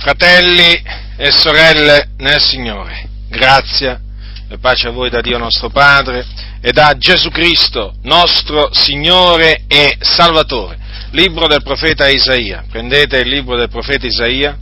Fratelli 0.00 0.82
e 1.18 1.30
sorelle 1.30 2.12
nel 2.16 2.40
Signore, 2.40 3.06
grazia 3.28 4.00
e 4.48 4.56
pace 4.56 4.88
a 4.88 4.92
voi 4.92 5.10
da 5.10 5.20
Dio 5.20 5.36
nostro 5.36 5.68
Padre 5.68 6.24
e 6.62 6.72
da 6.72 6.96
Gesù 6.96 7.28
Cristo, 7.28 7.92
nostro 8.04 8.72
Signore 8.72 9.64
e 9.68 9.98
Salvatore. 10.00 10.78
Libro 11.10 11.46
del 11.48 11.62
profeta 11.62 12.08
Isaia. 12.08 12.64
Prendete 12.70 13.18
il 13.18 13.28
libro 13.28 13.58
del 13.58 13.68
profeta 13.68 14.06
Isaia, 14.06 14.56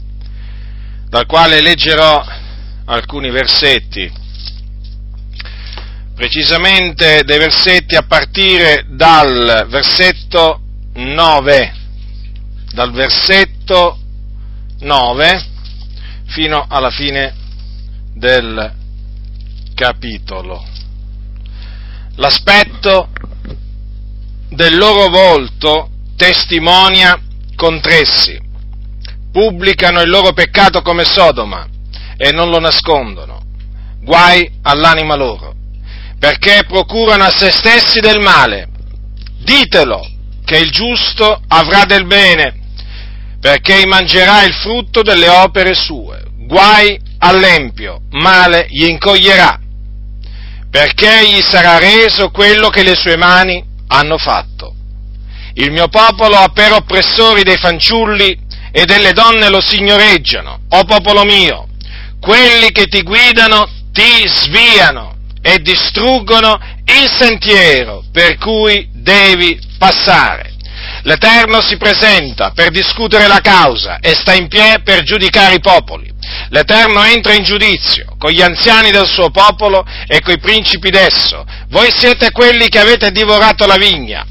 dal 1.07 1.25
quale 1.25 1.61
leggerò 1.61 2.21
alcuni 2.83 3.31
versetti, 3.31 4.11
precisamente 6.15 7.23
dei 7.23 7.37
versetti 7.37 7.95
a 7.95 8.03
partire 8.03 8.87
dal 8.89 9.67
versetto 9.69 10.59
9, 10.95 11.73
dal 12.73 12.91
versetto 12.91 13.98
9 14.79 15.45
fino 16.27 16.65
alla 16.67 16.89
fine 16.89 17.33
del 18.13 18.73
capitolo. 19.73 20.63
L'aspetto 22.15 23.09
del 24.49 24.75
loro 24.75 25.09
volto 25.09 25.89
testimonia 26.15 27.19
contro 27.55 27.91
essi, 27.91 28.39
pubblicano 29.31 30.01
il 30.01 30.09
loro 30.09 30.33
peccato 30.33 30.81
come 30.81 31.05
Sodoma 31.05 31.67
e 32.17 32.31
non 32.31 32.49
lo 32.49 32.59
nascondono, 32.59 33.41
guai 34.01 34.59
all'anima 34.63 35.15
loro, 35.15 35.53
perché 36.19 36.63
procurano 36.67 37.23
a 37.23 37.29
se 37.29 37.51
stessi 37.51 37.99
del 37.99 38.19
male. 38.19 38.67
Ditelo 39.41 40.05
che 40.43 40.57
il 40.57 40.71
giusto 40.71 41.41
avrà 41.47 41.85
del 41.85 42.05
bene 42.05 42.58
perché 43.39 43.85
mangerà 43.85 44.43
il 44.43 44.53
frutto 44.53 45.01
delle 45.01 45.29
opere 45.29 45.73
sue. 45.73 46.23
Guai 46.45 46.99
all'empio, 47.19 48.01
male 48.11 48.67
gli 48.69 48.85
incoglierà, 48.85 49.59
perché 50.69 51.27
gli 51.27 51.41
sarà 51.41 51.77
reso 51.77 52.31
quello 52.31 52.69
che 52.69 52.83
le 52.83 52.95
sue 52.95 53.17
mani 53.17 53.63
hanno 53.87 54.17
fatto. 54.17 54.73
Il 55.53 55.71
mio 55.71 55.87
popolo 55.87 56.35
ha 56.35 56.49
per 56.49 56.73
oppressori 56.73 57.43
dei 57.43 57.57
fanciulli 57.57 58.37
e 58.71 58.85
delle 58.85 59.13
donne 59.13 59.49
lo 59.49 59.61
signoreggiano, 59.61 60.61
o 60.69 60.83
popolo 60.83 61.23
mio, 61.23 61.67
quelli 62.19 62.71
che 62.71 62.85
ti 62.85 63.01
guidano 63.01 63.67
ti 63.91 64.27
sviano 64.27 65.17
e 65.41 65.59
distruggono 65.59 66.59
il 66.85 67.09
sentiero 67.09 68.03
per 68.11 68.37
cui 68.37 68.89
devi 68.93 69.59
passare. 69.77 70.53
L'Eterno 71.03 71.61
si 71.61 71.77
presenta 71.77 72.51
per 72.53 72.71
discutere 72.71 73.27
la 73.27 73.39
causa 73.39 73.99
e 73.99 74.13
sta 74.13 74.33
in 74.33 74.47
piedi 74.47 74.81
per 74.83 75.03
giudicare 75.03 75.55
i 75.55 75.59
popoli. 75.59 76.11
L'Eterno 76.49 77.03
entra 77.03 77.33
in 77.33 77.43
giudizio 77.43 78.15
con 78.17 78.31
gli 78.31 78.41
anziani 78.41 78.91
del 78.91 79.07
suo 79.07 79.29
popolo 79.29 79.85
e 80.07 80.19
coi 80.21 80.39
principi 80.39 80.89
d'esso. 80.89 81.45
Voi 81.69 81.89
siete 81.91 82.31
quelli 82.31 82.67
che 82.67 82.79
avete 82.79 83.11
divorato 83.11 83.65
la 83.65 83.77
vigna. 83.77 84.25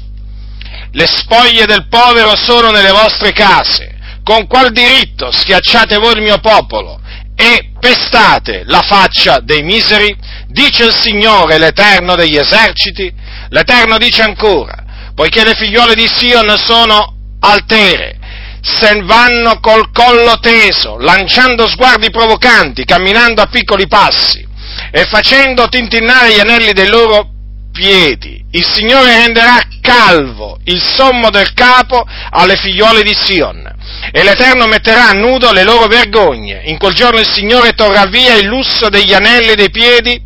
Le 0.91 1.07
spoglie 1.07 1.65
del 1.65 1.87
povero 1.87 2.35
sono 2.35 2.69
nelle 2.69 2.91
vostre 2.91 3.31
case. 3.31 3.97
Con 4.23 4.47
qual 4.47 4.71
diritto 4.71 5.31
schiacciate 5.31 5.97
voi 5.97 6.13
il 6.13 6.21
mio 6.21 6.37
popolo 6.39 6.99
e 7.35 7.71
pestate 7.79 8.63
la 8.65 8.81
faccia 8.81 9.39
dei 9.39 9.63
miseri? 9.63 10.15
Dice 10.47 10.85
il 10.85 10.95
Signore, 10.95 11.57
l'Eterno 11.57 12.15
degli 12.15 12.37
eserciti. 12.37 13.11
L'Eterno 13.49 13.97
dice 13.97 14.21
ancora, 14.21 14.83
poiché 15.19 15.43
le 15.43 15.53
figliole 15.53 15.95
di 15.95 16.07
Sion 16.07 16.57
sono 16.57 17.13
altere, 17.41 18.17
se 18.61 19.01
vanno 19.03 19.59
col 19.59 19.91
collo 19.91 20.39
teso, 20.39 20.97
lanciando 20.97 21.67
sguardi 21.67 22.09
provocanti, 22.09 22.85
camminando 22.85 23.41
a 23.41 23.47
piccoli 23.47 23.85
passi 23.89 24.47
e 24.91 25.03
facendo 25.03 25.67
tintinnare 25.67 26.33
gli 26.33 26.39
anelli 26.39 26.71
dei 26.71 26.87
loro 26.87 27.31
piedi. 27.73 28.41
Il 28.51 28.65
Signore 28.65 29.17
renderà 29.17 29.59
calvo 29.81 30.57
il 30.63 30.81
sommo 30.81 31.29
del 31.29 31.51
capo 31.53 32.07
alle 32.29 32.55
figliole 32.55 33.03
di 33.03 33.13
Sion 33.13 33.69
e 34.13 34.23
l'Eterno 34.23 34.67
metterà 34.67 35.09
a 35.09 35.13
nudo 35.13 35.51
le 35.51 35.65
loro 35.65 35.87
vergogne. 35.87 36.61
In 36.63 36.77
quel 36.77 36.93
giorno 36.93 37.19
il 37.19 37.27
Signore 37.27 37.73
torrà 37.73 38.05
via 38.05 38.35
il 38.35 38.45
lusso 38.45 38.87
degli 38.87 39.13
anelli 39.13 39.53
dei 39.55 39.69
piedi, 39.69 40.17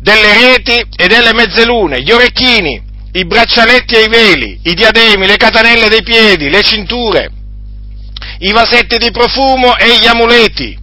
delle 0.00 0.34
reti 0.34 0.84
e 0.96 1.06
delle 1.06 1.32
mezzelune, 1.32 2.02
gli 2.02 2.10
orecchini, 2.10 2.86
i 3.12 3.24
braccialetti 3.24 3.94
e 3.94 4.02
i 4.02 4.08
veli, 4.08 4.60
i 4.64 4.74
diademi, 4.74 5.26
le 5.26 5.36
catanelle 5.36 5.88
dei 5.88 6.02
piedi, 6.02 6.50
le 6.50 6.62
cinture, 6.62 7.30
i 8.40 8.52
vasetti 8.52 8.98
di 8.98 9.10
profumo 9.10 9.76
e 9.76 9.98
gli 9.98 10.06
amuleti, 10.06 10.78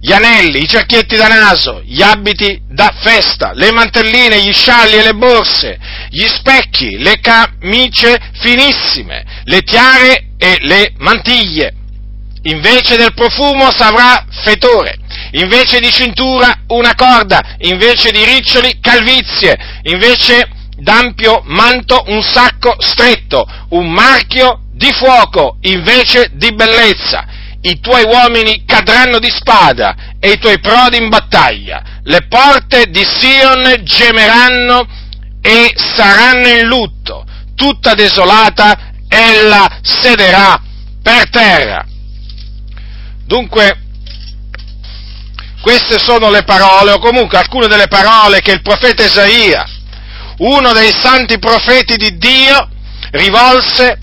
gli 0.00 0.12
anelli, 0.12 0.62
i 0.62 0.68
cerchietti 0.68 1.16
da 1.16 1.28
naso, 1.28 1.80
gli 1.84 2.02
abiti 2.02 2.60
da 2.68 2.92
festa, 3.02 3.52
le 3.54 3.72
mantelline, 3.72 4.42
gli 4.42 4.52
scialli 4.52 4.96
e 4.96 5.02
le 5.02 5.14
borse, 5.14 5.78
gli 6.10 6.26
specchi, 6.26 6.98
le 6.98 7.20
camicie 7.20 8.18
finissime, 8.40 9.24
le 9.44 9.62
tiare 9.62 10.32
e 10.36 10.58
le 10.60 10.92
mantiglie. 10.98 11.72
Invece 12.42 12.96
del 12.96 13.14
profumo 13.14 13.70
savrà 13.70 14.26
fetore, 14.42 14.98
invece 15.30 15.80
di 15.80 15.90
cintura 15.90 16.64
una 16.66 16.94
corda, 16.94 17.56
invece 17.60 18.10
di 18.10 18.22
riccioli 18.22 18.78
calvizie, 18.82 19.56
invece 19.84 20.46
d'ampio 20.76 21.42
manto 21.44 22.02
un 22.06 22.22
sacco 22.22 22.76
stretto, 22.78 23.46
un 23.70 23.90
marchio 23.90 24.60
di 24.72 24.92
fuoco 24.92 25.58
invece 25.62 26.30
di 26.34 26.52
bellezza. 26.54 27.26
I 27.60 27.80
tuoi 27.80 28.04
uomini 28.04 28.64
cadranno 28.66 29.18
di 29.18 29.30
spada 29.30 29.94
e 30.20 30.32
i 30.32 30.38
tuoi 30.38 30.58
prodi 30.60 30.98
in 30.98 31.08
battaglia. 31.08 31.82
Le 32.02 32.26
porte 32.26 32.86
di 32.90 33.02
Sion 33.04 33.80
gemeranno 33.82 34.86
e 35.40 35.72
saranno 35.74 36.48
in 36.48 36.66
lutto. 36.66 37.24
Tutta 37.54 37.94
desolata 37.94 38.92
ella 39.08 39.78
sederà 39.80 40.60
per 41.02 41.30
terra. 41.30 41.86
Dunque, 43.24 43.78
queste 45.62 45.98
sono 45.98 46.28
le 46.28 46.42
parole, 46.42 46.92
o 46.92 46.98
comunque 46.98 47.38
alcune 47.38 47.68
delle 47.68 47.88
parole 47.88 48.40
che 48.40 48.52
il 48.52 48.60
profeta 48.60 49.02
Isaia 49.02 49.64
uno 50.38 50.72
dei 50.72 50.92
santi 50.92 51.38
profeti 51.38 51.96
di 51.96 52.16
Dio 52.16 52.68
rivolse 53.10 53.98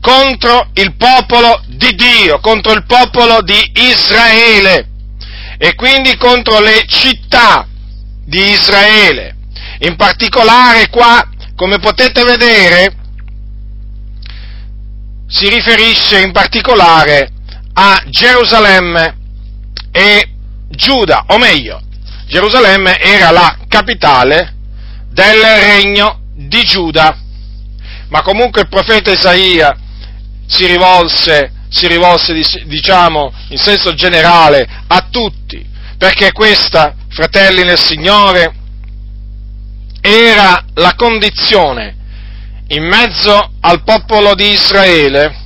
contro 0.00 0.68
il 0.74 0.94
popolo 0.96 1.62
di 1.66 1.94
Dio, 1.94 2.40
contro 2.40 2.72
il 2.72 2.84
popolo 2.84 3.40
di 3.42 3.72
Israele 3.74 4.88
e 5.58 5.74
quindi 5.74 6.16
contro 6.16 6.60
le 6.60 6.84
città 6.86 7.66
di 8.24 8.50
Israele. 8.50 9.36
In 9.80 9.96
particolare 9.96 10.88
qua, 10.88 11.28
come 11.56 11.78
potete 11.78 12.22
vedere, 12.24 12.96
si 15.28 15.48
riferisce 15.48 16.20
in 16.20 16.32
particolare 16.32 17.30
a 17.74 18.02
Gerusalemme 18.06 19.16
e 19.92 20.28
Giuda, 20.68 21.24
o 21.28 21.38
meglio, 21.38 21.80
Gerusalemme 22.26 22.98
era 22.98 23.30
la 23.30 23.56
capitale 23.68 24.56
del 25.12 25.40
regno 25.40 26.20
di 26.34 26.62
Giuda. 26.64 27.16
Ma 28.08 28.22
comunque 28.22 28.62
il 28.62 28.68
profeta 28.68 29.10
Isaia 29.10 29.76
si 30.46 30.66
rivolse, 30.66 31.52
si 31.68 31.86
rivolse 31.86 32.34
diciamo, 32.66 33.32
in 33.48 33.58
senso 33.58 33.94
generale 33.94 34.68
a 34.86 35.06
tutti, 35.10 35.64
perché 35.96 36.32
questa, 36.32 36.94
fratelli 37.08 37.62
nel 37.62 37.78
Signore, 37.78 38.54
era 40.00 40.64
la 40.74 40.94
condizione 40.94 41.96
in 42.68 42.84
mezzo 42.84 43.52
al 43.60 43.82
popolo 43.84 44.34
di 44.34 44.50
Israele 44.50 45.40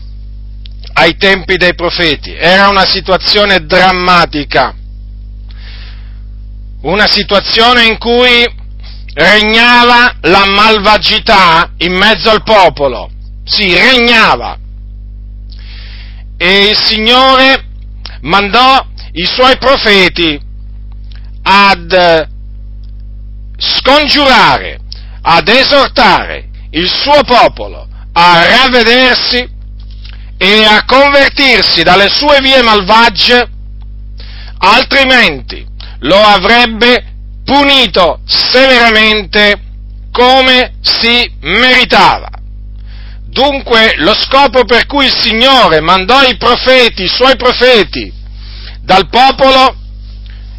ai 0.94 1.16
tempi 1.16 1.56
dei 1.56 1.74
profeti. 1.74 2.32
Era 2.32 2.68
una 2.68 2.86
situazione 2.86 3.66
drammatica, 3.66 4.74
una 6.82 7.06
situazione 7.06 7.84
in 7.84 7.98
cui 7.98 8.55
regnava 9.16 10.14
la 10.22 10.44
malvagità 10.46 11.72
in 11.78 11.94
mezzo 11.94 12.28
al 12.30 12.42
popolo. 12.42 13.10
Sì, 13.44 13.72
regnava. 13.74 14.58
E 16.36 16.68
il 16.68 16.76
Signore 16.76 17.64
mandò 18.20 18.84
i 19.12 19.24
suoi 19.24 19.56
profeti 19.56 20.38
ad 21.42 22.28
scongiurare, 23.58 24.80
ad 25.22 25.48
esortare 25.48 26.50
il 26.72 26.86
suo 26.86 27.22
popolo 27.24 27.88
a 28.12 28.44
ravvedersi 28.44 29.48
e 30.36 30.64
a 30.64 30.84
convertirsi 30.84 31.82
dalle 31.82 32.08
sue 32.10 32.40
vie 32.42 32.60
malvagie, 32.62 33.48
altrimenti 34.58 35.66
lo 36.00 36.20
avrebbe 36.20 37.15
punito 37.46 38.18
severamente 38.26 39.62
come 40.10 40.74
si 40.82 41.30
meritava. 41.42 42.28
Dunque 43.28 43.92
lo 43.98 44.14
scopo 44.14 44.64
per 44.64 44.86
cui 44.86 45.06
il 45.06 45.14
Signore 45.14 45.80
mandò 45.80 46.22
i 46.22 46.36
profeti, 46.36 47.04
i 47.04 47.08
suoi 47.08 47.36
profeti, 47.36 48.12
dal 48.80 49.08
popolo, 49.08 49.76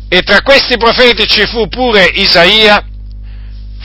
e 0.07 0.21
tra 0.21 0.41
questi 0.41 0.77
profeti 0.77 1.27
ci 1.27 1.45
fu 1.47 1.67
pure 1.67 2.05
Isaia, 2.05 2.81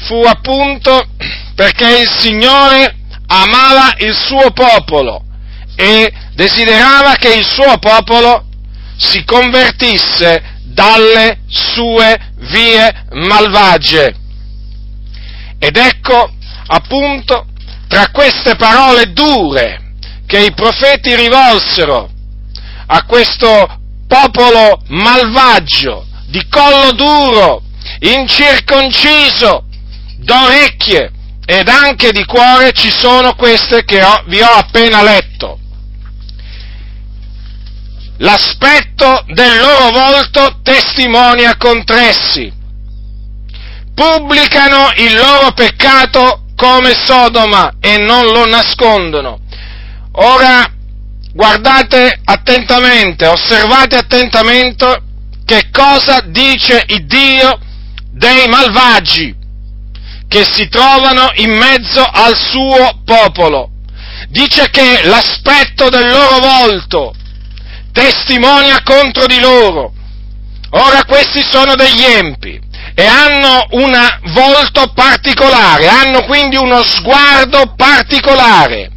fu 0.07 0.23
appunto 0.25 1.09
perché 1.55 2.01
il 2.01 2.11
Signore 2.19 2.97
amava 3.27 3.95
il 3.99 4.15
suo 4.15 4.51
popolo 4.53 5.25
e 5.75 6.13
desiderava 6.35 7.15
che 7.15 7.35
il 7.35 7.47
suo 7.47 7.79
popolo 7.79 8.45
si 8.97 9.25
convertisse 9.25 10.52
dalle 10.63 11.41
sue 11.49 12.19
vie 12.37 13.05
malvagie. 13.13 14.15
Ed 15.59 15.77
ecco 15.77 16.33
appunto 16.67 17.47
tra 17.89 18.11
queste 18.11 18.57
parole 18.57 19.13
dure 19.13 19.95
che 20.27 20.39
i 20.39 20.53
profeti 20.55 21.15
rivolsero 21.15 22.11
a 22.87 23.05
questo 23.05 23.81
popolo 24.07 24.83
malvagio, 24.89 26.07
di 26.27 26.47
collo 26.49 26.93
duro, 26.93 27.63
incirconciso, 28.01 29.65
d'orecchie 30.19 31.11
ed 31.45 31.69
anche 31.69 32.13
di 32.13 32.25
cuore 32.25 32.73
ci 32.73 32.91
sono 32.91 33.35
queste 33.35 33.85
che 33.85 34.03
ho, 34.03 34.23
vi 34.27 34.41
ho 34.41 34.51
appena 34.51 35.03
letto. 35.03 35.59
L'aspetto 38.23 39.25
del 39.35 39.59
loro 39.59 39.91
volto 39.91 40.61
testimonia 40.63 41.57
contressi. 41.57 42.53
Pubblicano 43.95 44.93
il 44.99 45.17
loro 45.17 45.51
peccato 45.55 46.45
come 46.55 46.93
Sodoma 47.05 47.73
e 47.81 47.97
non 47.99 48.27
lo 48.27 48.47
nascondono. 48.47 49.41
Ora 50.13 50.71
guardate 51.33 52.21
attentamente, 52.25 53.27
osservate 53.27 53.97
attentamente 53.97 55.03
che 55.45 55.71
cosa 55.73 56.21
dice 56.25 56.85
il 56.87 57.05
Dio 57.07 57.59
dei 58.13 58.47
malvagi 58.47 59.35
che 60.29 60.45
si 60.45 60.69
trovano 60.69 61.29
in 61.37 61.51
mezzo 61.51 62.05
al 62.05 62.37
suo 62.37 63.01
popolo. 63.05 63.71
Dice 64.29 64.71
che 64.71 65.01
l'aspetto 65.07 65.89
del 65.89 66.09
loro 66.09 66.39
volto 66.39 67.15
testimonia 67.93 68.83
contro 68.83 69.27
di 69.27 69.39
loro. 69.39 69.93
Ora 70.71 71.05
questi 71.05 71.43
sono 71.43 71.75
degli 71.75 72.03
empi 72.03 72.59
e 72.95 73.05
hanno 73.05 73.67
un 73.71 73.93
volto 74.33 74.91
particolare, 74.95 75.87
hanno 75.89 76.25
quindi 76.25 76.57
uno 76.57 76.83
sguardo 76.83 77.75
particolare. 77.77 78.91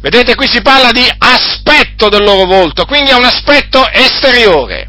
Vedete, 0.00 0.34
qui 0.34 0.48
si 0.48 0.62
parla 0.62 0.90
di 0.92 1.06
aspetto 1.18 2.08
del 2.08 2.22
loro 2.24 2.46
volto, 2.46 2.86
quindi 2.86 3.10
è 3.10 3.14
un 3.14 3.24
aspetto 3.24 3.88
esteriore. 3.90 4.88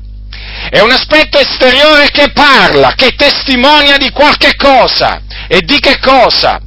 È 0.69 0.79
un 0.79 0.91
aspetto 0.91 1.37
esteriore 1.37 2.09
che 2.11 2.31
parla, 2.31 2.93
che 2.95 3.13
testimonia 3.15 3.97
di 3.97 4.09
qualche 4.11 4.55
cosa. 4.55 5.21
E 5.47 5.61
di 5.61 5.79
che 5.79 5.99
cosa? 5.99 6.61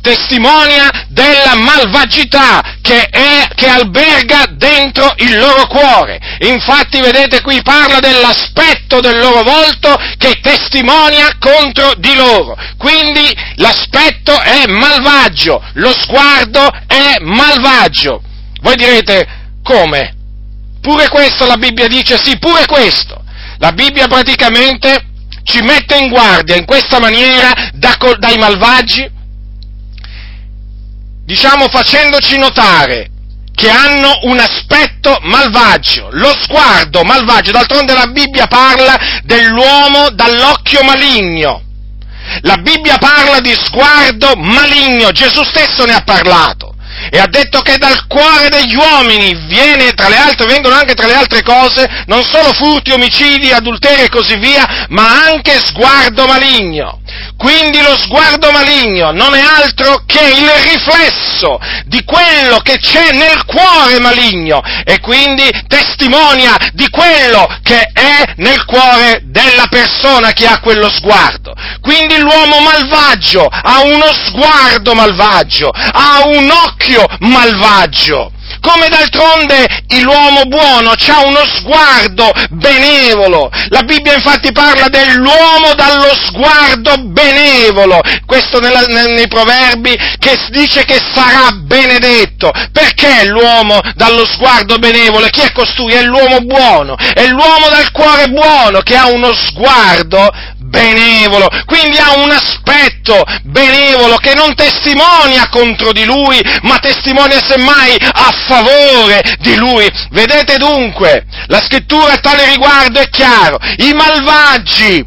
Testimonia 0.00 1.06
della 1.08 1.56
malvagità 1.56 2.62
che, 2.80 3.06
è, 3.08 3.48
che 3.54 3.68
alberga 3.68 4.46
dentro 4.52 5.12
il 5.16 5.36
loro 5.38 5.66
cuore. 5.66 6.18
Infatti, 6.40 7.00
vedete, 7.00 7.40
qui 7.40 7.60
parla 7.62 7.98
dell'aspetto 7.98 9.00
del 9.00 9.18
loro 9.18 9.42
volto 9.42 9.96
che 10.16 10.38
testimonia 10.40 11.36
contro 11.38 11.94
di 11.96 12.14
loro. 12.14 12.56
Quindi 12.76 13.34
l'aspetto 13.56 14.40
è 14.40 14.66
malvagio, 14.66 15.62
lo 15.74 15.92
sguardo 15.92 16.70
è 16.86 17.16
malvagio. 17.20 18.22
Voi 18.60 18.76
direte, 18.76 19.26
come? 19.62 20.14
Pure 20.80 21.08
questo 21.08 21.44
la 21.46 21.56
Bibbia 21.56 21.86
dice 21.88 22.18
sì, 22.22 22.38
pure 22.38 22.64
questo. 22.66 23.22
La 23.58 23.72
Bibbia 23.72 24.06
praticamente 24.06 25.04
ci 25.42 25.60
mette 25.62 25.96
in 25.96 26.08
guardia 26.08 26.56
in 26.56 26.64
questa 26.64 27.00
maniera 27.00 27.52
da, 27.72 27.96
dai 28.18 28.36
malvagi, 28.38 29.10
diciamo 31.28 31.68
facendoci 31.68 32.38
notare 32.38 33.10
che 33.54 33.68
hanno 33.68 34.20
un 34.22 34.38
aspetto 34.38 35.18
malvagio, 35.24 36.08
lo 36.12 36.34
sguardo 36.40 37.02
malvagio, 37.02 37.50
d'altronde 37.50 37.92
la 37.92 38.06
Bibbia 38.06 38.46
parla 38.46 39.20
dell'uomo 39.24 40.08
dall'occhio 40.10 40.82
maligno. 40.84 41.62
La 42.42 42.56
Bibbia 42.56 42.96
parla 42.96 43.40
di 43.40 43.52
sguardo 43.52 44.36
maligno, 44.36 45.10
Gesù 45.10 45.42
stesso 45.42 45.84
ne 45.84 45.92
ha 45.92 46.02
parlato 46.02 46.76
e 47.10 47.18
ha 47.18 47.26
detto 47.28 47.60
che 47.60 47.76
dal 47.76 48.06
cuore 48.06 48.48
degli 48.48 48.74
uomini 48.74 49.34
viene, 49.46 49.92
tra 49.92 50.08
le 50.08 50.16
altre, 50.16 50.46
vengono 50.46 50.74
anche 50.74 50.94
tra 50.94 51.06
le 51.06 51.14
altre 51.14 51.42
cose 51.42 52.04
non 52.06 52.22
solo 52.24 52.52
furti, 52.52 52.90
omicidi, 52.90 53.52
adulteri 53.52 54.02
e 54.02 54.08
così 54.08 54.36
via, 54.38 54.86
ma 54.88 55.24
anche 55.26 55.60
sguardo 55.60 56.26
maligno. 56.26 57.00
Quindi 57.36 57.80
lo 57.80 57.96
sguardo 57.96 58.50
maligno 58.50 59.12
non 59.12 59.34
è 59.34 59.40
altro 59.40 60.02
che 60.06 60.20
il 60.20 60.48
riflesso 60.48 61.58
di 61.84 62.02
quello 62.04 62.58
che 62.58 62.78
c'è 62.78 63.12
nel 63.12 63.44
cuore 63.44 64.00
maligno 64.00 64.60
e 64.84 64.98
quindi 65.00 65.48
testimonia 65.66 66.56
di 66.72 66.88
quello 66.90 67.46
che 67.62 67.90
è 67.92 68.32
nel 68.36 68.64
cuore 68.64 69.20
della 69.24 69.66
persona 69.68 70.32
che 70.32 70.46
ha 70.46 70.60
quello 70.60 70.88
sguardo. 70.90 71.54
Quindi 71.80 72.18
l'uomo 72.18 72.60
malvagio 72.60 73.44
ha 73.44 73.82
uno 73.82 74.12
sguardo 74.26 74.94
malvagio, 74.94 75.70
ha 75.70 76.26
un 76.26 76.50
occhio 76.50 77.06
malvagio 77.20 78.32
come 78.60 78.88
d'altronde 78.88 79.66
l'uomo 80.00 80.44
buono 80.44 80.94
ha 81.10 81.24
uno 81.24 81.44
sguardo 81.44 82.30
benevolo. 82.50 83.50
La 83.68 83.82
Bibbia 83.82 84.14
infatti 84.14 84.52
parla 84.52 84.88
dell'uomo 84.88 85.74
dallo 85.74 86.14
sguardo 86.14 86.94
benevolo, 87.04 88.00
questo 88.26 88.60
nella, 88.60 88.82
nei 88.82 89.28
proverbi 89.28 89.96
che 90.18 90.38
dice 90.50 90.84
che 90.84 91.00
sarà 91.14 91.50
benedetto. 91.52 92.50
Perché 92.72 93.26
l'uomo 93.26 93.80
dallo 93.94 94.24
sguardo 94.26 94.78
benevolo? 94.78 95.26
Chi 95.28 95.40
è 95.40 95.52
costui? 95.52 95.92
È 95.92 96.02
l'uomo 96.02 96.40
buono, 96.40 96.96
è 96.96 97.26
l'uomo 97.28 97.68
dal 97.68 97.90
cuore 97.90 98.28
buono 98.28 98.80
che 98.80 98.96
ha 98.96 99.06
uno 99.06 99.32
sguardo 99.32 100.30
benevolo, 100.68 101.48
quindi 101.64 101.96
ha 101.98 102.16
un 102.16 102.30
aspetto 102.30 103.24
benevolo 103.44 104.16
che 104.16 104.34
non 104.34 104.54
testimonia 104.54 105.48
contro 105.48 105.92
di 105.92 106.04
lui, 106.04 106.40
ma 106.62 106.78
testimonia 106.78 107.40
semmai 107.42 107.96
a 108.00 108.30
favore 108.46 109.22
di 109.40 109.56
lui. 109.56 109.88
Vedete 110.10 110.56
dunque, 110.58 111.24
la 111.46 111.60
scrittura 111.60 112.14
a 112.14 112.18
tale 112.18 112.46
riguardo 112.46 113.00
è 113.00 113.08
chiaro, 113.08 113.58
i 113.78 113.92
malvagi, 113.92 115.04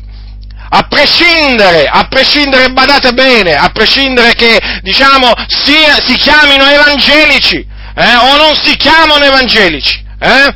a 0.74 0.84
prescindere, 0.88 1.86
a 1.86 2.08
prescindere, 2.08 2.72
badate 2.72 3.13
bene, 3.13 3.56
a 3.56 3.70
prescindere 3.70 4.34
che, 4.34 4.60
diciamo, 4.82 5.32
sia, 5.48 6.01
si 6.06 6.15
chiamino 6.15 6.65
evangelici, 6.65 7.65
eh, 7.96 8.15
o 8.15 8.38
non 8.38 8.56
si 8.56 8.75
chiamano 8.77 9.24
evangelici, 9.24 10.03
eh, 10.20 10.53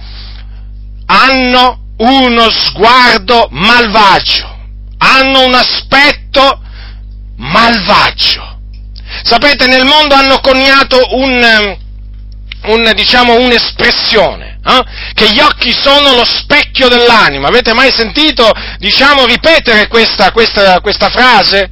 hanno 1.08 1.80
uno 1.98 2.50
sguardo 2.50 3.48
malvagio 3.52 4.55
hanno 5.06 5.46
un 5.46 5.54
aspetto 5.54 6.62
malvagio. 7.38 8.60
Sapete, 9.24 9.68
nel 9.68 9.86
mondo 9.86 10.16
hanno 10.16 10.40
coniato 10.40 11.00
un, 11.12 11.78
um, 12.64 12.74
un, 12.74 12.92
diciamo, 12.96 13.40
un'espressione, 13.40 14.60
eh? 14.66 14.84
che 15.14 15.30
gli 15.32 15.40
occhi 15.40 15.72
sono 15.72 16.16
lo 16.16 16.26
specchio 16.26 16.88
dell'anima. 16.88 17.48
Avete 17.48 17.74
mai 17.74 17.92
sentito, 17.92 18.52
diciamo, 18.78 19.26
ripetere 19.26 19.88
questa, 19.88 20.32
questa, 20.32 20.82
questa 20.82 21.10
frase? 21.10 21.70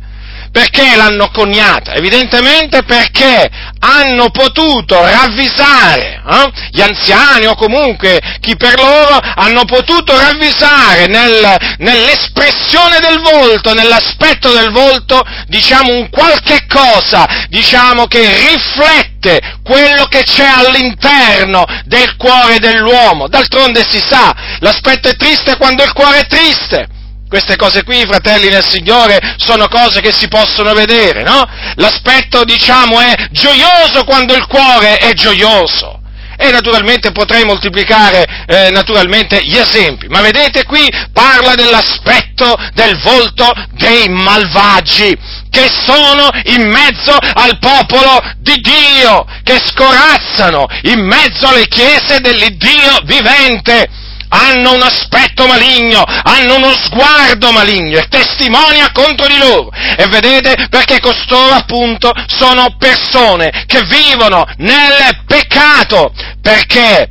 Perché 0.53 0.95
l'hanno 0.95 1.31
coniata? 1.31 1.93
Evidentemente 1.93 2.83
perché 2.83 3.49
hanno 3.79 4.29
potuto 4.29 5.03
ravvisare, 5.03 6.21
eh? 6.29 6.51
gli 6.69 6.79
anziani 6.79 7.47
o 7.47 7.55
comunque 7.55 8.21
chi 8.39 8.55
per 8.55 8.75
loro 8.79 9.17
hanno 9.19 9.65
potuto 9.65 10.15
ravvisare 10.15 11.07
nel, 11.07 11.57
nell'espressione 11.79 12.99
del 12.99 13.19
volto, 13.21 13.73
nell'aspetto 13.73 14.51
del 14.51 14.69
volto, 14.69 15.23
diciamo 15.47 15.91
un 15.91 16.07
qualche 16.11 16.67
cosa, 16.67 17.47
diciamo 17.49 18.05
che 18.05 18.21
riflette 18.21 19.57
quello 19.63 20.05
che 20.05 20.21
c'è 20.21 20.45
all'interno 20.45 21.65
del 21.85 22.15
cuore 22.15 22.59
dell'uomo. 22.59 23.27
D'altronde 23.27 23.83
si 23.89 23.97
sa, 23.97 24.31
l'aspetto 24.59 25.09
è 25.09 25.15
triste 25.15 25.57
quando 25.57 25.83
il 25.83 25.93
cuore 25.93 26.19
è 26.19 26.27
triste. 26.27 26.92
Queste 27.33 27.55
cose 27.55 27.83
qui, 27.83 28.05
fratelli 28.05 28.47
nel 28.47 28.63
Signore, 28.63 29.19
sono 29.37 29.67
cose 29.67 30.01
che 30.01 30.13
si 30.13 30.27
possono 30.27 30.71
vedere, 30.73 31.23
no? 31.23 31.43
L'aspetto, 31.77 32.43
diciamo, 32.43 32.99
è 32.99 33.15
gioioso 33.31 34.03
quando 34.03 34.35
il 34.35 34.45
cuore 34.45 34.97
è 34.97 35.13
gioioso. 35.13 35.99
E 36.37 36.51
naturalmente 36.51 37.11
potrei 37.11 37.43
moltiplicare 37.43 38.45
eh, 38.45 38.69
naturalmente 38.69 39.39
gli 39.41 39.57
esempi, 39.57 40.05
ma 40.09 40.21
vedete 40.21 40.63
qui 40.65 40.87
parla 41.11 41.55
dell'aspetto 41.55 42.55
del 42.75 43.01
volto 43.01 43.51
dei 43.71 44.09
malvagi, 44.09 45.17
che 45.49 45.71
sono 45.87 46.29
in 46.43 46.69
mezzo 46.69 47.17
al 47.17 47.57
popolo 47.57 48.21
di 48.41 48.61
Dio, 48.61 49.25
che 49.41 49.59
scorazzano 49.59 50.67
in 50.83 50.99
mezzo 50.99 51.47
alle 51.47 51.67
chiese 51.67 52.19
dell'Iddio 52.19 52.99
vivente 53.05 54.01
hanno 54.33 54.73
un 54.73 54.81
aspetto 54.81 55.45
maligno, 55.45 56.03
hanno 56.03 56.55
uno 56.55 56.73
sguardo 56.73 57.51
maligno 57.51 57.99
e 57.99 58.07
testimonia 58.07 58.91
contro 58.91 59.27
di 59.27 59.37
loro. 59.37 59.71
E 59.71 60.07
vedete 60.07 60.67
perché 60.69 60.99
costoro 60.99 61.53
appunto 61.53 62.11
sono 62.27 62.75
persone 62.77 63.65
che 63.67 63.83
vivono 63.83 64.45
nel 64.57 65.23
peccato, 65.27 66.11
perché? 66.41 67.09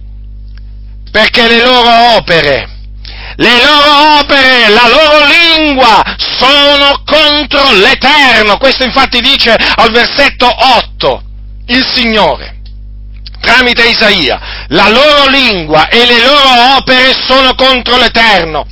Perché 1.10 1.46
le 1.46 1.62
loro 1.62 2.16
opere, 2.16 2.68
le 3.36 3.64
loro 3.64 4.18
opere, 4.20 4.68
la 4.68 4.88
loro 4.88 5.26
lingua 5.26 6.02
sono 6.16 7.02
contro 7.04 7.70
l'Eterno. 7.72 8.56
Questo 8.56 8.84
infatti 8.84 9.20
dice 9.20 9.54
al 9.54 9.92
versetto 9.92 10.46
8 10.46 11.22
il 11.66 11.86
Signore 11.94 12.61
tramite 13.42 13.88
Isaia, 13.88 14.66
la 14.68 14.88
loro 14.88 15.26
lingua 15.26 15.88
e 15.88 16.06
le 16.06 16.20
loro 16.20 16.76
opere 16.76 17.12
sono 17.26 17.54
contro 17.54 17.98
l'Eterno. 17.98 18.66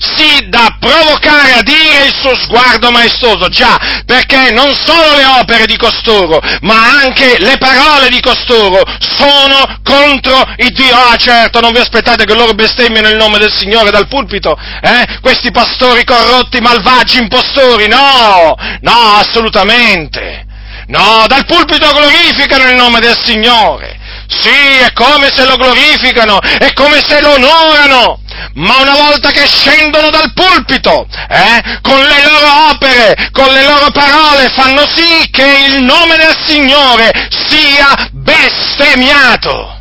Sì, 0.00 0.48
da 0.48 0.76
provocare 0.78 1.54
a 1.54 1.62
dire 1.62 2.06
il 2.06 2.14
suo 2.20 2.36
sguardo 2.36 2.90
maestoso, 2.90 3.48
già, 3.48 4.02
perché 4.06 4.50
non 4.52 4.74
solo 4.74 5.16
le 5.16 5.24
opere 5.40 5.66
di 5.66 5.76
costoro, 5.76 6.40
ma 6.60 7.00
anche 7.02 7.36
le 7.38 7.56
parole 7.58 8.08
di 8.08 8.20
costoro 8.20 8.82
sono 9.00 9.80
contro 9.82 10.44
il 10.58 10.72
Dio. 10.72 10.94
Ah, 10.94 11.16
certo, 11.16 11.60
non 11.60 11.72
vi 11.72 11.78
aspettate 11.78 12.24
che 12.24 12.34
loro 12.34 12.54
bestemmiano 12.54 13.08
il 13.08 13.16
nome 13.16 13.38
del 13.38 13.52
Signore 13.52 13.90
dal 13.90 14.08
pulpito, 14.08 14.56
eh? 14.82 15.18
Questi 15.20 15.50
pastori 15.50 16.04
corrotti, 16.04 16.60
malvagi, 16.60 17.18
impostori, 17.18 17.88
no, 17.88 18.54
no, 18.80 19.14
assolutamente. 19.18 20.47
No, 20.88 21.26
dal 21.26 21.44
pulpito 21.44 21.90
glorificano 21.92 22.64
il 22.64 22.74
nome 22.74 23.00
del 23.00 23.16
Signore. 23.22 23.98
Sì, 24.26 24.48
è 24.48 24.92
come 24.94 25.28
se 25.34 25.44
lo 25.44 25.56
glorificano, 25.56 26.40
è 26.40 26.72
come 26.72 27.02
se 27.06 27.20
lo 27.20 27.32
onorano. 27.32 28.20
Ma 28.54 28.80
una 28.80 28.94
volta 28.94 29.30
che 29.30 29.46
scendono 29.46 30.08
dal 30.08 30.32
pulpito, 30.32 31.06
eh, 31.28 31.80
con 31.82 32.00
le 32.00 32.24
loro 32.24 32.70
opere, 32.70 33.28
con 33.32 33.52
le 33.52 33.64
loro 33.64 33.90
parole, 33.90 34.48
fanno 34.48 34.86
sì 34.94 35.28
che 35.30 35.66
il 35.68 35.82
nome 35.82 36.16
del 36.16 36.36
Signore 36.46 37.10
sia 37.48 38.08
bestemmiato 38.12 39.76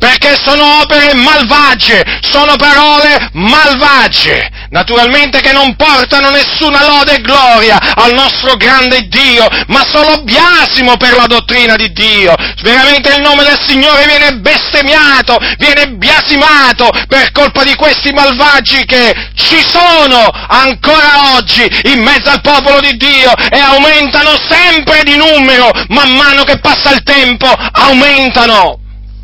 perché 0.00 0.34
sono 0.42 0.80
opere 0.80 1.12
malvagie, 1.14 2.02
sono 2.22 2.56
parole 2.56 3.28
malvagie, 3.34 4.50
naturalmente 4.70 5.40
che 5.40 5.52
non 5.52 5.74
portano 5.76 6.30
nessuna 6.30 6.86
lode 6.86 7.16
e 7.16 7.20
gloria 7.20 7.78
al 7.94 8.14
nostro 8.14 8.56
grande 8.56 9.08
Dio, 9.08 9.46
ma 9.68 9.84
solo 9.84 10.22
biasimo 10.22 10.96
per 10.96 11.14
la 11.14 11.26
dottrina 11.26 11.76
di 11.76 11.92
Dio. 11.92 12.34
Veramente 12.62 13.14
il 13.14 13.20
nome 13.20 13.44
del 13.44 13.58
Signore 13.66 14.06
viene 14.06 14.36
bestemmiato, 14.38 15.38
viene 15.58 15.90
biasimato 15.94 16.90
per 17.08 17.32
colpa 17.32 17.64
di 17.64 17.74
questi 17.74 18.12
malvagi 18.12 18.84
che 18.84 19.30
ci 19.34 19.62
sono 19.66 20.28
ancora 20.48 21.34
oggi 21.36 21.68
in 21.84 22.02
mezzo 22.02 22.30
al 22.30 22.40
popolo 22.40 22.80
di 22.80 22.96
Dio 22.96 23.32
e 23.50 23.58
aumentano 23.58 24.38
sempre 24.48 25.02
di 25.02 25.16
numero, 25.16 25.70
man 25.88 26.10
mano 26.12 26.44
che 26.44 26.58
passa 26.58 26.92
il 26.92 27.02
tempo, 27.02 27.46
aumentano 27.46 28.78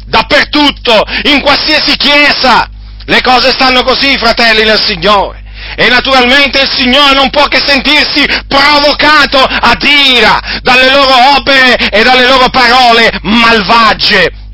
dappertutto, 0.06 1.02
in 1.24 1.40
qualsiasi 1.40 1.96
chiesa. 1.96 2.70
Le 3.06 3.20
cose 3.22 3.52
stanno 3.52 3.82
così, 3.82 4.16
fratelli 4.18 4.64
del 4.64 4.80
Signore. 4.80 5.44
E 5.76 5.88
naturalmente 5.88 6.60
il 6.60 6.70
Signore 6.70 7.14
non 7.14 7.30
può 7.30 7.46
che 7.46 7.62
sentirsi 7.64 8.24
provocato 8.46 9.42
ad 9.42 9.82
ira 9.82 10.40
dalle 10.62 10.90
loro 10.90 11.36
opere 11.36 11.76
e 11.90 12.02
dalle 12.02 12.26
loro 12.26 12.48
parole 12.50 13.10
malvagie 13.22 14.44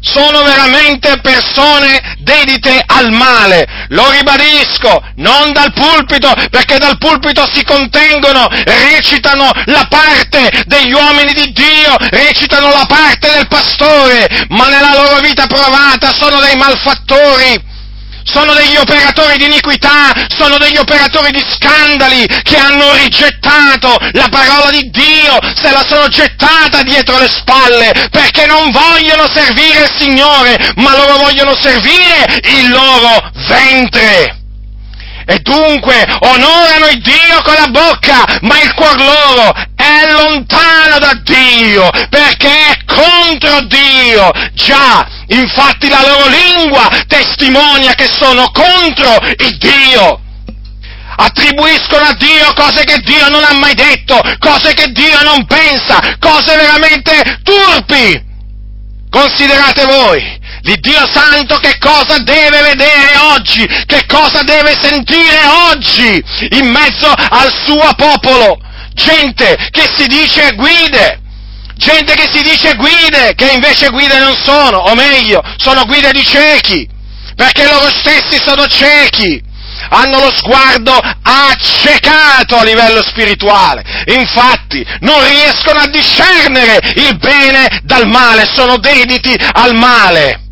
sono 0.00 0.42
veramente 0.42 1.20
persone 1.20 2.16
dedite 2.18 2.82
al 2.86 3.12
male. 3.12 3.86
Lo 3.88 4.10
ribadisco, 4.10 5.02
non 5.16 5.52
dal 5.52 5.72
pulpito, 5.72 6.32
perché 6.50 6.78
dal 6.78 6.98
pulpito 6.98 7.46
si 7.52 7.62
contengono, 7.64 8.48
recitano 8.64 9.50
la 9.66 9.86
parte 9.88 10.64
degli 10.66 10.92
uomini 10.92 11.32
di 11.32 11.52
Dio, 11.52 11.96
recitano 11.98 12.70
la 12.70 12.86
parte 12.86 13.30
del 13.30 13.46
pastore, 13.46 14.46
ma 14.48 14.68
nella 14.68 14.94
loro 14.94 15.20
vita 15.20 15.46
provata 15.46 16.12
sono 16.12 16.40
dei 16.40 16.56
malfattori 16.56 17.68
sono 18.24 18.54
degli 18.54 18.76
operatori 18.76 19.36
di 19.38 19.46
iniquità, 19.46 20.12
sono 20.28 20.58
degli 20.58 20.76
operatori 20.76 21.30
di 21.30 21.44
scandali 21.48 22.26
che 22.42 22.56
hanno 22.56 22.92
rigettato 22.94 23.96
la 24.12 24.28
parola 24.28 24.70
di 24.70 24.90
Dio, 24.90 25.38
se 25.54 25.70
la 25.70 25.84
sono 25.86 26.08
gettata 26.08 26.82
dietro 26.82 27.18
le 27.18 27.28
spalle, 27.28 28.08
perché 28.10 28.46
non 28.46 28.70
vogliono 28.70 29.28
servire 29.32 29.84
il 29.84 29.90
Signore, 29.96 30.72
ma 30.76 30.96
loro 30.96 31.18
vogliono 31.18 31.54
servire 31.54 32.40
il 32.42 32.68
loro 32.70 33.30
ventre. 33.48 34.38
E 35.26 35.38
dunque 35.40 36.04
onorano 36.20 36.88
il 36.88 37.00
Dio 37.02 37.42
con 37.42 37.54
la 37.54 37.68
bocca, 37.68 38.24
ma 38.40 38.60
il 38.60 38.74
cuor 38.74 38.96
loro 38.98 39.52
è 39.76 40.10
lontano 40.10 40.98
da 40.98 41.12
Dio, 41.22 41.88
perché 42.08 42.48
è 42.48 42.78
contro 42.84 43.60
Dio. 43.66 44.30
Già, 44.54 45.06
infatti 45.30 45.88
la 45.88 46.02
loro 46.06 46.28
lingua 46.28 46.88
testimonia 47.06 47.94
che 47.94 48.08
sono 48.10 48.50
contro 48.50 49.18
il 49.38 49.56
Dio 49.58 50.20
attribuiscono 51.16 52.04
a 52.04 52.14
Dio 52.14 52.52
cose 52.54 52.84
che 52.84 52.98
Dio 53.00 53.28
non 53.28 53.44
ha 53.44 53.52
mai 53.58 53.74
detto, 53.74 54.20
cose 54.38 54.72
che 54.72 54.90
Dio 54.92 55.20
non 55.22 55.44
pensa, 55.46 56.16
cose 56.18 56.56
veramente 56.56 57.40
turpi. 57.42 58.28
Considerate 59.10 59.84
voi, 59.86 60.38
L'Iddio 60.62 61.08
Santo 61.10 61.56
che 61.58 61.78
cosa 61.78 62.18
deve 62.18 62.62
vedere 62.62 63.16
oggi, 63.32 63.66
che 63.86 64.04
cosa 64.06 64.42
deve 64.42 64.76
sentire 64.80 65.40
oggi 65.70 66.22
in 66.50 66.68
mezzo 66.68 67.08
al 67.08 67.50
suo 67.64 67.92
popolo? 67.96 68.60
Gente 68.92 69.56
che 69.70 69.88
si 69.96 70.06
dice 70.06 70.52
guide, 70.52 71.19
gente 71.80 72.14
che 72.14 72.28
si 72.30 72.42
dice 72.42 72.74
guide, 72.74 73.34
che 73.34 73.50
invece 73.52 73.88
guide 73.88 74.18
non 74.18 74.36
sono, 74.44 74.78
o 74.78 74.94
meglio, 74.94 75.42
sono 75.56 75.84
guide 75.86 76.12
di 76.12 76.22
ciechi, 76.24 76.86
perché 77.34 77.64
loro 77.64 77.88
stessi 77.88 78.40
sono 78.40 78.66
ciechi 78.66 79.48
hanno 79.88 80.18
lo 80.20 80.30
sguardo 80.30 80.92
accecato 80.92 82.56
a 82.56 82.64
livello 82.64 83.02
spirituale. 83.02 83.82
Infatti 84.08 84.84
non 85.00 85.24
riescono 85.24 85.80
a 85.80 85.86
discernere 85.86 86.78
il 86.96 87.16
bene 87.16 87.80
dal 87.84 88.06
male, 88.06 88.46
sono 88.52 88.76
dediti 88.76 89.34
al 89.52 89.74
male. 89.74 90.42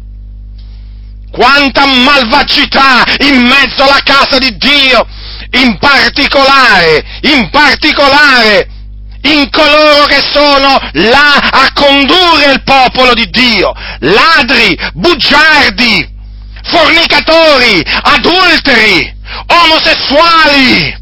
Quanta 1.30 1.84
malvagità 1.84 3.04
in 3.20 3.42
mezzo 3.42 3.82
alla 3.82 4.00
casa 4.02 4.38
di 4.38 4.56
Dio, 4.56 5.06
in 5.50 5.78
particolare, 5.78 7.04
in 7.22 7.50
particolare, 7.50 8.77
in 9.22 9.50
coloro 9.50 10.04
che 10.06 10.22
sono 10.32 10.78
là 10.92 11.34
a 11.34 11.72
condurre 11.72 12.52
il 12.52 12.62
popolo 12.62 13.14
di 13.14 13.28
Dio, 13.30 13.72
ladri, 14.00 14.78
bugiardi, 14.94 16.16
fornicatori, 16.62 17.82
adulteri, 17.84 19.16
omosessuali, 19.46 20.96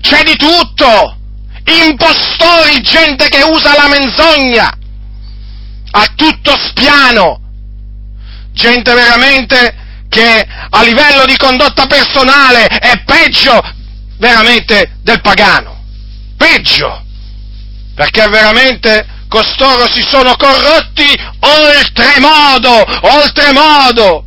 c'è 0.00 0.22
di 0.22 0.36
tutto, 0.36 1.16
impostori, 1.64 2.80
gente 2.82 3.28
che 3.28 3.42
usa 3.42 3.74
la 3.74 3.88
menzogna, 3.88 4.72
a 5.92 6.06
tutto 6.14 6.56
spiano, 6.58 7.40
gente 8.52 8.92
veramente 8.92 9.82
che 10.08 10.46
a 10.70 10.82
livello 10.82 11.24
di 11.24 11.36
condotta 11.36 11.86
personale 11.86 12.66
è 12.66 13.02
peggio 13.04 13.60
veramente 14.18 14.98
del 15.02 15.20
pagano, 15.20 15.82
peggio, 16.36 17.03
perché 17.94 18.26
veramente 18.28 19.06
costoro 19.28 19.88
si 19.90 20.02
sono 20.02 20.36
corrotti 20.36 21.08
oltremodo, 21.40 22.84
oltremodo, 23.00 24.24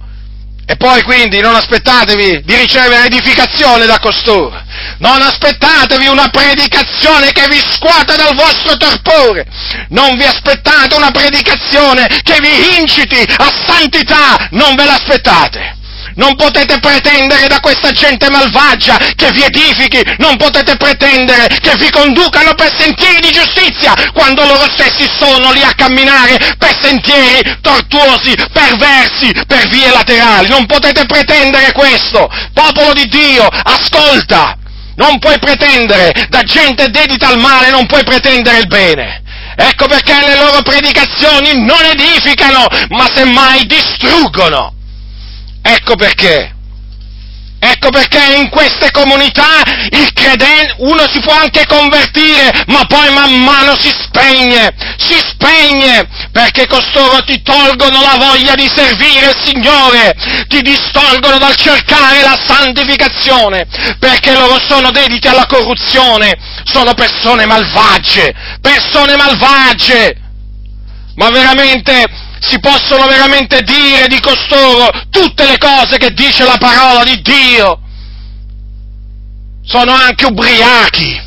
e 0.70 0.76
poi 0.76 1.02
quindi 1.04 1.40
non 1.40 1.56
aspettatevi 1.56 2.42
di 2.44 2.56
ricevere 2.56 3.06
edificazione 3.06 3.86
da 3.86 4.00
costoro, 4.00 4.62
non 4.98 5.22
aspettatevi 5.22 6.08
una 6.08 6.28
predicazione 6.28 7.32
che 7.32 7.48
vi 7.48 7.62
scuota 7.72 8.18
dal 8.18 8.36
vostro 8.36 8.76
torpore, 8.76 9.46
non 9.90 10.18
vi 10.18 10.26
aspettate 10.26 10.94
una 10.94 11.12
predicazione 11.12 12.08
che 12.22 12.40
vi 12.42 12.80
inciti 12.80 13.24
a 13.38 13.50
santità, 13.66 14.48
non 14.52 14.76
ve 14.76 14.84
l'aspettate. 14.84 15.77
Non 16.18 16.36
potete 16.36 16.80
pretendere 16.80 17.46
da 17.48 17.60
questa 17.60 17.92
gente 17.92 18.28
malvagia 18.32 18.98
che 19.16 19.32
vi 19.32 19.44
edifichi, 19.44 20.04
non 20.18 20.36
potete 20.36 20.76
pretendere 20.76 21.48
che 21.62 21.76
vi 21.78 21.92
conducano 21.92 22.56
per 22.56 22.74
sentieri 22.76 23.20
di 23.20 23.30
giustizia, 23.30 23.94
quando 24.14 24.44
loro 24.44 24.66
stessi 24.68 25.08
sono 25.20 25.52
lì 25.52 25.62
a 25.62 25.74
camminare 25.76 26.56
per 26.58 26.76
sentieri 26.82 27.58
tortuosi, 27.62 28.34
perversi, 28.52 29.32
per 29.46 29.68
vie 29.68 29.92
laterali. 29.92 30.48
Non 30.48 30.66
potete 30.66 31.06
pretendere 31.06 31.72
questo. 31.72 32.28
Popolo 32.52 32.94
di 32.94 33.08
Dio, 33.08 33.48
ascolta! 33.48 34.58
Non 34.96 35.20
puoi 35.20 35.38
pretendere, 35.38 36.26
da 36.30 36.42
gente 36.42 36.90
dedita 36.90 37.28
al 37.28 37.38
male, 37.38 37.70
non 37.70 37.86
puoi 37.86 38.04
pretendere 38.04 38.58
il 38.58 38.68
bene. 38.68 39.22
Ecco 39.56 39.86
perché 39.86 40.14
le 40.14 40.36
loro 40.36 40.64
predicazioni 40.64 41.64
non 41.64 41.86
edificano, 41.86 42.66
ma 42.90 43.06
semmai 43.14 43.68
distruggono. 43.68 44.77
Ecco 45.68 45.96
perché. 45.96 46.56
Ecco 47.60 47.90
perché 47.90 48.36
in 48.38 48.50
queste 48.50 48.92
comunità 48.92 49.64
il 49.90 50.14
credente, 50.14 50.76
uno 50.78 51.06
si 51.12 51.20
può 51.20 51.34
anche 51.34 51.66
convertire, 51.66 52.64
ma 52.68 52.86
poi 52.86 53.12
man 53.12 53.34
mano 53.42 53.76
si 53.76 53.90
spegne, 53.90 54.70
si 54.98 55.18
spegne, 55.18 56.08
perché 56.32 56.68
costoro 56.68 57.22
ti 57.24 57.42
tolgono 57.42 58.00
la 58.00 58.16
voglia 58.18 58.54
di 58.54 58.70
servire 58.74 59.32
il 59.32 59.38
Signore, 59.44 60.16
ti 60.48 60.62
distolgono 60.62 61.40
dal 61.40 61.56
cercare 61.56 62.22
la 62.22 62.40
santificazione, 62.46 63.66
perché 64.00 64.32
loro 64.32 64.60
sono 64.60 64.92
dediti 64.92 65.28
alla 65.28 65.48
corruzione, 65.48 66.38
sono 66.64 66.94
persone 66.94 67.46
malvagie, 67.46 68.34
persone 68.62 69.18
malvagie, 69.18 70.16
ma 71.16 71.30
veramente 71.30 72.06
si 72.40 72.60
possono 72.60 73.08
veramente 73.08 73.62
dire 73.62 74.08
di 74.08 74.20
costoro 74.20 74.90
tutte 75.10 75.46
le 75.46 75.58
cose 75.58 75.98
che 75.98 76.12
dice 76.12 76.44
la 76.44 76.58
parola 76.58 77.04
di 77.04 77.22
Dio. 77.22 77.80
Sono 79.64 79.94
anche 79.94 80.26
ubriachi. 80.26 81.26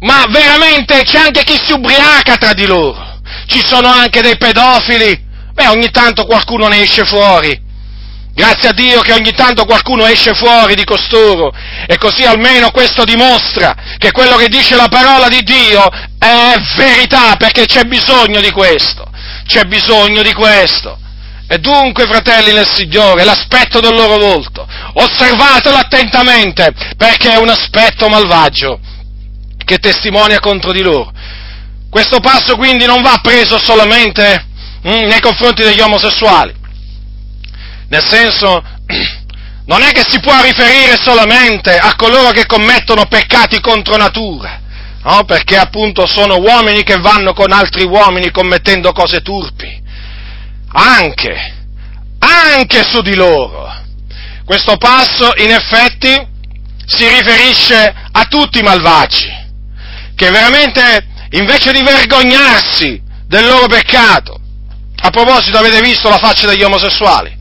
Ma 0.00 0.26
veramente 0.28 1.02
c'è 1.02 1.18
anche 1.18 1.42
chi 1.42 1.58
si 1.62 1.72
ubriaca 1.72 2.36
tra 2.36 2.52
di 2.52 2.66
loro. 2.66 3.20
Ci 3.46 3.62
sono 3.66 3.88
anche 3.88 4.20
dei 4.20 4.36
pedofili. 4.36 5.26
Beh, 5.52 5.66
ogni 5.66 5.90
tanto 5.90 6.24
qualcuno 6.24 6.68
ne 6.68 6.82
esce 6.82 7.04
fuori. 7.04 7.66
Grazie 8.34 8.68
a 8.68 8.72
Dio 8.72 9.00
che 9.00 9.12
ogni 9.12 9.32
tanto 9.32 9.64
qualcuno 9.64 10.06
esce 10.06 10.32
fuori 10.32 10.76
di 10.76 10.84
costoro 10.84 11.52
e 11.88 11.98
così 11.98 12.22
almeno 12.22 12.70
questo 12.70 13.02
dimostra 13.02 13.74
che 13.98 14.12
quello 14.12 14.36
che 14.36 14.46
dice 14.46 14.76
la 14.76 14.86
parola 14.86 15.26
di 15.26 15.42
Dio 15.42 15.88
è 16.20 16.54
verità 16.76 17.34
perché 17.34 17.66
c'è 17.66 17.82
bisogno 17.82 18.40
di 18.40 18.52
questo 18.52 19.07
c'è 19.48 19.64
bisogno 19.64 20.22
di 20.22 20.34
questo. 20.34 20.96
E 21.48 21.58
dunque, 21.58 22.06
fratelli 22.06 22.52
nel 22.52 22.68
Signore, 22.68 23.24
l'aspetto 23.24 23.80
del 23.80 23.94
loro 23.94 24.18
volto, 24.18 24.68
osservatelo 24.92 25.76
attentamente, 25.76 26.70
perché 26.96 27.30
è 27.30 27.38
un 27.38 27.48
aspetto 27.48 28.06
malvagio 28.08 28.78
che 29.64 29.78
testimonia 29.78 30.40
contro 30.40 30.72
di 30.72 30.82
loro. 30.82 31.10
Questo 31.88 32.20
passo 32.20 32.54
quindi 32.56 32.84
non 32.84 33.00
va 33.00 33.18
preso 33.22 33.58
solamente 33.58 34.44
mm, 34.86 35.08
nei 35.08 35.20
confronti 35.20 35.62
degli 35.62 35.80
omosessuali, 35.80 36.54
nel 37.88 38.04
senso, 38.04 38.62
non 39.64 39.80
è 39.80 39.90
che 39.92 40.04
si 40.06 40.20
può 40.20 40.38
riferire 40.42 40.98
solamente 41.02 41.78
a 41.78 41.96
coloro 41.96 42.30
che 42.30 42.44
commettono 42.44 43.06
peccati 43.06 43.58
contro 43.60 43.96
natura, 43.96 44.60
no? 45.08 45.24
perché 45.24 45.56
appunto 45.56 46.06
sono 46.06 46.36
uomini 46.36 46.82
che 46.82 46.96
vanno 46.96 47.32
con 47.32 47.52
altri 47.52 47.84
uomini 47.84 48.30
commettendo 48.30 48.92
cose 48.92 49.22
turpi. 49.22 49.82
Anche, 50.70 51.54
anche 52.18 52.82
su 52.82 53.00
di 53.00 53.14
loro. 53.14 53.74
Questo 54.44 54.76
passo 54.76 55.32
in 55.38 55.50
effetti 55.50 56.26
si 56.84 57.08
riferisce 57.08 57.94
a 58.12 58.24
tutti 58.24 58.58
i 58.58 58.62
malvagi, 58.62 59.28
che 60.14 60.30
veramente 60.30 61.06
invece 61.30 61.72
di 61.72 61.82
vergognarsi 61.82 63.02
del 63.26 63.44
loro 63.44 63.66
peccato, 63.66 64.40
a 65.00 65.10
proposito 65.10 65.58
avete 65.58 65.80
visto 65.80 66.08
la 66.08 66.16
faccia 66.16 66.46
degli 66.46 66.62
omosessuali, 66.62 67.36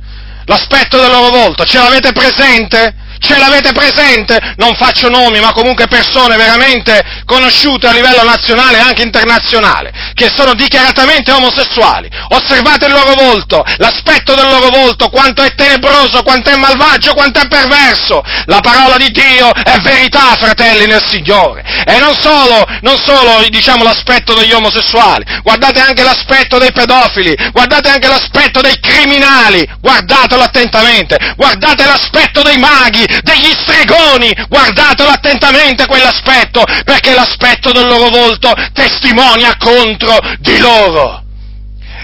l'aspetto 0.45 0.97
del 0.97 1.09
loro 1.09 1.29
volto, 1.29 1.63
ce 1.63 1.77
l'avete 1.77 2.11
presente? 2.11 2.93
Ce 3.19 3.37
l'avete 3.37 3.71
presente? 3.71 4.39
Non 4.57 4.75
faccio 4.75 5.09
nomi, 5.09 5.39
ma 5.39 5.51
comunque 5.51 5.87
persone 5.87 6.35
veramente 6.37 7.01
conosciute 7.25 7.87
a 7.87 7.91
livello 7.91 8.23
nazionale 8.23 8.77
e 8.77 8.81
anche 8.81 9.01
internazionale, 9.01 9.91
che 10.13 10.31
sono 10.33 10.53
dichiaratamente 10.53 11.31
omosessuali. 11.31 12.09
Osservate 12.29 12.85
il 12.85 12.93
loro 12.93 13.13
volto, 13.13 13.63
l'aspetto 13.77 14.35
del 14.35 14.45
loro 14.45 14.69
volto, 14.69 15.09
quanto 15.09 15.41
è 15.41 15.53
tenebroso, 15.55 16.23
quanto 16.23 16.49
è 16.49 16.55
malvagio, 16.57 17.13
quanto 17.13 17.39
è 17.39 17.47
perverso. 17.47 18.21
La 18.45 18.59
parola 18.59 18.97
di 18.97 19.09
Dio 19.09 19.51
è 19.53 19.77
verità, 19.79 20.35
fratelli 20.37 20.85
nel 20.85 21.03
Signore. 21.05 21.63
E 21.85 21.99
non 21.99 22.15
solo, 22.19 22.65
non 22.81 22.97
solo, 22.97 23.43
diciamo, 23.49 23.83
l'aspetto 23.83 24.33
degli 24.33 24.51
omosessuali, 24.51 25.23
guardate 25.41 25.79
anche 25.79 26.03
l'aspetto 26.03 26.57
dei 26.57 26.71
pedofili, 26.71 27.35
guardate 27.51 27.89
anche 27.89 28.07
l'aspetto 28.07 28.61
dei 28.61 28.79
criminali, 28.79 29.67
guardatelo 29.79 30.43
attentamente, 30.43 31.17
guardate 31.35 31.85
l'aspetto 31.85 32.41
dei 32.41 32.57
maghi, 32.57 33.05
degli 33.23 33.53
stregoni, 33.61 34.33
guardatelo 34.47 35.09
attentamente 35.09 35.85
quell'aspetto, 35.85 36.63
perché 36.83 37.13
l'aspetto 37.13 37.71
del 37.71 37.87
loro 37.87 38.09
volto 38.09 38.53
testimonia 38.73 39.55
contro 39.57 40.17
di 40.39 40.57
loro. 40.57 41.23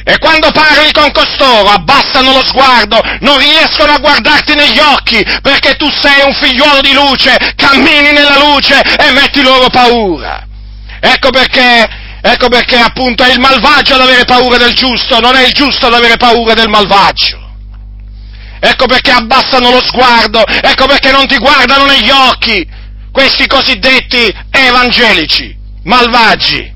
E 0.06 0.18
quando 0.18 0.52
parli 0.52 0.92
con 0.92 1.12
costoro 1.12 1.70
abbassano 1.70 2.34
lo 2.34 2.46
sguardo, 2.46 3.02
non 3.22 3.38
riescono 3.38 3.94
a 3.94 4.00
guardarti 4.00 4.54
negli 4.54 4.80
occhi, 4.80 5.24
perché 5.42 5.76
tu 5.76 5.89
sei 5.89 6.26
un 6.26 6.34
figliuolo 6.34 6.82
di 6.82 6.92
luce, 6.92 7.38
cammini 7.56 8.12
nella 8.12 8.38
luce 8.38 8.82
e 8.82 9.12
metti 9.12 9.42
loro 9.42 9.70
paura. 9.70 10.46
Ecco 11.00 11.30
perché, 11.30 11.88
ecco 12.22 12.50
perché 12.50 12.78
appunto 12.78 13.24
è 13.24 13.32
il 13.32 13.39
malvagio 13.39 13.96
ad 13.96 14.02
avere 14.02 14.26
paura 14.26 14.58
del 14.58 14.74
giusto, 14.74 15.20
non 15.22 15.36
è 15.36 15.46
il 15.46 15.54
giusto 15.54 15.88
ad 15.88 15.94
avere 15.94 16.18
paura 16.18 16.54
del 16.54 16.68
malvagio. 16.70 17.42
Ecco 18.65 18.86
perché 18.86 19.12
abbassano 19.12 19.71
lo 19.71 19.82
sguardo, 19.82 20.41
ecco 20.47 20.86
perché 20.86 21.12
non 21.12 21.28
ti 21.28 21.38
guardano 21.38 21.84
negli 21.84 22.10
occhi 22.10 22.65
questi 23.12 23.45
cosiddetti 23.45 24.34
evangelici, 24.49 25.54
malvagi. 25.84 26.71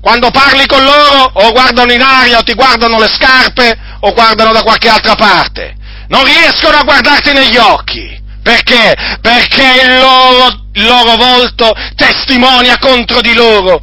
Quando 0.00 0.30
parli 0.30 0.64
con 0.64 0.82
loro 0.82 1.30
o 1.30 1.52
guardano 1.52 1.92
in 1.92 2.00
aria 2.00 2.38
o 2.38 2.42
ti 2.42 2.54
guardano 2.54 2.98
le 2.98 3.08
scarpe 3.08 3.78
o 4.00 4.14
guardano 4.14 4.52
da 4.52 4.62
qualche 4.62 4.88
altra 4.88 5.14
parte. 5.14 5.74
Non 6.08 6.24
riescono 6.24 6.78
a 6.78 6.84
guardarti 6.84 7.32
negli 7.32 7.58
occhi. 7.58 8.22
Perché? 8.42 8.94
Perché 9.20 9.82
il 9.84 9.98
loro, 9.98 10.68
il 10.72 10.84
loro 10.86 11.16
volto 11.16 11.70
testimonia 11.96 12.78
contro 12.78 13.20
di 13.20 13.34
loro 13.34 13.82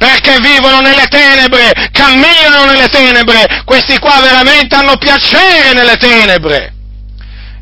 perché 0.00 0.38
vivono 0.40 0.80
nelle 0.80 1.06
tenebre, 1.08 1.74
camminano 1.92 2.64
nelle 2.64 2.88
tenebre, 2.88 3.60
questi 3.66 3.98
qua 3.98 4.18
veramente 4.22 4.74
hanno 4.74 4.96
piacere 4.96 5.74
nelle 5.74 5.98
tenebre. 5.98 6.72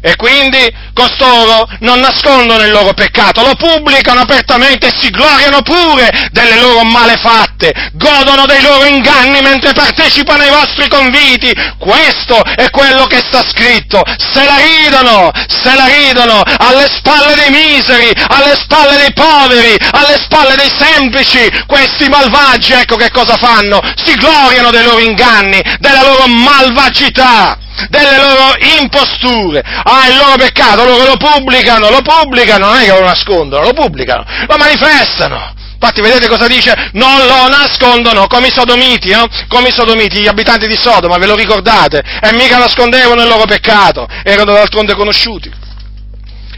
E 0.00 0.14
quindi 0.14 0.72
costoro 0.98 1.68
non 1.80 2.00
nascondono 2.00 2.64
il 2.64 2.72
loro 2.72 2.92
peccato, 2.92 3.42
lo 3.42 3.54
pubblicano 3.54 4.20
apertamente 4.20 4.88
e 4.88 4.92
si 4.98 5.10
gloriano 5.10 5.62
pure 5.62 6.28
delle 6.32 6.60
loro 6.60 6.82
malefatte, 6.82 7.72
godono 7.92 8.46
dei 8.46 8.60
loro 8.62 8.84
inganni 8.84 9.40
mentre 9.40 9.72
partecipano 9.72 10.42
ai 10.42 10.50
vostri 10.50 10.88
conviti. 10.88 11.54
Questo 11.78 12.42
è 12.42 12.68
quello 12.70 13.06
che 13.06 13.18
sta 13.18 13.42
scritto. 13.48 14.02
Se 14.16 14.44
la 14.44 14.56
ridono, 14.56 15.30
se 15.46 15.74
la 15.74 15.86
ridono 15.86 16.42
alle 16.42 16.88
spalle 16.90 17.34
dei 17.36 17.50
miseri, 17.50 18.10
alle 18.28 18.56
spalle 18.56 18.96
dei 18.96 19.12
poveri, 19.12 19.76
alle 19.92 20.18
spalle 20.18 20.56
dei 20.56 20.70
semplici. 20.76 21.48
Questi 21.66 22.08
malvagi, 22.08 22.72
ecco 22.72 22.96
che 22.96 23.10
cosa 23.10 23.36
fanno? 23.36 23.80
Si 24.02 24.14
gloriano 24.14 24.70
dei 24.70 24.82
loro 24.82 24.98
inganni, 24.98 25.62
della 25.78 26.02
loro 26.02 26.26
malvagità 26.26 27.58
delle 27.88 28.16
loro 28.16 28.54
imposture, 28.80 29.62
ah, 29.84 30.08
il 30.08 30.16
loro 30.16 30.36
peccato, 30.36 30.84
loro 30.88 31.04
lo 31.04 31.16
pubblicano, 31.16 31.90
lo 31.90 32.02
pubblicano, 32.02 32.66
non 32.66 32.76
è 32.76 32.84
che 32.84 32.92
lo 32.92 33.04
nascondono, 33.04 33.64
lo 33.64 33.72
pubblicano, 33.72 34.24
lo 34.46 34.56
manifestano. 34.56 35.54
Infatti 35.74 36.00
vedete 36.00 36.26
cosa 36.26 36.48
dice? 36.48 36.90
Non 36.94 37.24
lo 37.26 37.48
nascondono, 37.48 38.26
come 38.26 38.48
i 38.48 38.52
sodomiti, 38.52 39.10
no? 39.10 39.26
Come 39.46 39.68
i 39.68 39.72
sodomiti, 39.72 40.20
gli 40.20 40.26
abitanti 40.26 40.66
di 40.66 40.76
Sodoma, 40.76 41.18
ve 41.18 41.26
lo 41.26 41.36
ricordate? 41.36 42.02
E 42.20 42.32
mica 42.34 42.58
nascondevano 42.58 43.22
il 43.22 43.28
loro 43.28 43.44
peccato, 43.44 44.08
erano 44.24 44.52
d'altronde 44.52 44.94
conosciuti. 44.94 45.50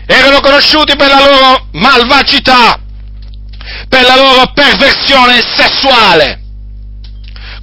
Erano 0.06 0.40
conosciuti 0.40 0.96
per 0.96 1.08
la 1.08 1.18
loro 1.18 1.66
malvagità, 1.72 2.78
per 3.88 4.02
la 4.02 4.16
loro 4.16 4.50
perversione 4.54 5.42
sessuale 5.54 6.39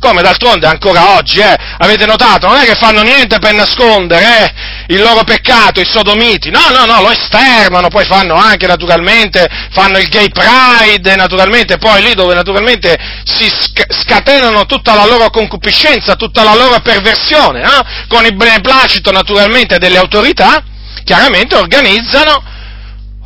come 0.07 0.21
d'altronde 0.21 0.67
ancora 0.67 1.17
oggi, 1.17 1.39
eh, 1.39 1.55
avete 1.79 2.05
notato, 2.05 2.47
non 2.47 2.55
è 2.55 2.63
che 2.63 2.75
fanno 2.75 3.01
niente 3.01 3.39
per 3.39 3.53
nascondere 3.53 4.23
eh, 4.23 4.93
il 4.93 5.01
loro 5.01 5.25
peccato, 5.25 5.81
i 5.81 5.85
sodomiti, 5.85 6.49
no, 6.49 6.61
no, 6.73 6.85
no, 6.85 7.01
lo 7.01 7.11
esternano, 7.11 7.89
poi 7.89 8.05
fanno 8.05 8.35
anche 8.35 8.67
naturalmente, 8.67 9.45
fanno 9.71 9.97
il 9.97 10.07
gay 10.07 10.29
pride, 10.29 11.15
naturalmente, 11.15 11.77
poi 11.77 12.01
lì 12.01 12.13
dove 12.13 12.33
naturalmente 12.33 12.97
si 13.25 13.49
scatenano 13.49 14.65
tutta 14.65 14.95
la 14.95 15.05
loro 15.05 15.29
concupiscenza, 15.29 16.15
tutta 16.15 16.43
la 16.43 16.55
loro 16.55 16.79
perversione, 16.79 17.61
eh, 17.61 18.07
con 18.07 18.23
il 18.25 18.35
beneplacito 18.35 19.11
naturalmente 19.11 19.77
delle 19.77 19.97
autorità, 19.97 20.63
chiaramente 21.03 21.55
organizzano 21.55 22.55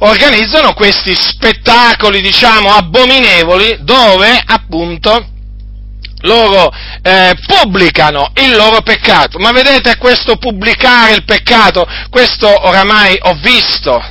organizzano 0.04 0.74
questi 0.74 1.14
spettacoli, 1.16 2.22
diciamo, 2.22 2.74
abominevoli, 2.74 3.78
dove 3.82 4.42
appunto 4.48 5.28
loro 6.22 6.72
eh, 7.02 7.36
pubblicano 7.46 8.32
il 8.36 8.56
loro 8.56 8.82
peccato. 8.82 9.40
Ma 9.40 9.52
vedete 9.52 9.98
questo 9.98 10.38
pubblicare 10.38 11.14
il 11.14 11.24
peccato, 11.24 11.88
questo 12.10 12.48
oramai 12.68 13.18
ho 13.22 13.34
visto, 13.42 14.02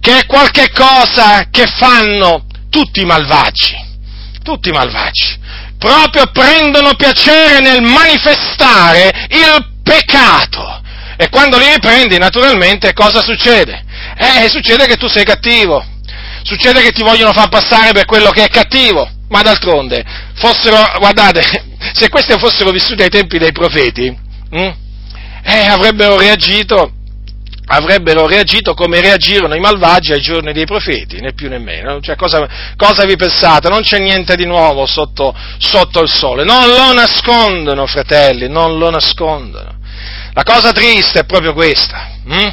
che 0.00 0.18
è 0.18 0.26
qualche 0.26 0.70
cosa 0.70 1.48
che 1.50 1.66
fanno 1.66 2.46
tutti 2.70 3.00
i 3.00 3.04
malvagi, 3.04 3.74
tutti 4.42 4.68
i 4.68 4.72
malvagi, 4.72 5.38
proprio 5.78 6.26
prendono 6.32 6.94
piacere 6.94 7.60
nel 7.60 7.82
manifestare 7.82 9.26
il 9.30 9.70
peccato, 9.82 10.80
E 11.16 11.28
quando 11.28 11.58
li 11.58 11.70
riprendi, 11.72 12.18
naturalmente, 12.18 12.92
cosa 12.94 13.22
succede? 13.22 13.84
Eh, 14.16 14.48
succede 14.48 14.86
che 14.86 14.96
tu 14.96 15.06
sei 15.06 15.24
cattivo, 15.24 15.84
succede 16.42 16.82
che 16.82 16.90
ti 16.90 17.02
vogliono 17.02 17.32
far 17.32 17.48
passare 17.48 17.92
per 17.92 18.06
quello 18.06 18.30
che 18.30 18.44
è 18.44 18.48
cattivo, 18.48 19.08
ma 19.32 19.40
d'altronde, 19.40 20.04
fossero, 20.34 20.76
guardate, 20.98 21.40
se 21.94 22.10
questi 22.10 22.38
fossero 22.38 22.70
vissuti 22.70 23.02
ai 23.02 23.08
tempi 23.08 23.38
dei 23.38 23.50
profeti, 23.50 24.14
hm, 24.50 24.74
eh, 25.44 25.66
avrebbero 25.66 26.18
reagito 26.18 26.92
avrebbero 27.64 28.26
reagito 28.26 28.74
come 28.74 29.00
reagirono 29.00 29.54
i 29.54 29.60
malvagi 29.60 30.12
ai 30.12 30.20
giorni 30.20 30.52
dei 30.52 30.66
profeti, 30.66 31.20
né 31.20 31.32
più 31.32 31.48
né 31.48 31.58
meno. 31.58 32.00
Cioè, 32.00 32.16
cosa, 32.16 32.46
cosa 32.76 33.06
vi 33.06 33.16
pensate? 33.16 33.70
Non 33.70 33.80
c'è 33.80 33.98
niente 33.98 34.36
di 34.36 34.44
nuovo 34.44 34.84
sotto, 34.84 35.34
sotto, 35.56 36.02
il 36.02 36.10
sole. 36.10 36.44
Non 36.44 36.66
lo 36.66 36.92
nascondono, 36.92 37.86
fratelli, 37.86 38.46
non 38.48 38.76
lo 38.76 38.90
nascondono. 38.90 39.78
La 40.34 40.42
cosa 40.42 40.72
triste 40.72 41.20
è 41.20 41.24
proprio 41.24 41.54
questa, 41.54 42.10
hm? 42.24 42.48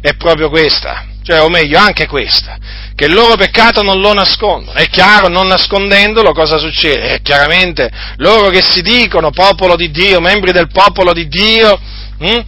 è 0.00 0.14
proprio 0.16 0.48
questa, 0.48 1.04
cioè, 1.24 1.40
o 1.40 1.48
meglio, 1.48 1.78
anche 1.78 2.06
questa, 2.06 2.58
che 2.94 3.06
il 3.06 3.14
loro 3.14 3.34
peccato 3.36 3.82
non 3.82 3.98
lo 3.98 4.12
nascondono. 4.12 4.76
È 4.76 4.86
chiaro, 4.88 5.28
non 5.28 5.46
nascondendolo 5.46 6.32
cosa 6.32 6.58
succede? 6.58 7.14
È 7.14 7.22
chiaramente 7.22 7.90
loro 8.16 8.50
che 8.50 8.60
si 8.60 8.82
dicono 8.82 9.30
popolo 9.30 9.74
di 9.74 9.90
Dio, 9.90 10.20
membri 10.20 10.52
del 10.52 10.68
popolo 10.70 11.14
di 11.14 11.26
Dio, 11.26 11.80
hm? 12.18 12.40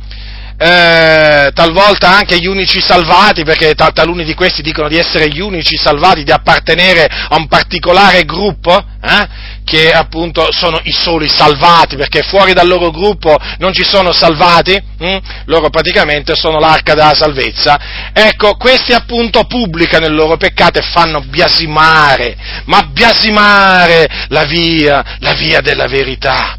eh, 0.59 1.51
talvolta 1.55 2.15
anche 2.15 2.39
gli 2.39 2.47
unici 2.47 2.79
salvati, 2.81 3.45
perché 3.45 3.75
taluni 3.75 4.25
di 4.25 4.35
questi 4.35 4.61
dicono 4.61 4.89
di 4.89 4.99
essere 4.99 5.29
gli 5.29 5.41
unici 5.41 5.77
salvati, 5.77 6.23
di 6.23 6.31
appartenere 6.31 7.07
a 7.07 7.37
un 7.37 7.49
particolare 7.49 8.25
gruppo, 8.25 8.77
eh, 8.77 9.29
che 9.67 9.93
appunto 9.93 10.47
sono 10.53 10.79
i 10.85 10.93
soli 10.93 11.29
salvati, 11.29 11.97
perché 11.97 12.23
fuori 12.23 12.53
dal 12.53 12.69
loro 12.69 12.93
gruppo 12.93 13.37
non 13.59 13.73
ci 13.73 13.83
sono 13.83 14.13
salvati, 14.13 14.81
hm? 14.97 15.17
loro 15.47 15.71
praticamente 15.71 16.37
sono 16.37 16.61
l'arca 16.61 16.95
della 16.95 17.17
salvezza. 17.17 17.77
Ecco, 18.13 18.55
questi 18.55 18.93
appunto 18.93 19.43
pubblicano 19.43 20.07
il 20.07 20.15
loro 20.15 20.37
peccato 20.37 20.79
e 20.79 20.83
fanno 20.83 21.21
biasimare, 21.21 22.37
ma 22.67 22.85
biasimare 22.85 24.09
la 24.29 24.45
via, 24.45 25.17
la 25.19 25.33
via 25.33 25.61
della 25.61 25.89
verità 25.89 26.59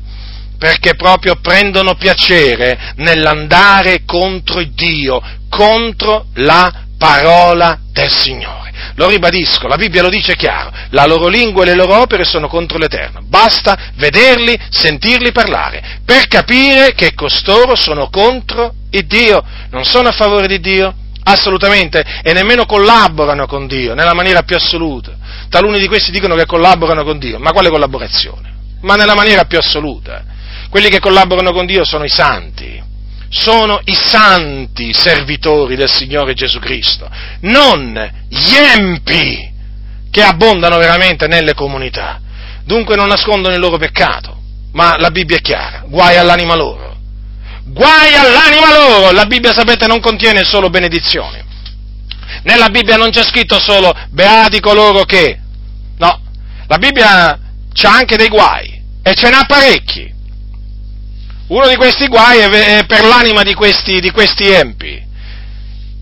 perché 0.58 0.96
proprio 0.96 1.36
prendono 1.36 1.94
piacere 1.94 2.94
nell'andare 2.96 4.06
contro 4.06 4.64
Dio, 4.64 5.22
contro 5.50 6.26
la 6.34 6.86
parola 6.98 7.78
del 7.92 8.10
Signore. 8.10 8.67
Lo 8.96 9.08
ribadisco, 9.08 9.68
la 9.68 9.76
Bibbia 9.76 10.02
lo 10.02 10.10
dice 10.10 10.36
chiaro, 10.36 10.72
la 10.90 11.06
loro 11.06 11.28
lingua 11.28 11.64
e 11.64 11.68
le 11.68 11.76
loro 11.76 12.02
opere 12.02 12.24
sono 12.24 12.48
contro 12.48 12.78
l'Eterno. 12.78 13.22
Basta 13.24 13.92
vederli, 13.96 14.58
sentirli 14.70 15.32
parlare, 15.32 16.00
per 16.06 16.28
capire 16.28 16.94
che 16.94 17.14
costoro 17.14 17.76
sono 17.76 18.10
contro 18.10 18.74
il 18.92 19.06
Dio, 19.06 19.44
non 19.70 19.84
sono 19.84 20.10
a 20.10 20.14
favore 20.14 20.48
di 20.48 20.60
Dio, 20.60 20.94
assolutamente, 21.24 22.04
e 22.24 22.34
nemmeno 22.34 22.66
collaborano 22.66 23.46
con 23.46 23.68
Dio, 23.68 23.94
nella 23.94 24.14
maniera 24.14 24.44
più 24.44 24.56
assoluta. 24.56 25.12
Taluni 25.50 25.80
di 25.80 25.88
questi 25.88 26.12
dicono 26.12 26.36
che 26.36 26.46
collaborano 26.46 27.04
con 27.04 27.20
Dio, 27.20 27.40
ma 27.40 27.52
quale 27.52 27.70
collaborazione? 27.70 28.56
Ma 28.82 28.96
nella 28.96 29.16
maniera 29.16 29.44
più 29.46 29.58
assoluta. 29.58 30.24
Quelli 30.70 30.90
che 30.90 31.00
collaborano 31.00 31.52
con 31.52 31.66
Dio 31.66 31.86
sono 31.86 32.04
i 32.04 32.10
santi, 32.10 32.82
sono 33.30 33.80
i 33.86 33.96
santi 33.96 34.94
servitori 34.94 35.76
del 35.76 35.92
Signore 35.92 36.34
Gesù 36.34 36.60
Cristo, 36.60 37.10
non 37.42 38.26
gli 38.30 38.56
empi 38.56 39.52
che 40.10 40.24
abbondano 40.24 40.78
veramente 40.78 41.28
nelle 41.28 41.54
comunità. 41.54 42.22
Dunque 42.64 42.96
non 42.96 43.08
nascondono 43.08 43.54
il 43.54 43.60
loro 43.60 43.78
peccato, 43.78 44.36
ma 44.74 44.98
la 44.98 45.12
Bibbia 45.12 45.38
è 45.38 45.42
chiara, 45.42 45.84
guai 45.88 46.18
all'anima 46.18 46.56
loro. 46.56 46.96
Guai 47.66 48.16
all'anima 48.16 48.74
loro! 48.74 49.12
La 49.12 49.26
Bibbia, 49.26 49.54
sapete, 49.54 49.88
non 49.88 50.00
contiene 50.00 50.44
solo 50.44 50.70
benedizioni. 50.70 51.44
Nella 52.44 52.70
Bibbia 52.70 52.96
non 52.96 53.10
c'è 53.10 53.24
scritto 53.24 53.60
solo 53.60 53.94
beati 54.10 54.60
coloro 54.60 55.04
che... 55.04 55.40
No, 55.98 56.22
la 56.68 56.78
Bibbia 56.78 57.40
c'ha 57.74 57.92
anche 57.92 58.16
dei 58.16 58.30
guai 58.30 58.82
e 59.04 59.14
ce 59.14 59.30
n'ha 59.30 59.46
parecchi. 59.46 60.14
Uno 61.48 61.68
di 61.68 61.76
questi 61.76 62.08
guai 62.08 62.40
è 62.40 62.86
per 62.86 63.06
l'anima 63.06 63.42
di 63.44 63.54
questi, 63.54 64.02
di 64.02 64.12
questi 64.12 64.50
empi, 64.50 65.02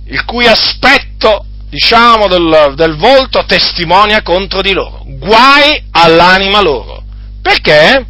il 0.07 0.25
cui 0.25 0.47
aspetto, 0.47 1.45
diciamo, 1.69 2.27
del, 2.27 2.73
del 2.75 2.95
volto 2.95 3.45
testimonia 3.45 4.23
contro 4.23 4.61
di 4.61 4.73
loro. 4.73 5.03
Guai 5.05 5.83
all'anima 5.91 6.61
loro. 6.61 7.03
Perché? 7.43 8.05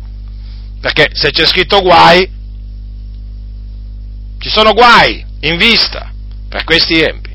Perché 0.79 1.09
se 1.11 1.31
c'è 1.31 1.45
scritto 1.45 1.81
guai, 1.81 2.29
ci 4.39 4.49
sono 4.49 4.71
guai 4.71 5.25
in 5.41 5.57
vista 5.57 6.09
per 6.47 6.63
questi 6.63 7.01
empi. 7.01 7.33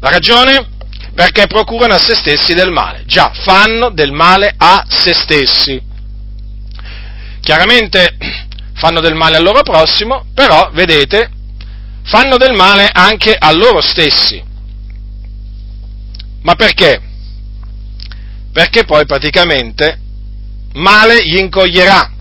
La 0.00 0.10
ragione? 0.10 0.70
Perché 1.14 1.46
procurano 1.46 1.94
a 1.94 1.98
se 1.98 2.16
stessi 2.16 2.52
del 2.52 2.72
male. 2.72 3.04
Già, 3.06 3.30
fanno 3.32 3.90
del 3.90 4.10
male 4.10 4.52
a 4.56 4.84
se 4.88 5.14
stessi. 5.14 5.80
Chiaramente 7.40 8.16
fanno 8.76 9.00
del 9.00 9.14
male 9.14 9.36
al 9.36 9.42
loro 9.42 9.62
prossimo, 9.62 10.26
però, 10.34 10.70
vedete, 10.72 11.30
fanno 12.04 12.36
del 12.36 12.54
male 12.54 12.88
anche 12.92 13.34
a 13.34 13.52
loro 13.52 13.80
stessi. 13.80 14.42
Ma 16.42 16.54
perché? 16.54 17.00
Perché 18.52 18.84
poi 18.84 19.04
praticamente 19.04 20.00
male 20.74 21.26
gli 21.26 21.36
incoglierà, 21.36 22.12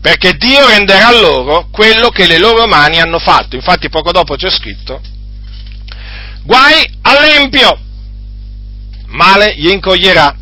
perché 0.00 0.32
Dio 0.34 0.66
renderà 0.66 1.12
loro 1.12 1.68
quello 1.70 2.08
che 2.08 2.26
le 2.26 2.38
loro 2.38 2.66
mani 2.66 3.00
hanno 3.00 3.18
fatto. 3.18 3.56
Infatti 3.56 3.88
poco 3.88 4.12
dopo 4.12 4.36
c'è 4.36 4.50
scritto, 4.50 5.00
guai 6.44 6.88
all'empio, 7.02 7.78
male 9.08 9.54
gli 9.56 9.68
incoglierà 9.68 10.34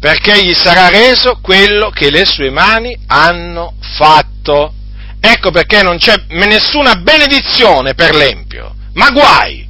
perché 0.00 0.42
gli 0.42 0.54
sarà 0.54 0.88
reso 0.88 1.38
quello 1.42 1.90
che 1.90 2.10
le 2.10 2.24
sue 2.24 2.50
mani 2.50 2.96
hanno 3.06 3.74
fatto. 3.96 4.72
Ecco 5.20 5.50
perché 5.50 5.82
non 5.82 5.98
c'è 5.98 6.14
nessuna 6.28 6.94
benedizione 6.94 7.92
per 7.94 8.14
l'Empio, 8.14 8.74
ma 8.94 9.10
guai, 9.10 9.68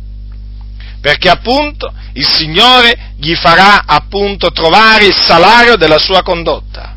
perché 1.01 1.29
appunto 1.29 1.93
il 2.12 2.27
Signore 2.27 3.14
gli 3.19 3.35
farà 3.35 3.83
appunto 3.85 4.53
trovare 4.53 5.07
il 5.07 5.14
salario 5.14 5.75
della 5.75 5.99
sua 5.99 6.23
condotta. 6.23 6.97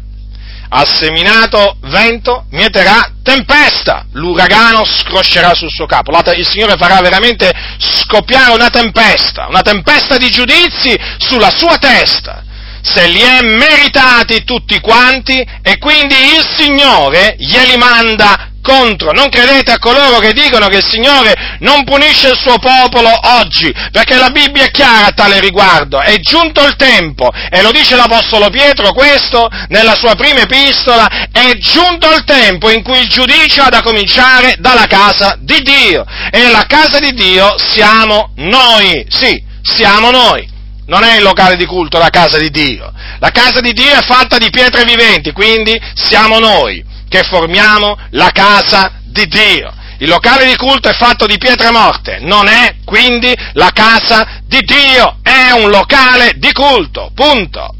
Ha 0.76 0.86
seminato 0.86 1.78
vento, 1.82 2.46
mieterà 2.52 3.12
tempesta, 3.24 4.06
l'uragano 4.12 4.86
scroscerà 4.86 5.54
sul 5.56 5.69
suo 5.69 5.86
capo. 5.88 6.12
Il 6.36 6.48
Signore 6.48 6.78
farà 6.78 7.00
veramente 7.02 7.52
scoppiare 7.78 8.54
una 8.54 8.69
tempesta, 8.69 9.48
una 9.48 9.62
tempesta 9.62 10.17
di 10.17 10.30
giudizi 10.30 10.96
sulla 11.17 11.50
sua 11.50 11.78
testa 11.78 12.43
se 12.84 13.08
li 13.08 13.22
è 13.22 13.41
meritati 13.41 14.43
tutti 14.43 14.80
quanti 14.82 15.39
e 15.62 15.78
quindi 15.78 16.15
il 16.15 16.46
Signore 16.58 17.36
glieli 17.39 17.78
manda 17.78 18.50
contro. 18.62 19.12
Non 19.12 19.30
credete 19.30 19.72
a 19.72 19.80
coloro 19.80 20.19
che 20.19 20.34
dicono 20.34 20.67
che 20.67 20.78
il 20.78 20.86
Signore 20.88 21.58
non 21.60 21.84
punisce 21.86 22.30
il 22.30 22.38
suo 22.38 22.58
popolo 22.60 23.10
oggi, 23.39 23.72
perché 23.91 24.15
la 24.15 24.30
Bibbia 24.30 24.65
è 24.65 24.72
chiara 24.72 25.08
a 25.08 25.12
tale 25.12 25.39
riguardo. 25.39 26.00
È 26.00 26.17
giunto 26.19 26.65
il 26.65 26.76
tempo, 26.76 27.30
e 27.50 27.62
lo 27.62 27.72
dice 27.72 27.96
l'Apostolo 27.96 28.50
Pietro 28.50 28.93
questo 28.93 29.50
nella 29.69 29.96
sua 29.96 30.15
prima 30.15 30.41
epistola, 30.41 31.30
è 31.32 31.54
giunto 31.58 32.12
il 32.12 32.24
tempo 32.26 32.69
in 32.69 32.84
cui 32.84 33.00
il 33.00 33.08
giudizio 33.08 33.63
ha 33.63 33.69
da 33.69 33.82
cominciare 33.82 34.56
dalla 34.60 34.88
casa 34.88 35.38
di 35.39 35.62
Dio. 35.62 36.06
E 36.32 36.50
la 36.50 36.65
casa 36.67 37.00
di 37.00 37.13
Dio 37.13 37.56
siamo 37.58 38.32
noi, 38.36 39.06
sì, 39.10 39.41
siamo 39.62 40.10
noi 40.10 40.52
non 40.93 41.03
è 41.03 41.17
il 41.17 41.23
locale 41.23 41.56
di 41.56 41.65
culto 41.65 41.97
la 41.97 42.12
casa 42.12 42.38
di 42.38 42.51
Dio. 42.51 42.93
La 43.17 43.32
casa 43.32 43.62
di 43.62 43.73
Dio 43.73 43.89
è 43.89 44.03
fatta 44.03 44.38
di 44.38 44.51
pietre 44.51 44.84
viventi, 44.84 45.32
quindi 45.32 45.79
siamo 45.95 46.38
noi 46.38 46.86
che 47.10 47.23
formiamo 47.23 47.97
la 48.12 48.29
casa 48.32 48.99
di 49.03 49.25
Dio. 49.25 49.73
Il 49.97 50.08
locale 50.08 50.45
di 50.45 50.56
culto 50.56 50.89
è 50.89 50.93
fatto 50.93 51.25
di 51.25 51.39
pietre 51.39 51.71
morte, 51.71 52.19
non 52.19 52.47
è 52.47 52.75
quindi 52.86 53.34
la 53.53 53.71
casa 53.73 54.41
di 54.45 54.60
Dio, 54.60 55.17
è 55.23 55.49
un 55.51 55.71
locale 55.71 56.34
di 56.36 56.51
culto, 56.51 57.10
punto. 57.15 57.73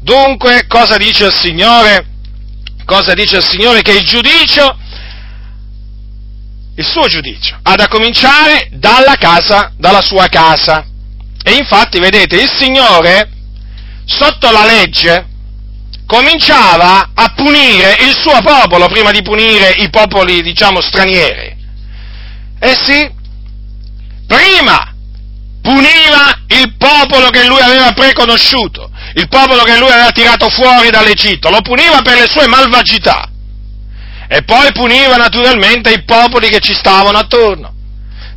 Dunque, 0.00 0.66
cosa 0.66 0.96
dice 0.96 1.26
il 1.26 1.34
Signore? 1.34 2.06
Cosa 2.84 3.14
dice 3.14 3.36
il 3.36 3.46
Signore? 3.46 3.82
Che 3.82 3.92
il 3.92 4.04
giudicio, 4.04 4.78
il 6.74 6.86
suo 6.86 7.06
giudicio, 7.06 7.56
ha 7.62 7.76
da 7.76 7.86
cominciare 7.86 8.68
dalla 8.72 9.14
casa, 9.14 9.72
dalla 9.76 10.02
sua 10.02 10.26
casa. 10.26 10.86
E 11.48 11.52
infatti, 11.52 12.00
vedete, 12.00 12.34
il 12.34 12.50
Signore, 12.50 13.30
sotto 14.04 14.50
la 14.50 14.64
legge, 14.64 15.28
cominciava 16.04 17.10
a 17.14 17.32
punire 17.36 17.98
il 18.00 18.16
suo 18.20 18.40
popolo 18.42 18.88
prima 18.88 19.12
di 19.12 19.22
punire 19.22 19.70
i 19.76 19.88
popoli, 19.88 20.42
diciamo, 20.42 20.80
stranieri. 20.80 21.56
Eh 22.58 22.74
sì, 22.74 23.08
prima 24.26 24.92
puniva 25.62 26.36
il 26.48 26.74
popolo 26.76 27.30
che 27.30 27.46
lui 27.46 27.60
aveva 27.60 27.92
preconosciuto, 27.92 28.90
il 29.14 29.28
popolo 29.28 29.62
che 29.62 29.78
lui 29.78 29.90
aveva 29.90 30.10
tirato 30.10 30.48
fuori 30.48 30.90
dall'Egitto, 30.90 31.48
lo 31.48 31.60
puniva 31.60 32.02
per 32.02 32.18
le 32.18 32.26
sue 32.26 32.48
malvagità. 32.48 33.30
e 34.28 34.42
poi 34.42 34.72
puniva 34.72 35.14
naturalmente 35.16 35.92
i 35.92 36.02
popoli 36.02 36.48
che 36.48 36.58
ci 36.58 36.74
stavano 36.74 37.18
attorno, 37.18 37.72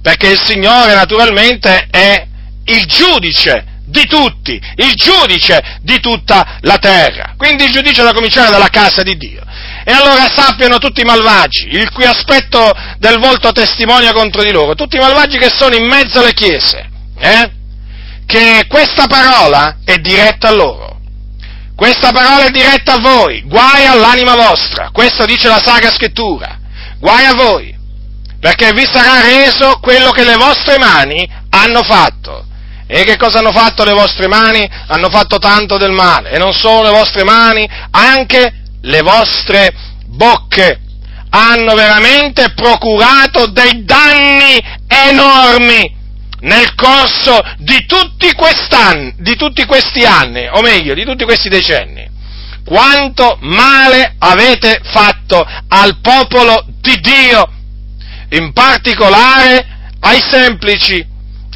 perché 0.04 0.28
il 0.28 0.40
Signore 0.40 0.94
naturalmente 0.94 1.88
è 1.90 2.29
il 2.70 2.86
giudice 2.86 3.78
di 3.90 4.06
tutti, 4.06 4.62
il 4.76 4.94
giudice 4.94 5.80
di 5.82 6.00
tutta 6.00 6.58
la 6.62 6.78
terra. 6.78 7.34
Quindi 7.36 7.66
il 7.66 7.72
giudice 7.72 8.04
da 8.04 8.14
cominciare 8.14 8.52
dalla 8.52 8.70
casa 8.70 9.02
di 9.02 9.18
Dio. 9.18 9.42
E 9.84 9.92
allora 9.92 10.30
sappiano 10.30 10.78
tutti 10.78 11.02
i 11.02 11.06
malvagi, 11.06 11.70
il 11.72 11.90
cui 11.92 12.06
aspetto 12.06 12.72
del 13.00 13.18
volto 13.20 13.52
testimonia 13.52 14.14
contro 14.14 14.44
di 14.44 14.52
loro, 14.52 14.76
tutti 14.76 14.98
i 14.98 15.00
malvagi 15.00 15.38
che 15.38 15.50
sono 15.50 15.76
in 15.76 15.88
mezzo 15.88 16.20
alle 16.20 16.34
chiese, 16.34 16.90
eh? 17.18 17.52
che 18.26 18.66
questa 18.68 19.08
parola 19.08 19.78
è 19.84 19.98
diretta 19.98 20.50
a 20.50 20.52
loro. 20.52 20.98
Questa 21.76 22.12
parola 22.12 22.46
è 22.46 22.52
diretta 22.52 22.96
a 22.96 23.00
voi, 23.00 23.42
guai 23.46 23.86
all'anima 23.86 24.36
vostra, 24.36 24.90
questo 24.92 25.26
dice 25.26 25.48
la 25.48 25.62
Sacra 25.64 25.90
Scrittura, 25.90 26.60
guai 27.00 27.26
a 27.26 27.34
voi, 27.34 27.74
perché 28.40 28.74
vi 28.74 28.86
sarà 28.86 29.22
reso 29.22 29.80
quello 29.80 30.12
che 30.12 30.26
le 30.26 30.36
vostre 30.36 30.78
mani 30.78 31.28
hanno 31.50 31.82
fatto. 31.84 32.46
E 32.92 33.04
che 33.04 33.18
cosa 33.18 33.38
hanno 33.38 33.52
fatto 33.52 33.84
le 33.84 33.94
vostre 33.94 34.28
mani? 34.28 34.68
Hanno 34.88 35.12
fatto 35.12 35.38
tanto 35.38 35.78
del 35.78 35.92
male, 35.92 36.32
e 36.32 36.40
non 36.40 36.54
solo 36.54 36.90
le 36.90 36.90
vostre 36.90 37.24
mani, 37.24 37.70
anche 37.92 38.52
le 38.82 39.02
vostre 39.04 39.72
bocche 40.08 40.80
hanno 41.30 41.76
veramente 41.76 42.52
procurato 42.56 43.46
dei 43.52 43.84
danni 43.86 44.58
enormi 44.88 45.98
nel 46.40 46.74
corso 46.74 47.40
di 47.60 47.86
tutti, 47.86 48.32
di 49.18 49.36
tutti 49.36 49.66
questi 49.66 50.04
anni, 50.04 50.48
o 50.48 50.62
meglio, 50.62 50.96
di 50.96 51.06
tutti 51.06 51.26
questi 51.26 51.48
decenni. 51.48 52.10
Quanto 52.66 53.38
male 53.42 54.16
avete 54.18 54.82
fatto 54.84 55.46
al 55.68 56.00
popolo 56.02 56.66
di 56.82 57.00
Dio, 57.02 57.52
in 58.30 58.52
particolare 58.52 59.92
ai 60.00 60.20
semplici, 60.28 61.06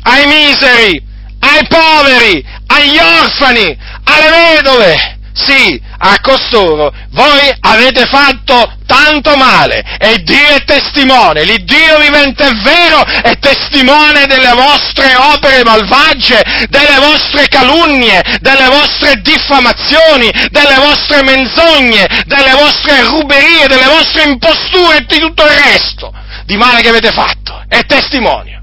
ai 0.04 0.28
miseri, 0.28 1.12
ai 1.54 1.68
poveri, 1.68 2.46
agli 2.68 2.98
orfani, 2.98 3.78
alle 4.04 4.56
vedove, 4.56 5.18
sì, 5.34 5.82
a 5.98 6.20
costoro. 6.22 6.94
Voi 7.12 7.52
avete 7.62 8.06
fatto 8.06 8.78
tanto 8.86 9.36
male 9.36 9.84
e 9.98 10.22
Dio 10.24 10.48
è 10.50 10.64
testimone, 10.64 11.44
l'Iddio 11.44 12.00
vivente 12.00 12.46
è 12.46 12.54
vero, 12.54 13.04
è 13.04 13.38
testimone 13.40 14.26
delle 14.28 14.54
vostre 14.54 15.16
opere 15.16 15.64
malvagie, 15.64 16.68
delle 16.70 16.98
vostre 17.00 17.48
calunnie, 17.48 18.22
delle 18.42 18.68
vostre 18.68 19.22
diffamazioni, 19.22 20.32
delle 20.50 20.76
vostre 20.78 21.24
menzogne, 21.24 22.06
delle 22.26 22.54
vostre 22.54 23.04
ruberie, 23.04 23.68
delle 23.68 23.88
vostre 23.88 24.24
imposture 24.24 24.98
e 24.98 25.06
di 25.06 25.20
tutto 25.20 25.44
il 25.46 25.58
resto 25.72 26.14
di 26.46 26.58
male 26.58 26.82
che 26.82 26.90
avete 26.90 27.12
fatto, 27.12 27.64
è 27.68 27.84
testimone. 27.86 28.62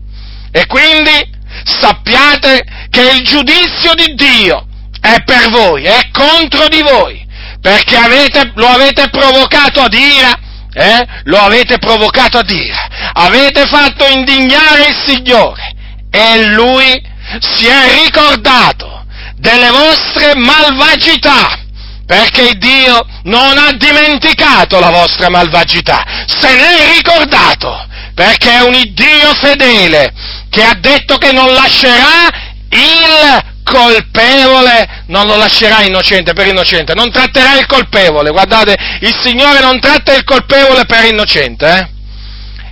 E 0.53 0.66
quindi 0.66 1.38
sappiate 1.64 2.64
che 2.90 3.11
il 3.12 3.22
giudizio 3.22 3.94
di 3.94 4.14
Dio 4.14 4.66
è 5.00 5.22
per 5.24 5.48
voi, 5.50 5.85
è 5.85 6.11
contro 6.12 6.68
di 6.68 6.83
voi, 6.83 7.24
perché 7.61 7.96
avete, 7.96 8.53
lo 8.55 8.66
avete 8.66 9.09
provocato 9.09 9.81
ad 9.81 9.94
ira, 9.94 10.38
eh? 10.72 11.07
lo 11.24 11.38
avete 11.38 11.79
provocato 11.79 12.38
ad 12.38 12.50
ira, 12.50 13.12
avete 13.14 13.66
fatto 13.66 14.07
indignare 14.07 14.88
il 14.88 14.96
Signore 15.07 15.74
e 16.11 16.46
Lui 16.46 17.03
si 17.38 17.66
è 17.66 18.03
ricordato 18.05 19.07
delle 19.37 19.70
vostre 19.70 20.35
malvagità, 20.35 21.59
perché 22.05 22.55
Dio 22.59 23.07
non 23.24 23.57
ha 23.57 23.72
dimenticato 23.72 24.81
la 24.81 24.90
vostra 24.90 25.31
malvagità, 25.31 26.05
se 26.26 26.53
ne 26.53 26.79
è 26.79 26.94
ricordato, 26.96 27.87
perché 28.14 28.50
è 28.53 28.62
un 28.62 28.72
Dio 28.92 29.35
fedele 29.40 30.12
che 30.50 30.62
ha 30.64 30.74
detto 30.74 31.16
che 31.16 31.33
non 31.33 31.53
lascerà 31.53 32.48
il 32.70 33.42
colpevole 33.62 35.04
non 35.06 35.26
lo 35.26 35.37
lascerà 35.37 35.83
innocente 35.83 36.33
per 36.33 36.46
innocente, 36.46 36.94
non 36.94 37.11
tratterà 37.11 37.59
il 37.59 37.66
colpevole, 37.66 38.30
guardate, 38.30 38.76
il 39.00 39.14
Signore 39.22 39.61
non 39.61 39.80
tratta 39.80 40.14
il 40.14 40.24
colpevole 40.24 40.85
per 40.87 41.04
innocente, 41.04 41.66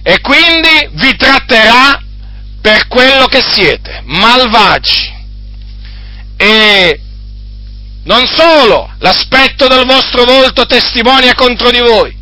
eh? 0.03 0.13
e 0.13 0.21
quindi 0.21 0.89
vi 0.93 1.17
tratterà 1.17 2.03
per 2.61 2.87
quello 2.89 3.27
che 3.27 3.43
siete, 3.43 4.03
malvagi. 4.05 5.17
E 6.37 7.01
non 8.05 8.27
solo 8.27 8.91
l'aspetto 8.99 9.67
del 9.67 9.85
vostro 9.85 10.25
volto 10.25 10.67
testimonia 10.67 11.35
contro 11.35 11.71
di 11.71 11.81
voi, 11.81 12.17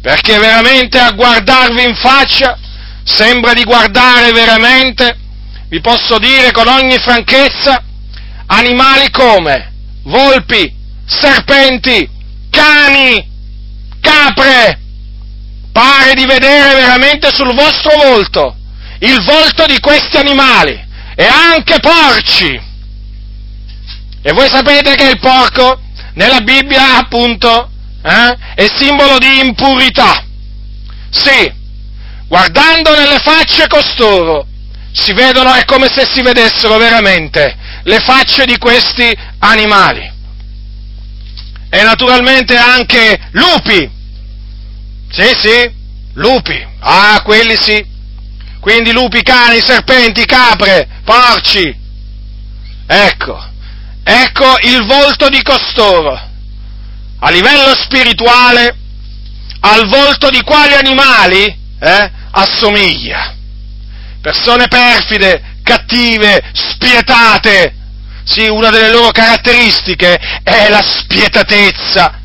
perché 0.00 0.38
veramente 0.38 0.98
a 0.98 1.10
guardarvi 1.10 1.82
in 1.82 1.94
faccia 1.96 2.58
sembra 3.04 3.52
di 3.52 3.64
guardare 3.64 4.32
veramente, 4.32 5.16
vi 5.68 5.80
posso 5.80 6.18
dire 6.18 6.52
con 6.52 6.68
ogni 6.68 6.96
franchezza, 6.98 7.82
animali 8.46 9.10
come 9.10 9.72
volpi, 10.02 10.72
serpenti, 11.06 12.08
cani, 12.50 13.28
capre. 14.00 14.80
Pare 15.72 16.14
di 16.14 16.24
vedere 16.24 16.74
veramente 16.74 17.28
sul 17.34 17.54
vostro 17.54 17.90
volto 17.96 18.56
il 19.00 19.22
volto 19.24 19.66
di 19.66 19.78
questi 19.78 20.16
animali 20.16 20.72
e 21.14 21.26
anche 21.26 21.78
porci. 21.80 22.60
E 24.22 24.32
voi 24.32 24.48
sapete 24.48 24.94
che 24.94 25.10
il 25.10 25.18
porco 25.18 25.80
nella 26.14 26.40
Bibbia 26.40 26.96
appunto 26.96 27.70
eh, 28.02 28.38
è 28.54 28.66
simbolo 28.74 29.18
di 29.18 29.40
impurità. 29.40 30.24
Sì, 31.10 31.52
guardando 32.26 32.94
nelle 32.96 33.18
facce 33.18 33.66
costoro 33.68 34.46
si 34.96 35.12
vedono, 35.12 35.52
è 35.52 35.64
come 35.64 35.88
se 35.88 36.08
si 36.10 36.22
vedessero 36.22 36.76
veramente 36.78 37.56
le 37.82 37.98
facce 38.00 38.44
di 38.46 38.56
questi 38.58 39.16
animali. 39.38 40.14
E 41.68 41.82
naturalmente 41.82 42.56
anche 42.56 43.28
lupi. 43.32 43.90
Sì, 45.10 45.34
sì, 45.40 45.70
lupi. 46.14 46.66
Ah, 46.80 47.20
quelli 47.22 47.56
sì. 47.56 47.84
Quindi 48.60 48.92
lupi, 48.92 49.22
cani, 49.22 49.60
serpenti, 49.62 50.24
capre, 50.24 50.88
porci. 51.04 51.84
Ecco, 52.86 53.44
ecco 54.02 54.58
il 54.62 54.84
volto 54.86 55.28
di 55.28 55.42
costoro. 55.42 56.18
A 57.18 57.30
livello 57.30 57.74
spirituale, 57.74 58.76
al 59.60 59.86
volto 59.88 60.30
di 60.30 60.40
quali 60.42 60.74
animali 60.74 61.44
eh, 61.78 62.10
assomiglia. 62.30 63.35
Persone 64.26 64.66
perfide, 64.66 65.40
cattive, 65.62 66.42
spietate, 66.52 67.72
sì, 68.24 68.48
una 68.48 68.70
delle 68.70 68.90
loro 68.90 69.12
caratteristiche 69.12 70.18
è 70.42 70.68
la 70.68 70.82
spietatezza. 70.82 72.18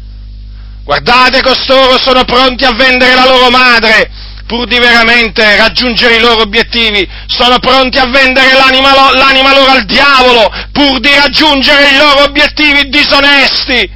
Guardate, 0.84 1.44
costoro 1.44 2.00
sono 2.00 2.24
pronti 2.24 2.66
a 2.66 2.74
vendere 2.74 3.14
la 3.14 3.28
loro 3.28 3.52
madre 3.52 4.10
pur 4.48 4.66
di 4.66 4.80
veramente 4.80 5.56
raggiungere 5.58 6.16
i 6.16 6.20
loro 6.20 6.42
obiettivi, 6.42 7.08
sono 7.28 7.60
pronti 7.60 8.00
a 8.00 8.08
vendere 8.08 8.54
l'anima, 8.54 9.12
l'anima 9.14 9.54
loro 9.54 9.70
al 9.70 9.86
diavolo 9.86 10.52
pur 10.72 11.00
di 11.00 11.14
raggiungere 11.14 11.92
i 11.92 11.98
loro 11.98 12.24
obiettivi 12.24 12.90
disonesti, 12.90 13.88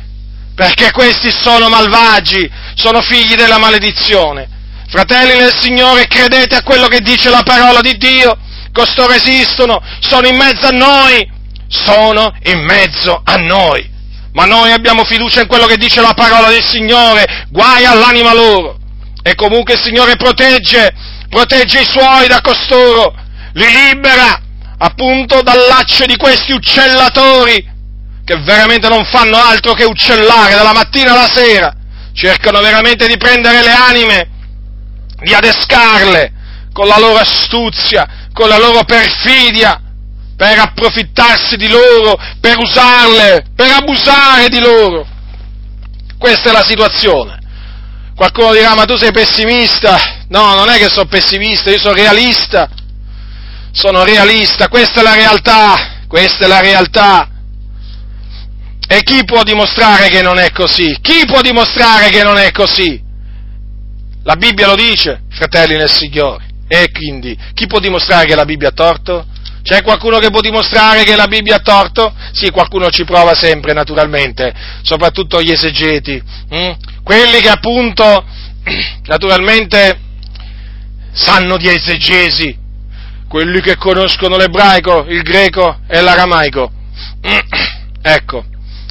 perché 0.54 0.92
questi 0.92 1.32
sono 1.32 1.70
malvagi, 1.70 2.48
sono 2.76 3.02
figli 3.02 3.34
della 3.34 3.58
maledizione. 3.58 4.54
Fratelli 4.88 5.38
del 5.38 5.54
Signore, 5.60 6.08
credete 6.08 6.56
a 6.56 6.64
quello 6.64 6.88
che 6.88 7.00
dice 7.00 7.30
la 7.30 7.44
parola 7.44 7.82
di 7.82 7.98
Dio, 7.98 8.38
costoro 8.72 9.14
esistono, 9.14 9.82
sono 10.00 10.28
in 10.28 10.36
mezzo 10.36 10.68
a 10.68 10.72
noi, 10.72 11.28
sono 11.68 12.32
in 12.44 12.64
mezzo 12.64 13.22
a 13.24 13.36
noi. 13.38 13.90
Ma 14.34 14.46
noi 14.46 14.72
abbiamo 14.72 15.04
fiducia 15.04 15.42
in 15.42 15.48
quello 15.48 15.66
che 15.66 15.78
dice 15.78 16.02
la 16.02 16.14
parola 16.14 16.50
del 16.50 16.64
Signore, 16.64 17.48
guai 17.50 17.86
all'anima 17.86 18.34
loro. 18.34 18.78
E 19.24 19.34
comunque 19.34 19.74
il 19.74 19.82
Signore 19.82 20.18
protegge, 20.18 20.94
protegge 21.30 21.80
i 21.80 21.86
suoi 21.90 22.28
da 22.28 22.42
costoro, 22.42 23.16
li 23.54 23.66
libera 23.66 24.42
appunto 24.78 25.42
dal 25.42 25.66
laccio 25.68 26.06
di 26.06 26.18
questi 26.18 26.52
uccellatori 26.52 27.74
che 28.26 28.36
veramente 28.42 28.90
non 28.90 29.06
fanno 29.06 29.38
altro 29.38 29.74
che 29.74 29.86
uccellare 29.86 30.54
dalla 30.54 30.74
mattina 30.74 31.14
alla 31.14 31.30
sera, 31.32 31.74
cercano 32.14 32.60
veramente 32.60 33.08
di 33.08 33.18
prendere 33.18 33.62
le 33.62 33.72
anime, 33.72 34.30
di 35.26 35.34
adescarle 35.34 36.32
con 36.72 36.88
la 36.88 37.00
loro 37.00 37.18
astuzia, 37.18 38.30
con 38.32 38.48
la 38.48 38.60
loro 38.60 38.84
perfidia, 38.84 39.82
per 40.38 40.60
approfittarsi 40.60 41.58
di 41.58 41.68
loro, 41.68 42.16
per 42.40 42.58
usarle, 42.60 43.46
per 43.56 43.72
abusare 43.72 44.50
di 44.50 44.60
loro. 44.60 45.08
Questa 46.18 46.50
è 46.50 46.54
la 46.54 46.64
situazione. 46.64 47.40
Qualcuno 48.16 48.54
dirà, 48.54 48.76
ma 48.76 48.86
tu 48.86 48.96
sei 48.98 49.12
pessimista? 49.12 50.24
No, 50.30 50.54
non 50.54 50.70
è 50.70 50.78
che 50.78 50.90
sono 50.90 51.08
pessimista, 51.08 51.70
io 51.70 51.80
sono 51.80 51.94
realista. 51.94 52.70
Sono 53.72 54.04
realista, 54.04 54.70
questa 54.70 55.02
è 55.02 55.04
la 55.04 55.16
realtà, 55.16 56.04
questa 56.08 56.46
è 56.46 56.48
la 56.48 56.62
realtà. 56.62 57.30
E 58.88 59.02
chi 59.04 59.24
può 59.26 59.44
dimostrare 59.44 60.10
che 60.10 60.22
non 60.22 60.38
è 60.38 60.52
così? 60.52 60.98
Chi 61.02 61.26
può 61.26 61.42
dimostrare 61.42 62.10
che 62.10 62.24
non 62.24 62.38
è 62.38 62.52
così? 62.52 63.05
La 64.26 64.36
Bibbia 64.38 64.66
lo 64.66 64.76
dice, 64.76 65.22
fratelli 65.30 65.76
nel 65.76 65.92
Signore. 65.92 66.46
E 66.68 66.90
quindi, 66.92 67.38
chi 67.54 67.68
può 67.68 67.80
dimostrare 67.80 68.26
che 68.26 68.34
la 68.34 68.44
Bibbia 68.44 68.70
ha 68.70 68.72
torto? 68.72 69.28
C'è 69.62 69.84
qualcuno 69.84 70.18
che 70.18 70.32
può 70.32 70.42
dimostrare 70.42 71.04
che 71.04 71.16
la 71.16 71.28
Bibbia 71.28 71.58
ha 71.58 71.60
torto? 71.60 72.12
Sì, 72.32 72.50
qualcuno 72.50 72.90
ci 72.90 73.04
prova 73.04 73.36
sempre, 73.36 73.74
naturalmente, 73.74 74.52
soprattutto 74.82 75.42
gli 75.44 75.52
esegeti, 75.52 76.20
hm? 76.50 76.72
quelli 77.04 77.40
che 77.40 77.50
appunto, 77.50 78.26
naturalmente, 79.06 80.00
sanno 81.12 81.58
di 81.58 81.68
esegesi, 81.68 82.58
quelli 83.28 83.62
che 83.62 83.78
conoscono 83.78 84.38
l'ebraico, 84.38 85.06
il 85.08 85.22
greco 85.22 85.82
e 85.88 86.02
l'aramaico. 86.02 86.72
ecco, 88.02 88.46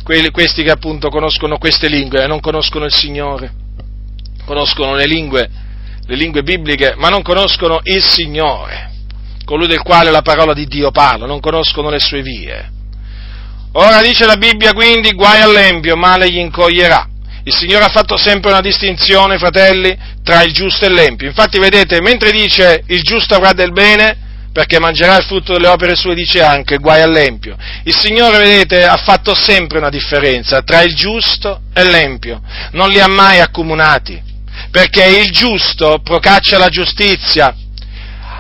quelli, 0.05 0.31
questi 0.31 0.63
che 0.63 0.71
appunto 0.71 1.09
conoscono 1.09 1.59
queste 1.59 1.89
lingue 1.89 2.23
e 2.23 2.29
non 2.29 2.39
conoscono 2.39 2.85
il 2.85 2.95
Signore, 2.95 3.63
conoscono 4.45 4.95
le 4.95 5.07
lingue, 5.07 5.51
le 6.07 6.17
lingue 6.17 6.43
bibliche, 6.43 6.95
ma 6.97 7.09
non 7.09 7.23
conoscono 7.23 7.81
il 7.85 8.03
Signore 8.03 8.93
colui 9.45 9.67
del 9.67 9.83
quale 9.83 10.11
la 10.11 10.23
parola 10.23 10.55
di 10.55 10.67
Dio 10.67 10.91
parla, 10.91 11.27
non 11.27 11.41
conoscono 11.41 11.91
le 11.91 12.01
sue 12.01 12.23
vie. 12.23 12.73
Ora 13.73 14.01
dice 14.01 14.25
la 14.25 14.37
Bibbia 14.37 14.73
quindi, 14.73 15.13
guai 15.13 15.43
all'empio, 15.43 15.97
male 15.97 16.31
gli 16.31 16.39
incoglierà. 16.39 17.09
Il 17.45 17.53
Signore 17.53 17.85
ha 17.85 17.91
fatto 17.91 18.17
sempre 18.17 18.51
una 18.51 18.61
distinzione, 18.61 19.37
fratelli, 19.37 19.97
tra 20.23 20.43
il 20.43 20.53
giusto 20.53 20.87
e 20.87 20.89
l'empio. 20.89 21.27
Infatti, 21.27 21.59
vedete, 21.59 22.01
mentre 22.01 22.31
dice 22.31 22.83
il 22.87 23.03
giusto 23.03 23.35
avrà 23.35 23.53
del 23.53 23.73
bene, 23.73 24.17
perché 24.53 24.79
mangerà 24.79 25.19
il 25.19 25.25
frutto 25.25 25.53
delle 25.53 25.67
opere 25.67 25.97
sue, 25.97 26.15
dice 26.15 26.41
anche 26.41 26.79
guai 26.79 27.03
all'empio. 27.03 27.57
Il 27.83 27.95
Signore, 27.95 28.39
vedete, 28.39 28.85
ha 28.85 28.97
fatto 28.97 29.35
sempre 29.35 29.79
una 29.79 29.91
differenza 29.91 30.63
tra 30.63 30.81
il 30.81 30.95
giusto 30.95 31.63
e 31.75 31.85
l'empio. 31.85 32.41
Non 32.71 32.89
li 32.89 33.01
ha 33.01 33.09
mai 33.09 33.41
accomunati, 33.41 34.23
perché 34.75 35.05
il 35.05 35.31
giusto 35.31 36.01
procaccia 36.03 36.59
la 36.59 36.69
giustizia, 36.69 37.55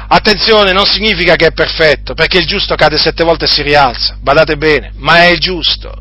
Attenzione, 0.06 0.72
non 0.72 0.84
significa 0.84 1.34
che 1.34 1.46
è 1.46 1.52
perfetto, 1.52 2.14
perché 2.14 2.38
il 2.38 2.46
giusto 2.46 2.74
cade 2.74 2.98
sette 2.98 3.24
volte 3.24 3.46
e 3.46 3.48
si 3.48 3.62
rialza, 3.62 4.18
badate 4.20 4.56
bene, 4.56 4.92
ma 4.96 5.22
è 5.22 5.28
il 5.28 5.38
giusto. 5.38 5.96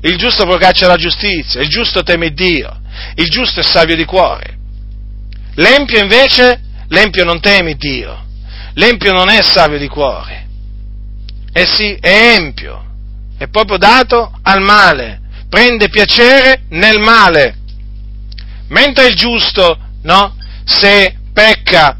Il 0.00 0.16
giusto 0.16 0.44
procaccia 0.44 0.88
la 0.88 0.96
giustizia, 0.96 1.60
il 1.60 1.68
giusto 1.68 2.02
teme 2.02 2.32
Dio, 2.32 2.80
il 3.14 3.28
giusto 3.28 3.60
è 3.60 3.62
savio 3.62 3.96
di 3.96 4.04
cuore. 4.04 4.58
L'empio 5.54 6.00
invece, 6.00 6.60
l'empio 6.88 7.24
non 7.24 7.40
teme 7.40 7.74
Dio, 7.74 8.26
l'empio 8.74 9.12
non 9.12 9.28
è 9.28 9.40
savio 9.42 9.78
di 9.78 9.88
cuore. 9.88 10.46
Eh 11.52 11.66
sì, 11.66 11.96
è 12.00 12.34
empio, 12.36 12.84
è 13.38 13.46
proprio 13.48 13.78
dato 13.78 14.32
al 14.42 14.60
male, 14.60 15.20
prende 15.48 15.88
piacere 15.88 16.62
nel 16.70 16.98
male. 16.98 17.59
Mentre 18.70 19.06
il 19.06 19.14
giusto, 19.14 19.78
no, 20.02 20.36
se 20.64 21.16
pecca 21.32 21.98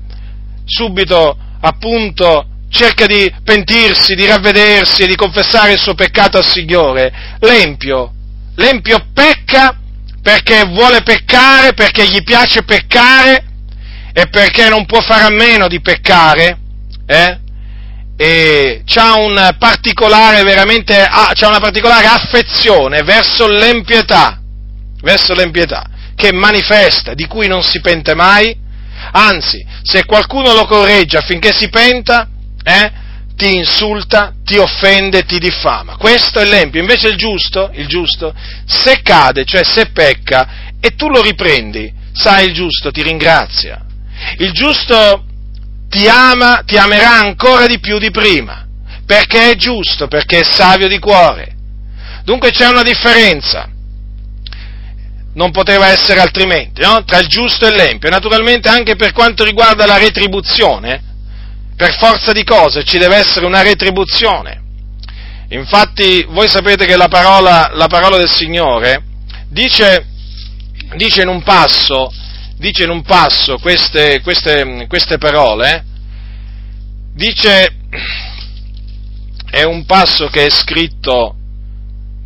subito 0.65 1.37
appunto 1.61 2.47
cerca 2.71 3.07
di 3.07 3.33
pentirsi, 3.45 4.15
di 4.15 4.27
ravvedersi 4.27 5.03
e 5.03 5.07
di 5.07 5.17
confessare 5.17 5.73
il 5.73 5.79
suo 5.79 5.95
peccato 5.95 6.39
al 6.39 6.49
Signore. 6.49 7.13
L'empio, 7.41 8.13
l'empio 8.55 9.05
pecca 9.13 9.77
perché 10.23 10.65
vuole 10.67 11.03
peccare, 11.03 11.73
perché 11.73 12.07
gli 12.07 12.23
piace 12.23 12.63
peccare 12.63 13.45
e 14.13 14.29
perché 14.29 14.69
non 14.69 14.87
può 14.87 15.01
fare 15.01 15.25
a 15.25 15.31
meno 15.31 15.67
di 15.67 15.81
peccare, 15.81 16.59
eh? 17.07 17.39
e 18.17 18.83
ha 18.97 19.15
un 19.17 19.57
particolare, 19.59 20.43
veramente, 20.43 20.95
c'ha 20.95 21.49
una 21.49 21.59
particolare 21.59 22.07
affezione 22.07 23.03
verso 23.03 23.49
l'empietà, 23.49 24.39
verso 25.01 25.33
l'empietà, 25.33 25.89
che 26.21 26.33
manifesta, 26.33 27.15
di 27.15 27.27
cui 27.27 27.49
non 27.49 27.63
si 27.63 27.81
pente 27.81 28.15
mai, 28.15 28.55
Anzi, 29.13 29.65
se 29.83 30.05
qualcuno 30.05 30.53
lo 30.53 30.67
corregge 30.67 31.17
affinché 31.17 31.53
si 31.53 31.69
penta, 31.69 32.29
eh, 32.63 32.93
ti 33.35 33.57
insulta, 33.57 34.35
ti 34.45 34.59
offende, 34.59 35.25
ti 35.25 35.39
diffama. 35.39 35.97
Questo 35.97 36.39
è 36.41 36.45
l'empio. 36.45 36.81
Invece 36.81 37.09
il 37.09 37.17
giusto, 37.17 37.71
il 37.75 37.87
giusto, 37.87 38.35
se 38.67 39.01
cade, 39.03 39.45
cioè 39.45 39.65
se 39.65 39.87
pecca, 39.87 40.69
e 40.81 40.95
tu 40.95 41.09
lo 41.09 41.23
riprendi, 41.23 41.93
sai 42.13 42.47
il 42.49 42.55
giusto 42.55 42.91
ti 42.91 43.03
ringrazia. 43.03 43.85
Il 44.37 44.53
giusto 44.53 45.25
ti 45.89 46.07
ama, 46.07 46.63
ti 46.65 46.77
amerà 46.77 47.19
ancora 47.19 47.67
di 47.67 47.81
più 47.81 47.99
di 47.99 48.11
prima, 48.11 48.67
perché 49.07 49.51
è 49.51 49.57
giusto, 49.57 50.07
perché 50.07 50.41
è 50.41 50.45
savio 50.45 50.89
di 50.89 50.99
cuore. 50.99 51.57
Dunque 52.25 52.51
c'è 52.51 52.69
una 52.69 52.83
differenza 52.83 53.69
non 55.35 55.51
poteva 55.51 55.89
essere 55.89 56.21
altrimenti, 56.21 56.81
no? 56.81 57.05
tra 57.05 57.19
il 57.19 57.29
giusto 57.29 57.67
e 57.67 57.75
l'empio. 57.75 58.11
Naturalmente 58.11 58.69
anche 58.69 58.97
per 58.97 59.13
quanto 59.13 59.45
riguarda 59.45 59.87
la 59.87 59.99
retribuzione, 59.99 61.03
per 61.77 61.97
forza 61.97 62.33
di 62.33 62.45
cose 62.45 62.85
ci 62.85 62.99
deve 62.99 63.17
essere 63.17 63.47
una 63.47 63.63
retribuzione. 63.63 64.59
Infatti 65.49 66.25
voi 66.29 66.49
sapete 66.49 66.87
che 66.87 66.97
la 66.97 67.09
parola, 67.09 67.71
la 67.75 67.87
parola 67.87 68.17
del 68.17 68.29
Signore 68.29 69.03
dice, 69.49 70.07
dice, 70.95 71.23
in 71.23 71.29
un 71.29 71.43
passo, 71.43 72.13
dice 72.57 72.85
in 72.85 72.91
un 72.91 73.03
passo 73.03 73.59
queste, 73.59 74.21
queste, 74.21 74.87
queste 74.89 75.19
parole, 75.19 75.85
dice, 77.15 77.77
è 79.51 79.65
un 79.65 79.85
passo 79.87 80.29
che 80.29 80.47
è 80.47 80.51
scritto 80.51 81.35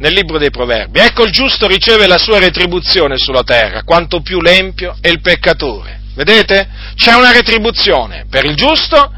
nel 0.04 0.12
libro 0.12 0.36
dei 0.36 0.50
proverbi. 0.50 0.98
Ecco 0.98 1.24
il 1.24 1.30
giusto 1.30 1.66
riceve 1.66 2.06
la 2.06 2.18
sua 2.18 2.38
retribuzione 2.38 3.16
sulla 3.16 3.42
terra, 3.42 3.84
quanto 3.84 4.20
più 4.20 4.38
l'empio 4.42 4.98
e 5.00 5.08
il 5.08 5.22
peccatore. 5.22 6.00
Vedete? 6.14 6.68
C'è 6.94 7.14
una 7.14 7.32
retribuzione 7.32 8.26
per 8.28 8.44
il 8.44 8.54
giusto, 8.54 9.10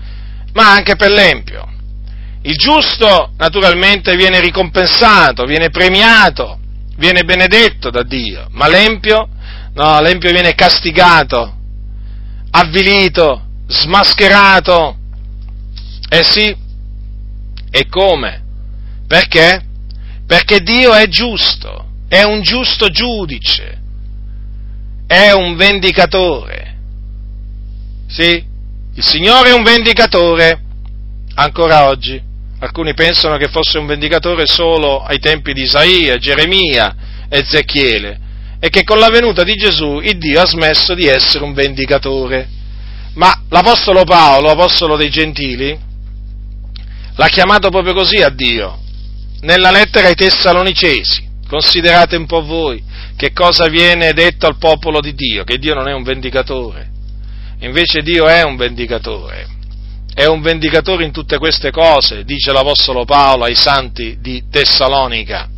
ma 0.53 0.71
anche 0.71 0.95
per 0.95 1.11
l'empio. 1.11 1.69
Il 2.43 2.55
giusto 2.55 3.33
naturalmente 3.37 4.15
viene 4.15 4.39
ricompensato, 4.39 5.45
viene 5.45 5.71
premiato, 5.71 6.61
viene 6.97 7.25
benedetto 7.25 7.91
da 7.91 8.05
Dio, 8.05 8.47
ma 8.53 8.69
l'empio, 8.69 9.29
no, 9.75 10.01
l'empio 10.01 10.31
viene 10.31 10.55
castigato, 10.55 11.53
avvilito, 12.53 13.43
smascherato. 13.67 14.97
Eh 16.09 16.23
sì, 16.23 16.57
e 17.73 17.89
come? 17.89 18.45
Perché? 19.09 19.66
Perché 20.27 20.61
Dio 20.61 20.93
è 20.93 21.07
giusto, 21.09 21.87
è 22.09 22.23
un 22.23 22.43
giusto 22.43 22.89
giudice, 22.89 23.79
è 25.07 25.31
un 25.33 25.57
vendicatore. 25.57 26.75
Sì, 28.09 28.45
il 28.95 29.05
Signore 29.05 29.51
è 29.51 29.55
un 29.55 29.63
vendicatore 29.63 30.61
ancora 31.35 31.87
oggi. 31.87 32.21
Alcuni 32.59 32.95
pensano 32.95 33.37
che 33.37 33.49
fosse 33.49 33.79
un 33.79 33.87
vendicatore 33.87 34.47
solo 34.47 35.03
ai 35.03 35.19
tempi 35.19 35.53
di 35.53 35.63
Isaia, 35.63 36.17
Geremia, 36.17 36.97
Ezechiele 37.29 38.21
e 38.59 38.71
che 38.71 38.85
con 38.85 38.99
la 38.99 39.11
venuta 39.11 39.45
di 39.45 39.55
Gesù 39.55 40.01
il 40.01 40.19
Dio 40.19 40.41
ha 40.41 40.47
smesso 40.47 40.95
di 40.95 41.07
essere 41.07 41.45
un 41.45 41.53
vendicatore. 41.53 42.49
Ma 43.15 43.43
l'Apostolo 43.49 44.05
Paolo, 44.05 44.51
Apostolo 44.51 44.97
dei 44.97 45.11
Gentili, 45.11 45.79
l'ha 47.15 47.29
chiamato 47.29 47.71
proprio 47.71 47.95
così 47.95 48.17
a 48.17 48.29
Dio, 48.29 48.81
nella 49.41 49.71
lettera 49.71 50.09
ai 50.09 50.15
Tessalonicesi. 50.15 51.25
Considerate 51.49 52.17
un 52.17 52.27
po' 52.27 52.43
voi 52.43 52.83
che 53.17 53.33
cosa 53.33 53.69
viene 53.69 54.13
detto 54.13 54.47
al 54.47 54.59
popolo 54.59 55.01
di 55.01 55.15
Dio, 55.15 55.45
che 55.45 55.59
Dio 55.59 55.75
non 55.75 55.89
è 55.89 55.93
un 55.93 56.03
vendicatore. 56.03 56.91
Invece 57.61 58.03
Dio 58.03 58.27
è 58.27 58.43
un 58.43 58.57
vendicatore. 58.57 59.49
È 60.13 60.25
un 60.27 60.41
vendicatore 60.41 61.05
in 61.05 61.13
tutte 61.13 61.39
queste 61.39 61.71
cose, 61.71 62.25
dice 62.25 62.53
l'Apostolo 62.53 63.05
Paolo 63.05 63.45
ai 63.45 63.55
santi 63.55 64.19
di 64.21 64.45
Tessalonica. 64.51 65.49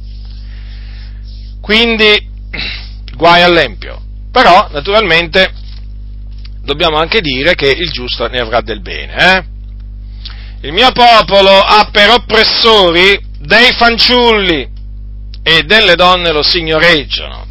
Quindi, 1.60 2.28
guai 3.14 3.42
all'empio. 3.42 4.00
Però, 4.30 4.68
naturalmente, 4.70 5.53
dobbiamo 6.62 6.98
anche 6.98 7.20
dire 7.20 7.55
che 7.55 7.70
il 7.70 7.90
giusto 7.90 8.26
ne 8.28 8.38
avrà 8.38 8.61
del 8.61 8.80
bene. 8.80 9.14
Eh? 9.16 10.66
Il 10.66 10.72
mio 10.72 10.90
popolo 10.92 11.50
ha 11.50 11.88
per 11.90 12.11
oppressori 12.11 13.26
dei 13.39 13.72
fanciulli 13.72 14.68
e 15.43 15.62
delle 15.62 15.95
donne 15.95 16.32
lo 16.32 16.43
signoreggiano. 16.43 17.47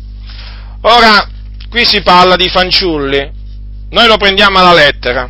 Ora, 0.82 1.28
qui 1.70 1.86
si 1.86 2.02
parla 2.02 2.36
di 2.36 2.50
fanciulli, 2.50 3.32
noi 3.90 4.08
lo 4.08 4.18
prendiamo 4.18 4.60
alla 4.60 4.74
lettera. 4.74 5.30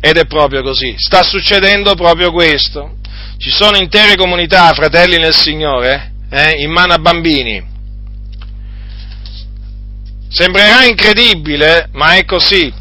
Ed 0.00 0.16
è 0.18 0.26
proprio 0.26 0.62
così, 0.62 0.94
sta 0.98 1.22
succedendo 1.22 1.94
proprio 1.94 2.30
questo. 2.30 2.96
Ci 3.38 3.50
sono 3.50 3.76
intere 3.76 4.16
comunità, 4.16 4.72
fratelli 4.72 5.16
nel 5.18 5.34
Signore, 5.34 6.12
eh, 6.30 6.62
in 6.62 6.70
mano 6.70 6.92
a 6.92 6.98
bambini. 6.98 7.72
Sembrerà 10.28 10.84
incredibile, 10.84 11.88
ma 11.92 12.16
è 12.16 12.24
così. 12.24 12.72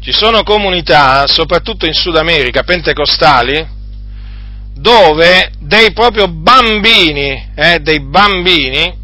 Ci 0.00 0.12
sono 0.12 0.42
comunità, 0.42 1.26
soprattutto 1.26 1.86
in 1.86 1.92
Sud 1.92 2.16
America, 2.16 2.62
pentecostali, 2.62 3.74
dove 4.76 5.52
dei 5.58 5.92
proprio 5.92 6.28
bambini, 6.28 7.50
eh, 7.54 7.80
dei 7.80 8.00
bambini, 8.00 8.94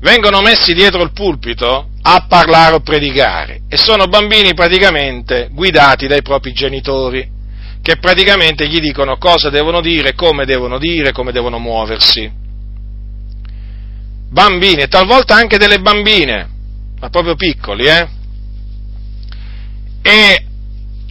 vengono 0.00 0.42
messi 0.42 0.74
dietro 0.74 1.02
il 1.02 1.12
pulpito 1.12 1.88
a 2.02 2.26
parlare 2.28 2.74
o 2.74 2.80
predicare 2.80 3.62
e 3.68 3.76
sono 3.78 4.06
bambini 4.06 4.54
praticamente 4.54 5.48
guidati 5.50 6.06
dai 6.06 6.22
propri 6.22 6.52
genitori 6.52 7.34
che 7.80 7.96
praticamente 7.96 8.68
gli 8.68 8.78
dicono 8.78 9.16
cosa 9.16 9.48
devono 9.48 9.80
dire, 9.80 10.14
come 10.14 10.44
devono 10.44 10.78
dire, 10.78 11.12
come 11.12 11.32
devono 11.32 11.58
muoversi. 11.58 12.30
Bambini 14.28 14.82
e 14.82 14.88
talvolta 14.88 15.36
anche 15.36 15.56
delle 15.56 15.78
bambine, 15.78 16.48
ma 16.98 17.08
proprio 17.10 17.34
piccoli, 17.36 17.84
eh? 17.84 18.08
E 20.02 20.46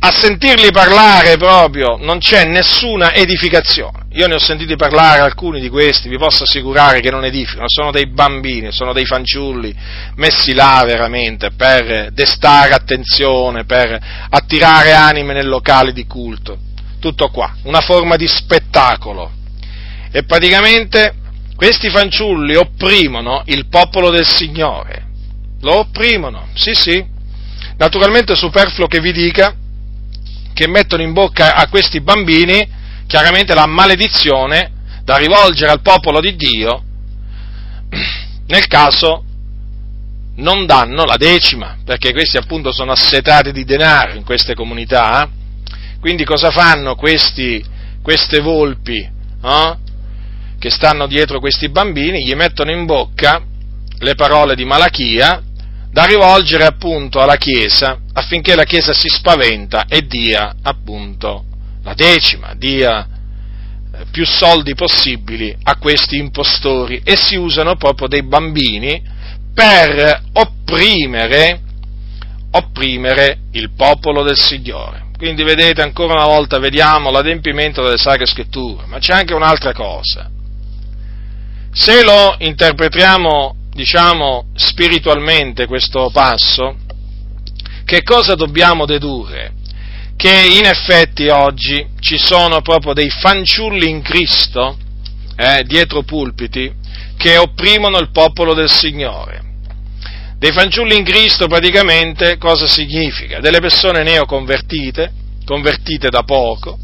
a 0.06 0.12
sentirli 0.12 0.70
parlare 0.72 1.36
proprio 1.36 1.97
non 1.99 2.20
c'è 2.20 2.45
nessuna 2.45 3.12
edificazione. 3.12 4.06
Io 4.12 4.28
ne 4.28 4.36
ho 4.36 4.39
sentiti 4.39 4.76
parlare 4.76 5.22
alcuni 5.22 5.60
di 5.60 5.68
questi, 5.68 6.10
vi 6.10 6.18
posso 6.20 6.43
assicurare 6.43 6.99
che 6.99 7.10
non 7.10 7.26
edificano, 7.26 7.66
sono 7.68 7.89
dei 7.89 8.08
bambini, 8.08 8.72
sono 8.72 8.93
dei 8.93 9.06
fanciulli 9.06 9.76
messi 10.16 10.53
là 10.53 10.84
veramente 10.86 11.49
per 11.51 12.12
destare 12.12 12.76
attenzione, 12.76 13.66
per 13.66 13.99
attirare 14.30 14.93
anime 14.93 15.34
nel 15.34 15.47
locale 15.47 15.91
di 15.91 16.06
culto. 16.06 16.56
Tutto 16.99 17.30
qua, 17.30 17.56
una 17.64 17.82
forma 17.82 18.16
di 18.16 18.28
spettacolo. 18.28 19.32
E 20.12 20.24
praticamente 20.24 21.16
questi 21.56 21.89
fanciulli 21.89 22.56
opprimono 22.56 23.41
il 23.45 23.68
popolo 23.70 24.12
del 24.12 24.26
Signore. 24.26 25.08
Lo 25.62 25.80
opprimono, 25.80 26.49
sì 26.53 26.76
sì. 26.76 27.03
Naturalmente 27.78 28.34
è 28.34 28.36
superfluo 28.36 28.86
che 28.86 28.99
vi 28.99 29.12
dica 29.12 29.56
che 30.56 30.68
mettono 30.68 31.03
in 31.03 31.12
bocca 31.12 31.53
a 31.53 31.68
questi 31.68 31.99
bambini 31.99 32.68
chiaramente 33.06 33.53
la 33.53 33.66
maledizione 33.68 34.72
da 35.03 35.18
rivolgere 35.18 35.70
al 35.70 35.82
popolo 35.82 36.22
di 36.22 36.36
Dio 36.36 36.84
nel 38.47 38.68
caso 38.68 39.24
non 40.38 40.66
danno 40.66 41.06
la 41.06 41.18
decima, 41.18 41.78
perché 41.84 42.12
questi 42.12 42.38
appunto 42.38 42.72
sono 42.72 42.91
assetati 42.91 43.51
di 43.51 43.64
denaro 43.64 44.16
in 44.16 44.24
queste 44.24 44.53
comunità. 44.53 45.30
Quindi 45.99 46.24
cosa 46.24 46.51
fanno 46.51 46.95
questi, 46.95 47.64
queste 48.01 48.39
volpi 48.39 48.97
eh, 48.97 49.78
che 50.60 50.70
stanno 50.70 51.08
dietro 51.08 51.39
questi 51.39 51.70
bambini? 51.70 52.26
Gli 52.26 52.36
mettono 52.36 52.72
in 52.72 52.86
bocca 52.86 53.41
le 53.97 54.16
parole 54.16 54.56
di 54.56 54.66
Malachia 54.66 55.41
da 55.95 56.03
rivolgere 56.03 56.65
appunto 56.65 57.21
alla 57.21 57.37
Chiesa 57.37 57.97
affinché 58.11 58.53
la 58.53 58.65
Chiesa 58.65 58.91
si 58.91 59.07
spaventa 59.07 59.85
e 59.87 60.05
dia 60.05 60.53
appunto 60.61 61.45
la 61.83 61.93
decima, 61.93 62.53
dia 62.53 63.07
eh, 63.93 64.03
più 64.11 64.25
soldi 64.25 64.75
possibili 64.75 65.55
a 65.63 65.77
questi 65.77 66.17
impostori 66.17 67.01
e 67.01 67.15
si 67.15 67.37
usano 67.37 67.77
proprio 67.77 68.09
dei 68.09 68.23
bambini 68.23 69.01
per 69.53 70.21
opprimere, 70.33 71.61
opprimere 72.51 73.43
il 73.51 73.71
popolo 73.71 74.23
del 74.23 74.37
Signore. 74.37 75.11
Quindi 75.17 75.43
vedete 75.43 75.81
ancora 75.81 76.15
una 76.15 76.25
volta, 76.25 76.59
vediamo 76.59 77.09
l'adempimento 77.09 77.81
delle 77.81 77.95
sacre 77.95 78.25
scritture, 78.25 78.85
ma 78.87 78.97
c'è 78.97 79.13
anche 79.13 79.33
un'altra 79.33 79.71
cosa. 79.71 80.29
Se 81.71 82.03
lo 82.03 82.35
interpretiamo, 82.39 83.55
diciamo, 83.76 84.47
spiritualmente 84.55 85.67
questo 85.67 86.09
passo, 86.11 86.78
che 87.84 88.01
cosa 88.01 88.34
dobbiamo 88.34 88.86
dedurre? 88.86 89.53
che 90.15 90.57
in 90.57 90.65
effetti 90.65 91.28
oggi 91.28 91.86
ci 91.99 92.17
sono 92.17 92.61
proprio 92.61 92.93
dei 92.93 93.09
fanciulli 93.09 93.89
in 93.89 94.01
Cristo, 94.01 94.78
eh, 95.36 95.63
dietro 95.65 96.03
pulpiti, 96.03 96.71
che 97.17 97.38
opprimono 97.38 97.99
il 97.99 98.11
popolo 98.11 98.53
del 98.53 98.69
Signore. 98.69 99.43
Dei 100.38 100.51
fanciulli 100.51 100.97
in 100.97 101.03
Cristo 101.03 101.47
praticamente 101.47 102.38
cosa 102.38 102.67
significa? 102.67 103.39
Delle 103.39 103.59
persone 103.59 104.03
neoconvertite, 104.03 105.11
convertite 105.45 106.09
da 106.09 106.23
poco, 106.23 106.78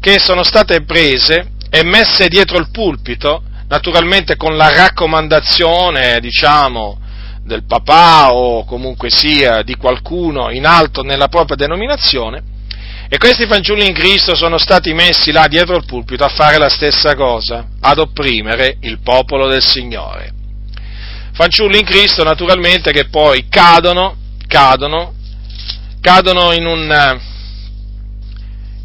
che 0.00 0.18
sono 0.18 0.42
state 0.42 0.82
prese 0.84 1.52
e 1.70 1.82
messe 1.82 2.28
dietro 2.28 2.58
il 2.58 2.70
pulpito, 2.70 3.42
naturalmente 3.68 4.36
con 4.36 4.56
la 4.56 4.70
raccomandazione, 4.70 6.20
diciamo, 6.20 6.98
del 7.42 7.64
papà 7.64 8.32
o 8.32 8.64
comunque 8.64 9.10
sia 9.10 9.62
di 9.62 9.76
qualcuno 9.76 10.50
in 10.50 10.66
alto 10.66 11.02
nella 11.02 11.28
propria 11.28 11.56
denominazione, 11.56 12.54
e 13.08 13.18
questi 13.18 13.46
fanciulli 13.46 13.86
in 13.86 13.94
Cristo 13.94 14.34
sono 14.34 14.58
stati 14.58 14.92
messi 14.92 15.30
là 15.30 15.46
dietro 15.46 15.76
il 15.76 15.84
pulpito 15.84 16.24
a 16.24 16.28
fare 16.28 16.58
la 16.58 16.68
stessa 16.68 17.14
cosa, 17.14 17.68
ad 17.80 17.98
opprimere 17.98 18.78
il 18.80 18.98
popolo 19.00 19.46
del 19.46 19.62
Signore. 19.62 20.32
Fanciulli 21.32 21.78
in 21.78 21.84
Cristo 21.84 22.24
naturalmente 22.24 22.90
che 22.90 23.08
poi 23.08 23.46
cadono, 23.48 24.16
cadono, 24.48 25.14
cadono 26.00 26.52
in 26.52 26.66
un, 26.66 27.20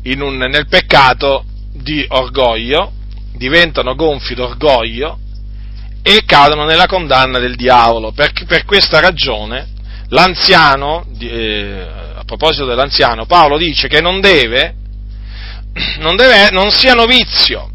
in 0.03 0.21
un, 0.21 0.37
nel 0.37 0.67
peccato 0.67 1.45
di 1.71 2.05
orgoglio, 2.07 2.91
diventano 3.41 3.95
gonfi 3.95 4.35
d'orgoglio 4.35 5.17
e 6.03 6.21
cadono 6.27 6.63
nella 6.63 6.85
condanna 6.85 7.39
del 7.39 7.55
diavolo. 7.55 8.11
Per, 8.11 8.31
per 8.45 8.65
questa 8.65 8.99
ragione 8.99 9.67
l'anziano, 10.09 11.07
eh, 11.17 11.87
proposito 12.23 12.65
dell'anziano, 12.65 13.25
Paolo 13.25 13.57
dice 13.57 13.87
che 13.87 13.99
non 13.99 14.21
deve, 14.21 14.75
non, 15.97 16.15
deve, 16.15 16.51
non 16.51 16.69
sia 16.69 16.93
novizio, 16.93 17.67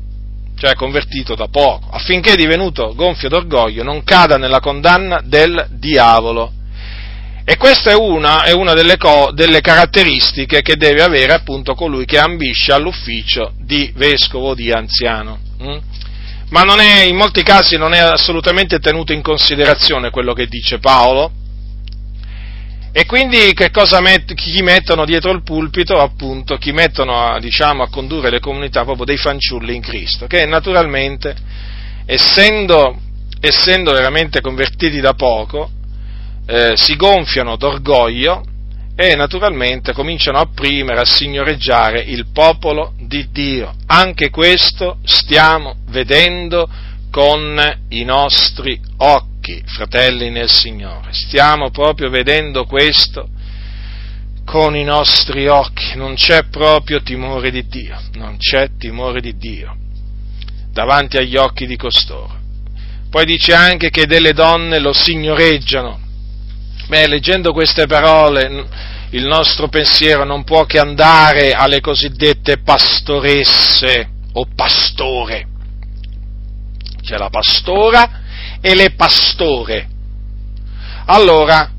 cioè 0.57 0.75
convertito 0.75 1.35
da 1.35 1.49
poco, 1.49 1.89
affinché 1.91 2.37
divenuto 2.37 2.95
gonfio 2.95 3.29
d'orgoglio 3.29 3.83
non 3.83 4.05
cada 4.05 4.37
nella 4.37 4.61
condanna 4.61 5.21
del 5.25 5.67
diavolo. 5.73 6.53
E 7.45 7.57
questa 7.57 7.91
è 7.91 7.95
una, 7.95 8.45
è 8.45 8.53
una 8.53 8.73
delle, 8.73 8.97
co, 8.97 9.31
delle, 9.33 9.61
caratteristiche 9.61 10.62
che 10.62 10.77
deve 10.77 11.03
avere 11.03 11.33
appunto 11.33 11.75
colui 11.75 12.05
che 12.05 12.19
ambisce 12.19 12.73
all'ufficio 12.73 13.53
di 13.59 13.93
vescovo 13.97 14.55
di 14.55 14.71
anziano. 14.73 15.45
Mm? 15.63 15.79
Ma 16.51 16.63
è, 16.79 17.03
in 17.03 17.17
molti 17.17 17.43
casi 17.43 17.77
non 17.77 17.93
è 17.93 17.99
assolutamente 17.99 18.79
tenuto 18.79 19.13
in 19.13 19.23
considerazione 19.23 20.11
quello 20.11 20.33
che 20.33 20.47
dice 20.47 20.79
Paolo, 20.79 21.33
e 22.93 23.05
quindi 23.05 23.53
met- 24.01 24.33
chi 24.33 24.63
mettono 24.63 25.05
dietro 25.05 25.31
il 25.33 25.43
pulpito? 25.43 26.01
Appunto, 26.01 26.57
chi 26.57 26.73
mettono 26.73 27.21
a, 27.21 27.39
diciamo, 27.39 27.83
a 27.83 27.91
condurre 27.91 28.31
le 28.31 28.41
comunità 28.41 28.85
proprio 28.85 29.05
dei 29.05 29.19
fanciulli 29.19 29.75
in 29.75 29.83
Cristo, 29.83 30.27
che 30.27 30.47
naturalmente, 30.47 31.37
essendo, 32.07 32.99
essendo 33.39 33.93
veramente 33.93 34.41
convertiti 34.41 34.99
da 35.01 35.13
poco, 35.13 35.69
eh, 36.47 36.73
si 36.77 36.97
gonfiano 36.97 37.57
d'orgoglio 37.57 38.43
e 38.97 39.14
naturalmente 39.14 39.92
cominciano 39.92 40.38
a 40.38 40.42
opprimere, 40.42 41.01
a 41.01 41.05
signoreggiare 41.05 42.01
il 42.01 42.28
popolo 42.32 42.94
di 42.99 43.28
Dio. 43.30 43.74
Anche 43.86 44.30
questo 44.30 44.99
stiamo 45.05 45.76
vedendo 45.88 46.68
con 47.11 47.61
i 47.90 48.05
nostri 48.05 48.80
occhi 48.97 49.62
fratelli 49.66 50.30
nel 50.30 50.51
Signore. 50.51 51.12
Stiamo 51.12 51.70
proprio 51.70 52.09
vedendo 52.09 52.64
questo 52.64 53.28
con 54.47 54.74
i 54.74 54.84
nostri 54.84 55.47
occhi. 55.47 55.97
Non 55.97 56.14
c'è 56.14 56.44
proprio 56.44 57.03
timore 57.03 57.51
di 57.51 57.66
Dio, 57.66 58.01
non 58.14 58.38
c'è 58.38 58.70
timore 58.78 59.20
di 59.20 59.36
Dio 59.36 59.76
davanti 60.76 61.16
agli 61.16 61.36
occhi 61.36 61.66
di 61.66 61.76
costoro. 61.76 62.38
Poi 63.09 63.24
dice 63.24 63.55
anche 63.55 63.88
che 63.88 64.05
delle 64.05 64.34
donne 64.34 64.78
lo 64.78 64.92
signoreggiano. 64.92 66.06
Beh, 66.89 67.09
leggendo 67.09 67.53
queste 67.53 67.87
parole 67.87 68.68
il 69.11 69.26
nostro 69.26 69.68
pensiero 69.68 70.24
non 70.24 70.45
può 70.45 70.64
che 70.66 70.78
andare 70.78 71.53
alle 71.53 71.80
cosiddette 71.80 72.59
pastoresse 72.59 74.09
o 74.32 74.47
pastore. 74.55 75.49
C'è 77.03 77.16
la 77.16 77.28
pastora 77.28 78.20
e 78.61 78.74
le 78.74 78.91
pastore. 78.93 79.89
Allora, 81.07 81.70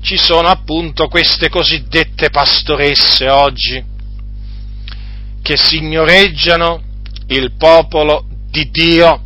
ci 0.00 0.16
sono 0.16 0.48
appunto 0.48 1.08
queste 1.08 1.48
cosiddette 1.48 2.30
pastoresse 2.30 3.28
oggi 3.28 3.84
che 5.42 5.56
signoreggiano 5.56 6.82
il 7.28 7.56
popolo 7.56 8.26
di 8.48 8.70
Dio. 8.70 9.25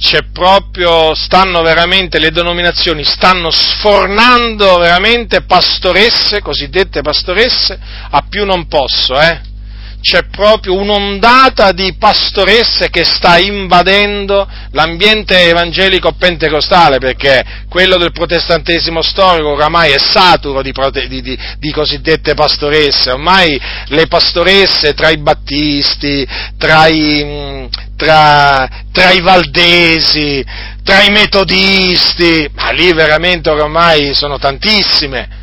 C'è 0.00 0.30
proprio, 0.32 1.14
stanno 1.14 1.60
veramente, 1.60 2.18
le 2.18 2.30
denominazioni 2.30 3.04
stanno 3.04 3.50
sfornando 3.50 4.78
veramente 4.78 5.42
pastoresse, 5.42 6.40
cosiddette 6.40 7.02
pastoresse, 7.02 7.78
a 8.10 8.24
più 8.28 8.46
non 8.46 8.66
posso, 8.66 9.20
eh? 9.20 9.49
C'è 10.00 10.24
proprio 10.24 10.74
un'ondata 10.74 11.72
di 11.72 11.94
pastoresse 11.98 12.88
che 12.90 13.04
sta 13.04 13.38
invadendo 13.38 14.48
l'ambiente 14.72 15.48
evangelico 15.48 16.12
pentecostale, 16.12 16.98
perché 16.98 17.64
quello 17.68 17.96
del 17.96 18.12
protestantesimo 18.12 19.02
storico 19.02 19.50
oramai 19.50 19.92
è 19.92 19.98
saturo 19.98 20.62
di, 20.62 20.72
di, 21.08 21.22
di, 21.22 21.38
di 21.58 21.72
cosiddette 21.72 22.34
pastoresse, 22.34 23.10
ormai 23.10 23.60
le 23.86 24.06
pastoresse 24.06 24.94
tra 24.94 25.10
i 25.10 25.18
battisti, 25.18 26.26
tra 26.56 26.86
i, 26.86 27.68
tra, 27.96 28.68
tra 28.92 29.10
i 29.10 29.20
valdesi, 29.20 30.44
tra 30.82 31.02
i 31.02 31.10
metodisti, 31.10 32.48
ma 32.54 32.70
lì 32.70 32.92
veramente 32.92 33.50
ormai 33.50 34.14
sono 34.14 34.38
tantissime 34.38 35.39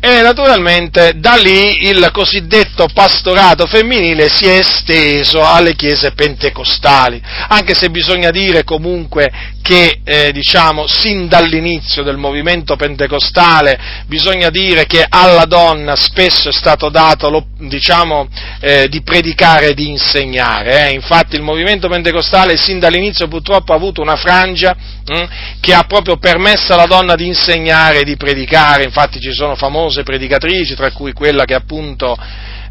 e 0.00 0.20
naturalmente 0.22 1.14
da 1.16 1.34
lì 1.36 1.88
il 1.88 2.10
cosiddetto 2.12 2.86
pastorato 2.92 3.66
femminile 3.66 4.28
si 4.28 4.44
è 4.44 4.58
esteso 4.58 5.42
alle 5.42 5.74
chiese 5.74 6.12
pentecostali, 6.12 7.20
anche 7.48 7.74
se 7.74 7.90
bisogna 7.90 8.30
dire 8.30 8.62
comunque 8.62 9.30
che 9.66 9.98
eh, 10.04 10.30
diciamo 10.30 10.86
sin 10.86 11.26
dall'inizio 11.26 12.04
del 12.04 12.18
movimento 12.18 12.76
pentecostale 12.76 14.04
bisogna 14.06 14.48
dire 14.48 14.86
che 14.86 15.04
alla 15.08 15.44
donna 15.44 15.96
spesso 15.96 16.50
è 16.50 16.52
stato 16.52 16.88
dato 16.88 17.28
lo, 17.30 17.46
diciamo, 17.58 18.28
eh, 18.60 18.86
di 18.88 19.02
predicare 19.02 19.70
e 19.70 19.74
di 19.74 19.88
insegnare, 19.88 20.86
eh. 20.86 20.92
infatti 20.92 21.34
il 21.34 21.42
movimento 21.42 21.88
pentecostale 21.88 22.56
sin 22.56 22.78
dall'inizio 22.78 23.26
purtroppo 23.26 23.72
ha 23.72 23.74
avuto 23.74 24.00
una 24.00 24.14
frangia 24.14 24.72
hm, 24.72 25.28
che 25.58 25.74
ha 25.74 25.82
proprio 25.82 26.16
permesso 26.16 26.72
alla 26.72 26.86
donna 26.86 27.16
di 27.16 27.26
insegnare 27.26 28.02
e 28.02 28.04
di 28.04 28.16
predicare, 28.16 28.84
infatti 28.84 29.18
ci 29.18 29.32
sono 29.32 29.56
famose 29.56 30.04
predicatrici, 30.04 30.76
tra 30.76 30.92
cui 30.92 31.12
quella 31.12 31.44
che 31.44 31.54
appunto 31.54 32.16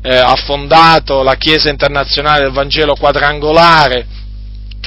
eh, 0.01 0.15
ha 0.15 0.35
fondato 0.35 1.23
la 1.23 1.35
Chiesa 1.35 1.69
internazionale 1.69 2.43
del 2.43 2.51
Vangelo 2.51 2.95
quadrangolare, 2.95 4.14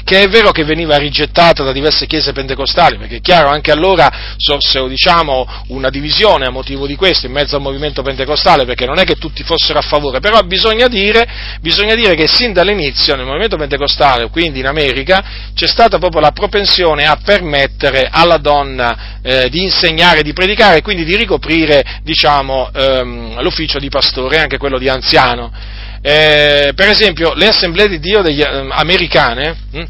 che 0.09 0.23
è 0.23 0.29
vero 0.29 0.53
che 0.53 0.65
veniva 0.65 0.97
rigettata 0.97 1.63
da 1.63 1.71
diverse 1.71 2.07
chiese 2.07 2.33
pentecostali, 2.33 2.97
perché 2.97 3.17
è 3.17 3.21
chiaro, 3.21 3.51
anche 3.51 3.71
allora 3.71 4.11
sorsero 4.39 4.89
diciamo, 4.89 5.47
una 5.67 5.91
divisione 5.91 6.47
a 6.47 6.51
motivo 6.51 6.87
di 6.87 6.97
questo 6.97 7.27
in 7.27 7.33
mezzo 7.33 7.57
al 7.57 7.61
movimento 7.61 8.01
pentecostale, 8.01 8.65
perché 8.65 8.87
non 8.87 8.99
è 8.99 9.05
che 9.05 9.17
tutti 9.17 9.43
fossero 9.43 9.81
a 9.81 9.83
favore, 9.83 10.21
però 10.21 10.41
bisogna 10.45 10.89
dire, 10.89 11.29
bisogna 11.61 11.95
dire 11.95 12.15
che 12.15 12.27
sin 12.27 12.55
dall'inizio 12.55 13.17
nel 13.17 13.27
movimento 13.27 13.59
pentecostale, 13.59 14.31
quindi 14.31 14.61
in 14.61 14.67
America, 14.67 15.23
c'è 15.55 15.67
stata 15.67 15.99
proprio 15.99 16.23
la 16.23 16.33
propensione 16.33 17.05
a 17.05 17.19
permettere 17.23 18.09
alla 18.11 18.39
donna 18.39 19.19
eh, 19.21 19.51
di 19.51 19.63
insegnare, 19.63 20.23
di 20.23 20.33
predicare 20.33 20.79
e 20.79 20.81
quindi 20.81 21.05
di 21.05 21.17
ricoprire 21.17 22.01
diciamo, 22.03 22.71
ehm, 22.73 23.43
l'ufficio 23.43 23.79
di 23.79 23.91
pastore, 23.91 24.39
anche 24.39 24.57
quello 24.57 24.79
di 24.79 24.89
anziano. 24.89 25.53
Eh, 26.01 26.73
per 26.75 26.89
esempio, 26.89 27.35
le 27.35 27.49
assemblee 27.49 27.89
di 27.89 27.99
Dio 27.99 28.23
degli, 28.23 28.41
eh, 28.41 28.69
americane, 28.71 29.57
hm, 29.71 29.85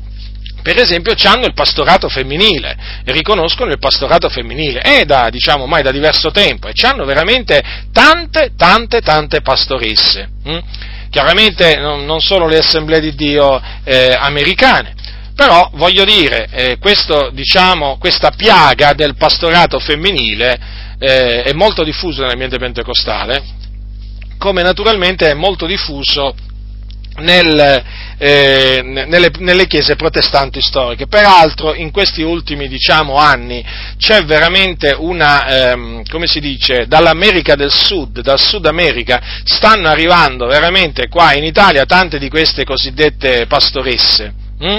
per 0.68 0.82
esempio, 0.82 1.14
hanno 1.24 1.46
il 1.46 1.54
pastorato 1.54 2.10
femminile, 2.10 2.76
riconoscono 3.04 3.72
il 3.72 3.78
pastorato 3.78 4.28
femminile, 4.28 4.82
e 4.82 5.06
da, 5.06 5.30
diciamo, 5.30 5.62
ormai 5.62 5.82
da 5.82 5.90
diverso 5.90 6.30
tempo, 6.30 6.68
e 6.68 6.72
hanno 6.82 7.06
veramente 7.06 7.62
tante, 7.90 8.52
tante, 8.54 9.00
tante 9.00 9.40
pastoresse. 9.40 10.28
Hm? 10.44 10.58
Chiaramente 11.08 11.76
non, 11.76 12.04
non, 12.04 12.20
solo 12.20 12.46
le 12.46 12.58
assemblee 12.58 13.00
di 13.00 13.14
Dio 13.14 13.58
eh, 13.82 14.14
americane, 14.14 14.92
però 15.34 15.70
voglio 15.72 16.04
dire, 16.04 16.48
eh, 16.50 16.76
questo, 16.76 17.30
diciamo, 17.32 17.96
questa 17.98 18.30
piaga 18.36 18.92
del 18.92 19.16
pastorato 19.16 19.78
femminile 19.78 20.58
eh, 20.98 21.44
è 21.44 21.52
molto 21.54 21.82
diffusa 21.82 22.20
nell'ambiente 22.20 22.58
pentecostale, 22.58 23.42
come 24.36 24.60
naturalmente 24.60 25.30
è 25.30 25.34
molto 25.34 25.64
diffuso 25.64 26.34
nel, 27.18 27.84
eh, 28.18 28.80
nelle, 28.84 29.30
nelle, 29.38 29.66
chiese 29.66 29.96
protestanti 29.96 30.60
storiche. 30.60 31.06
Peraltro 31.06 31.74
in 31.74 31.90
questi 31.90 32.22
ultimi 32.22 32.68
diciamo, 32.68 33.16
anni 33.16 33.64
c'è 33.96 34.24
veramente 34.24 34.94
una, 34.96 35.72
ehm, 35.72 36.02
come 36.08 36.26
si 36.26 36.40
dice, 36.40 36.86
dall'America 36.86 37.54
del 37.54 37.72
Sud, 37.72 38.20
dal 38.20 38.40
Sud 38.40 38.66
America, 38.66 39.20
stanno 39.44 39.88
arrivando 39.88 40.46
veramente 40.46 41.08
qua 41.08 41.34
in 41.34 41.44
Italia 41.44 41.84
tante 41.84 42.18
di 42.18 42.28
queste 42.28 42.64
cosiddette 42.64 43.46
pastoresse. 43.46 44.34
Hm? 44.60 44.78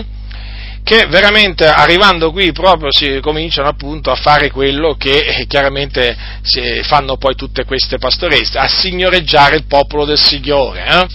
che 0.81 1.05
veramente 1.07 1.67
arrivando 1.67 2.31
qui 2.31 2.51
proprio 2.51 2.89
si 2.91 3.19
cominciano 3.21 3.67
appunto 3.67 4.09
a 4.09 4.15
fare 4.15 4.49
quello 4.49 4.95
che 4.95 5.19
eh, 5.19 5.45
chiaramente 5.45 6.17
fanno 6.81 7.15
poi 7.17 7.35
tutte 7.35 7.63
queste 7.63 7.99
pastoresse, 7.99 8.57
a 8.57 8.67
signoreggiare 8.67 9.55
il 9.55 9.65
popolo 9.65 10.05
del 10.05 10.17
Signore. 10.17 10.85
Eh? 10.85 11.07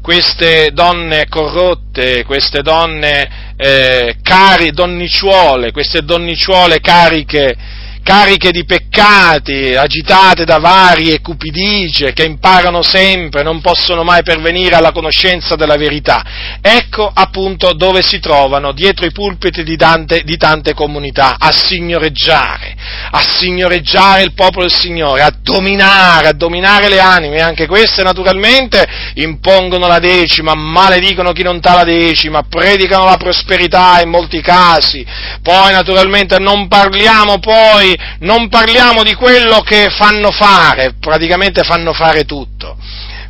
Queste 0.00 0.70
donne 0.72 1.26
corrotte, 1.28 2.24
queste 2.24 2.62
donne 2.62 3.54
eh, 3.56 4.16
cari, 4.22 4.70
donnicciuole, 4.70 5.72
queste 5.72 6.02
donnicciuole 6.02 6.80
cariche 6.80 7.56
cariche 8.02 8.50
di 8.50 8.64
peccati, 8.64 9.74
agitate 9.74 10.44
da 10.44 10.58
varie 10.58 11.20
cupidigie, 11.20 12.12
che 12.12 12.24
imparano 12.24 12.82
sempre, 12.82 13.42
non 13.42 13.60
possono 13.60 14.02
mai 14.02 14.22
pervenire 14.22 14.74
alla 14.74 14.92
conoscenza 14.92 15.56
della 15.56 15.76
verità. 15.76 16.58
Ecco 16.60 17.10
appunto 17.12 17.72
dove 17.72 18.02
si 18.02 18.18
trovano, 18.18 18.72
dietro 18.72 19.06
i 19.06 19.12
pulpiti 19.12 19.62
di 19.62 19.76
tante, 19.76 20.22
di 20.24 20.36
tante 20.36 20.74
comunità, 20.74 21.36
a 21.38 21.52
signoreggiare, 21.52 22.74
a 23.10 23.22
signoreggiare 23.22 24.22
il 24.22 24.32
popolo 24.34 24.66
del 24.66 24.74
Signore, 24.74 25.22
a 25.22 25.32
dominare, 25.40 26.28
a 26.28 26.32
dominare 26.32 26.88
le 26.88 27.00
anime, 27.00 27.40
anche 27.40 27.66
queste 27.66 28.02
naturalmente 28.02 28.86
impongono 29.14 29.86
la 29.86 29.98
decima, 29.98 30.54
maledicono 30.54 31.32
chi 31.32 31.42
non 31.42 31.60
dà 31.60 31.74
la 31.74 31.84
decima, 31.84 32.42
predicano 32.42 33.04
la 33.04 33.16
prosperità 33.16 34.00
in 34.00 34.08
molti 34.08 34.40
casi, 34.40 35.04
poi 35.42 35.72
naturalmente 35.72 36.38
non 36.38 36.68
parliamo 36.68 37.38
poi 37.38 37.89
non 38.20 38.48
parliamo 38.48 39.02
di 39.02 39.14
quello 39.14 39.60
che 39.60 39.88
fanno 39.90 40.30
fare, 40.30 40.94
praticamente 40.98 41.62
fanno 41.62 41.92
fare 41.92 42.24
tutto, 42.24 42.76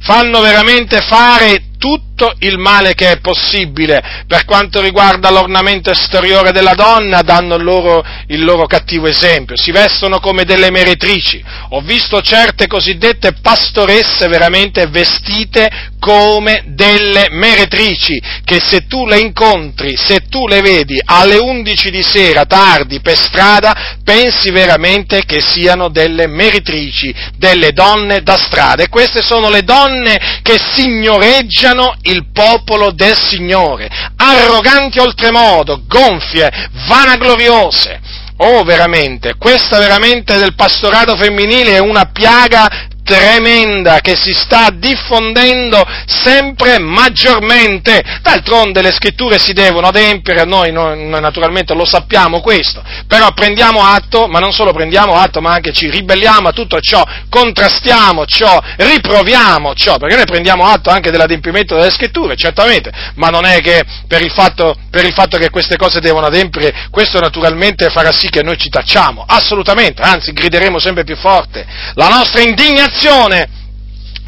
fanno 0.01 0.41
veramente 0.41 1.01
fare 1.01 1.70
tutto 1.81 2.35
il 2.41 2.59
male 2.59 2.93
che 2.93 3.11
è 3.11 3.21
possibile 3.21 4.25
per 4.27 4.45
quanto 4.45 4.83
riguarda 4.83 5.31
l'ornamento 5.31 5.91
esteriore 5.91 6.53
della 6.53 6.75
donna, 6.75 7.23
danno 7.23 7.57
loro, 7.57 8.05
il 8.27 8.45
loro, 8.45 8.67
cattivo 8.67 9.07
esempio, 9.07 9.57
si 9.57 9.71
vestono 9.71 10.21
come 10.21 10.45
delle 10.45 10.71
meretrici. 10.71 11.43
Ho 11.71 11.81
visto 11.81 12.21
certe 12.21 12.67
cosiddette 12.67 13.33
pastoresse 13.41 14.29
veramente 14.29 14.87
vestite 14.89 15.89
come 15.99 16.65
delle 16.67 17.29
meretrici, 17.31 18.21
che 18.45 18.61
se 18.61 18.87
tu 18.87 19.07
le 19.07 19.19
incontri, 19.19 19.97
se 19.97 20.27
tu 20.29 20.47
le 20.47 20.61
vedi 20.61 21.01
alle 21.03 21.37
11 21.37 21.91
di 21.91 22.03
sera, 22.03 22.45
tardi, 22.45 23.01
per 23.01 23.17
strada, 23.17 23.97
pensi 24.05 24.51
veramente 24.51 25.25
che 25.25 25.41
siano 25.41 25.89
delle 25.89 26.27
meretrici, 26.27 27.15
delle 27.37 27.73
donne 27.73 28.23
da 28.23 28.37
strada. 28.37 28.83
E 28.83 28.89
queste 28.89 29.23
sono 29.23 29.49
le 29.49 29.63
donne 29.63 30.41
che 30.43 30.59
signoreggiano 30.59 31.70
odiano 31.71 31.95
il 32.03 32.27
popolo 32.33 32.91
del 32.93 33.17
Signore, 33.17 33.89
arroganti 34.17 34.99
oltremodo, 34.99 35.83
gonfie, 35.87 36.51
vanagloriose. 36.87 38.01
Oh, 38.39 38.63
veramente, 38.65 39.35
questa 39.37 39.79
veramente 39.79 40.39
del 40.39 40.55
pastorato 40.55 41.15
femminile 41.17 41.73
è 41.75 41.79
una 41.79 42.07
piaga 42.07 42.89
tremenda 43.03 44.01
che 44.01 44.15
si 44.17 44.33
sta 44.33 44.69
diffondendo 44.73 45.85
sempre 46.07 46.79
maggiormente. 46.79 48.03
D'altronde 48.23 48.83
le 48.83 48.93
scritture 48.93 49.39
si 49.39 49.53
devono 49.53 49.89
adempiere, 49.89 50.45
noi, 50.45 50.73
noi, 50.73 51.09
naturalmente 51.09 51.75
lo 51.75 51.85
sappiamo 51.85 52.41
questo, 52.41 52.83
però 53.07 53.33
prendiamo 53.33 53.83
atto, 53.85 54.27
ma 54.27 54.39
non 54.39 54.53
solo 54.53 54.73
prendiamo 54.73 55.15
atto, 55.15 55.41
ma 55.41 55.53
anche 55.53 55.73
ci 55.73 55.89
ribelliamo 55.89 56.49
a 56.49 56.53
tutto 56.53 56.81
ciò, 56.81 57.03
contrastiamo 57.29 58.27
ciò, 58.27 58.59
riproviamo 58.77 59.75
ciò, 59.75 59.97
perché 59.97 60.17
noi 60.17 60.27
prendiamo 60.27 60.65
atto 60.65 60.91
anche 60.91 61.11
dell'adempimento 61.11 61.75
delle 61.75 61.91
scritture, 61.91 62.37
certamente, 62.37 62.91
ma 63.15 63.29
non 63.29 63.45
è 63.45 63.61
che 63.61 63.83
per 64.07 64.23
il 64.23 64.31
fatto, 64.31 64.77
per 64.91 65.05
il 65.05 65.13
fatto 65.13 65.39
che 65.39 65.51
queste 65.51 65.77
cose 65.77 66.01
devono 66.01 66.27
adempiere, 66.27 66.89
questo 66.91 67.19
naturalmente 67.21 67.89
farà 67.91 68.13
sì 68.13 68.29
che 68.29 68.43
noi 68.43 68.59
ci 68.59 68.69
tacciamo, 68.69 69.25
assolutamente, 69.27 70.03
anzi 70.03 70.33
grideremo 70.33 70.79
sempre 70.79 71.05
più 71.05 71.17
forte. 71.17 71.67
La 71.95 72.09
nostra 72.09 72.41
indignazione 72.41 72.90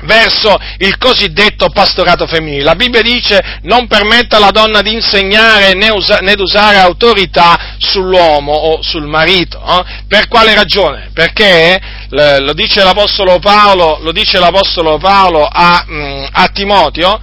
verso 0.02 0.56
il 0.78 0.96
cosiddetto 0.98 1.68
pastorato 1.70 2.26
femminile. 2.26 2.64
La 2.64 2.74
Bibbia 2.74 3.02
dice 3.02 3.60
non 3.62 3.86
permetta 3.86 4.36
alla 4.36 4.50
donna 4.50 4.82
di 4.82 4.92
insegnare 4.92 5.74
né, 5.74 5.90
usa, 5.90 6.18
né 6.18 6.34
di 6.34 6.42
usare 6.42 6.78
autorità 6.78 7.76
sull'uomo 7.78 8.52
o 8.52 8.82
sul 8.82 9.06
marito. 9.06 9.62
Eh? 9.64 10.04
Per 10.08 10.28
quale 10.28 10.54
ragione? 10.54 11.10
Perché 11.12 11.80
lo 12.10 12.52
dice 12.52 12.82
l'Apostolo 12.82 13.38
Paolo, 13.38 14.00
dice 14.12 14.38
l'Apostolo 14.38 14.98
Paolo 14.98 15.46
a, 15.50 15.84
mm, 15.88 16.24
a 16.32 16.48
Timoteo, 16.48 17.20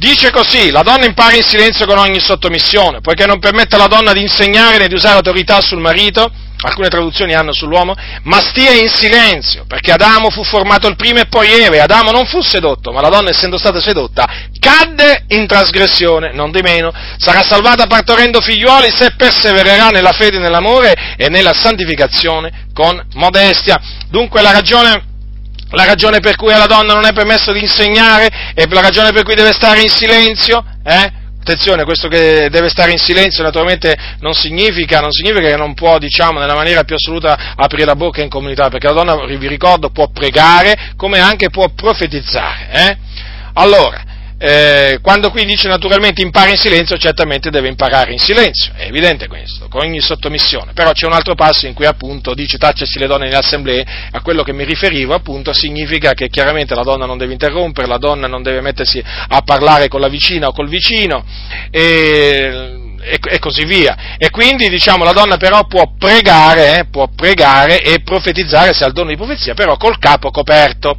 Dice 0.00 0.30
così, 0.30 0.70
la 0.70 0.80
donna 0.80 1.04
impara 1.04 1.36
in 1.36 1.42
silenzio 1.42 1.84
con 1.84 1.98
ogni 1.98 2.20
sottomissione, 2.20 3.02
poiché 3.02 3.26
non 3.26 3.38
permette 3.38 3.74
alla 3.74 3.86
donna 3.86 4.14
di 4.14 4.22
insegnare 4.22 4.78
né 4.78 4.88
di 4.88 4.94
usare 4.94 5.16
autorità 5.16 5.60
sul 5.60 5.78
marito, 5.78 6.32
alcune 6.62 6.88
traduzioni 6.88 7.34
hanno 7.34 7.52
sull'uomo, 7.52 7.94
ma 8.24 8.38
stia 8.40 8.72
in 8.72 8.88
silenzio, 8.88 9.64
perché 9.66 9.92
Adamo 9.92 10.30
fu 10.30 10.44
formato 10.44 10.88
il 10.88 10.96
primo 10.96 11.20
e 11.20 11.26
poi 11.26 11.48
Eve, 11.50 11.80
Adamo 11.80 12.10
non 12.10 12.26
fu 12.26 12.40
sedotto, 12.40 12.92
ma 12.92 13.00
la 13.00 13.08
donna 13.08 13.30
essendo 13.30 13.58
stata 13.58 13.80
sedotta, 13.80 14.26
cadde 14.58 15.24
in 15.28 15.46
trasgressione, 15.46 16.32
non 16.32 16.50
di 16.50 16.60
meno, 16.60 16.92
sarà 17.16 17.42
salvata 17.42 17.86
partorendo 17.86 18.40
figliuoli 18.40 18.90
se 18.90 19.12
persevererà 19.16 19.88
nella 19.88 20.12
fede, 20.12 20.38
nell'amore 20.38 20.94
e 21.16 21.28
nella 21.28 21.52
santificazione 21.52 22.68
con 22.74 23.00
modestia. 23.14 23.80
Dunque 24.08 24.42
la 24.42 24.52
ragione 24.52 25.08
la 25.72 25.84
ragione 25.84 26.18
per 26.18 26.34
cui 26.34 26.52
alla 26.52 26.66
donna 26.66 26.94
non 26.94 27.04
è 27.04 27.12
permesso 27.12 27.52
di 27.52 27.60
insegnare 27.60 28.52
e 28.56 28.66
la 28.68 28.80
ragione 28.80 29.12
per 29.12 29.22
cui 29.22 29.36
deve 29.36 29.52
stare 29.52 29.80
in 29.80 29.88
silenzio, 29.88 30.64
eh? 30.84 31.19
Attenzione, 31.40 31.84
questo 31.84 32.08
che 32.08 32.48
deve 32.50 32.68
stare 32.68 32.90
in 32.92 32.98
silenzio 32.98 33.42
naturalmente 33.42 33.96
non 34.20 34.34
significa, 34.34 35.00
non 35.00 35.10
significa, 35.10 35.48
che 35.48 35.56
non 35.56 35.72
può, 35.72 35.98
diciamo, 35.98 36.38
nella 36.38 36.54
maniera 36.54 36.84
più 36.84 36.94
assoluta 36.94 37.54
aprire 37.56 37.86
la 37.86 37.96
bocca 37.96 38.20
in 38.20 38.28
comunità, 38.28 38.68
perché 38.68 38.86
la 38.86 38.92
donna, 38.92 39.24
vi 39.24 39.48
ricordo, 39.48 39.88
può 39.88 40.08
pregare 40.08 40.92
come 40.96 41.18
anche 41.18 41.48
può 41.48 41.70
profetizzare. 41.74 42.68
Eh? 42.70 42.96
Allora, 43.54 44.04
eh, 44.42 45.00
quando 45.02 45.30
qui 45.30 45.44
dice 45.44 45.68
naturalmente 45.68 46.22
impara 46.22 46.48
in 46.48 46.56
silenzio, 46.56 46.96
certamente 46.96 47.50
deve 47.50 47.68
imparare 47.68 48.12
in 48.12 48.18
silenzio, 48.18 48.72
è 48.74 48.86
evidente 48.86 49.28
questo, 49.28 49.68
con 49.68 49.82
ogni 49.82 50.00
sottomissione, 50.00 50.72
però 50.72 50.92
c'è 50.92 51.04
un 51.04 51.12
altro 51.12 51.34
passo 51.34 51.66
in 51.66 51.74
cui 51.74 51.84
appunto 51.84 52.32
dice 52.32 52.56
tacciasi 52.56 52.98
le 52.98 53.06
donne 53.06 53.26
nelle 53.26 53.36
assemblee, 53.36 53.84
a 54.10 54.22
quello 54.22 54.42
che 54.42 54.54
mi 54.54 54.64
riferivo 54.64 55.12
appunto 55.12 55.52
significa 55.52 56.14
che 56.14 56.30
chiaramente 56.30 56.74
la 56.74 56.84
donna 56.84 57.04
non 57.04 57.18
deve 57.18 57.34
interrompere, 57.34 57.86
la 57.86 57.98
donna 57.98 58.28
non 58.28 58.42
deve 58.42 58.62
mettersi 58.62 59.04
a 59.04 59.42
parlare 59.42 59.88
con 59.88 60.00
la 60.00 60.08
vicina 60.08 60.46
o 60.46 60.52
col 60.52 60.70
vicino 60.70 61.22
e, 61.70 62.96
e, 62.98 63.18
e 63.22 63.38
così 63.40 63.64
via. 63.64 64.16
E 64.16 64.30
quindi 64.30 64.70
diciamo 64.70 65.04
la 65.04 65.12
donna 65.12 65.36
però 65.36 65.66
può 65.66 65.92
pregare, 65.98 66.78
eh, 66.78 66.84
può 66.86 67.08
pregare 67.14 67.82
e 67.82 68.00
profetizzare 68.00 68.72
se 68.72 68.84
ha 68.84 68.86
il 68.86 68.94
dono 68.94 69.10
di 69.10 69.16
profezia, 69.16 69.52
però 69.52 69.76
col 69.76 69.98
capo 69.98 70.30
coperto. 70.30 70.96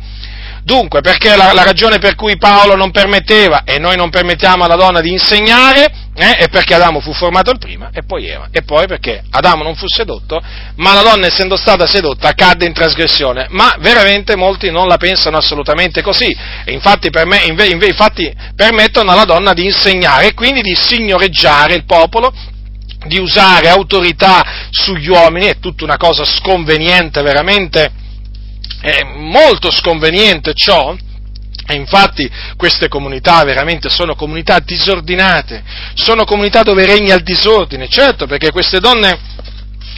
Dunque, 0.64 1.02
perché 1.02 1.36
la, 1.36 1.54
la, 1.54 1.64
ragione 1.64 1.98
per 1.98 2.16
cui 2.16 2.38
Paolo 2.38 2.76
non 2.76 2.92
permetteva 2.92 3.64
e 3.64 3.80
noi 3.80 3.96
non 3.96 4.10
permettiamo 4.10 4.64
alla 4.64 4.76
donna 4.76 5.02
di 5.02 5.12
insegnare 5.12 5.92
eh, 6.14 6.36
è 6.36 6.50
perché 6.50 6.76
Adamo 6.76 7.00
fu 7.00 7.14
formato 7.14 7.54
prima 7.58 7.90
e 7.94 8.04
poi 8.04 8.28
Eva. 8.28 8.48
E 8.52 8.62
poi 8.64 8.86
perché 8.86 9.24
Adamo 9.30 9.64
non 9.64 9.76
fu 9.76 9.86
sedotto, 9.88 10.42
ma 10.76 10.94
la 10.94 11.02
donna 11.02 11.28
essendo 11.28 11.56
stata 11.56 11.88
sedotta 11.88 12.34
cadde 12.34 12.66
in 12.66 12.74
trasgressione. 12.74 13.48
Ma 13.50 13.76
veramente 13.80 14.36
molti 14.36 14.70
non 14.70 14.88
la 14.88 14.98
pensano 14.98 15.38
assolutamente 15.38 16.02
così. 16.02 16.36
E 16.66 16.72
infatti, 16.74 17.10
per 17.10 17.26
me, 17.26 17.44
inve, 17.46 17.68
inve, 17.68 17.88
infatti 17.88 18.32
permettono 18.56 19.12
alla 19.12 19.26
donna 19.26 19.54
di 19.54 19.66
insegnare 19.66 20.28
e 20.28 20.34
quindi 20.34 20.62
di 20.62 20.76
signoreggiare 20.76 21.76
il 21.76 21.86
popolo 21.86 22.34
di 23.08 23.18
usare 23.18 23.68
autorità 23.68 24.68
sugli 24.70 25.10
uomini, 25.10 25.48
è 25.48 25.60
tutta 25.60 25.86
una 25.86 25.98
cosa 25.98 26.24
sconveniente 26.24 27.24
veramente 27.24 28.01
è 28.82 29.04
molto 29.04 29.72
sconveniente 29.72 30.54
ciò, 30.54 30.96
e 31.68 31.76
infatti 31.76 32.30
queste 32.58 32.88
comunità 32.88 33.44
veramente 33.44 33.88
sono 33.90 34.16
comunità 34.16 34.60
disordinate, 34.60 35.64
sono 35.94 36.26
comunità 36.26 36.64
dove 36.64 36.86
regna 36.86 37.16
il 37.16 37.24
disordine, 37.24 37.88
certo 37.88 38.26
perché 38.26 38.52
queste 38.52 38.80
donne, 38.80 39.18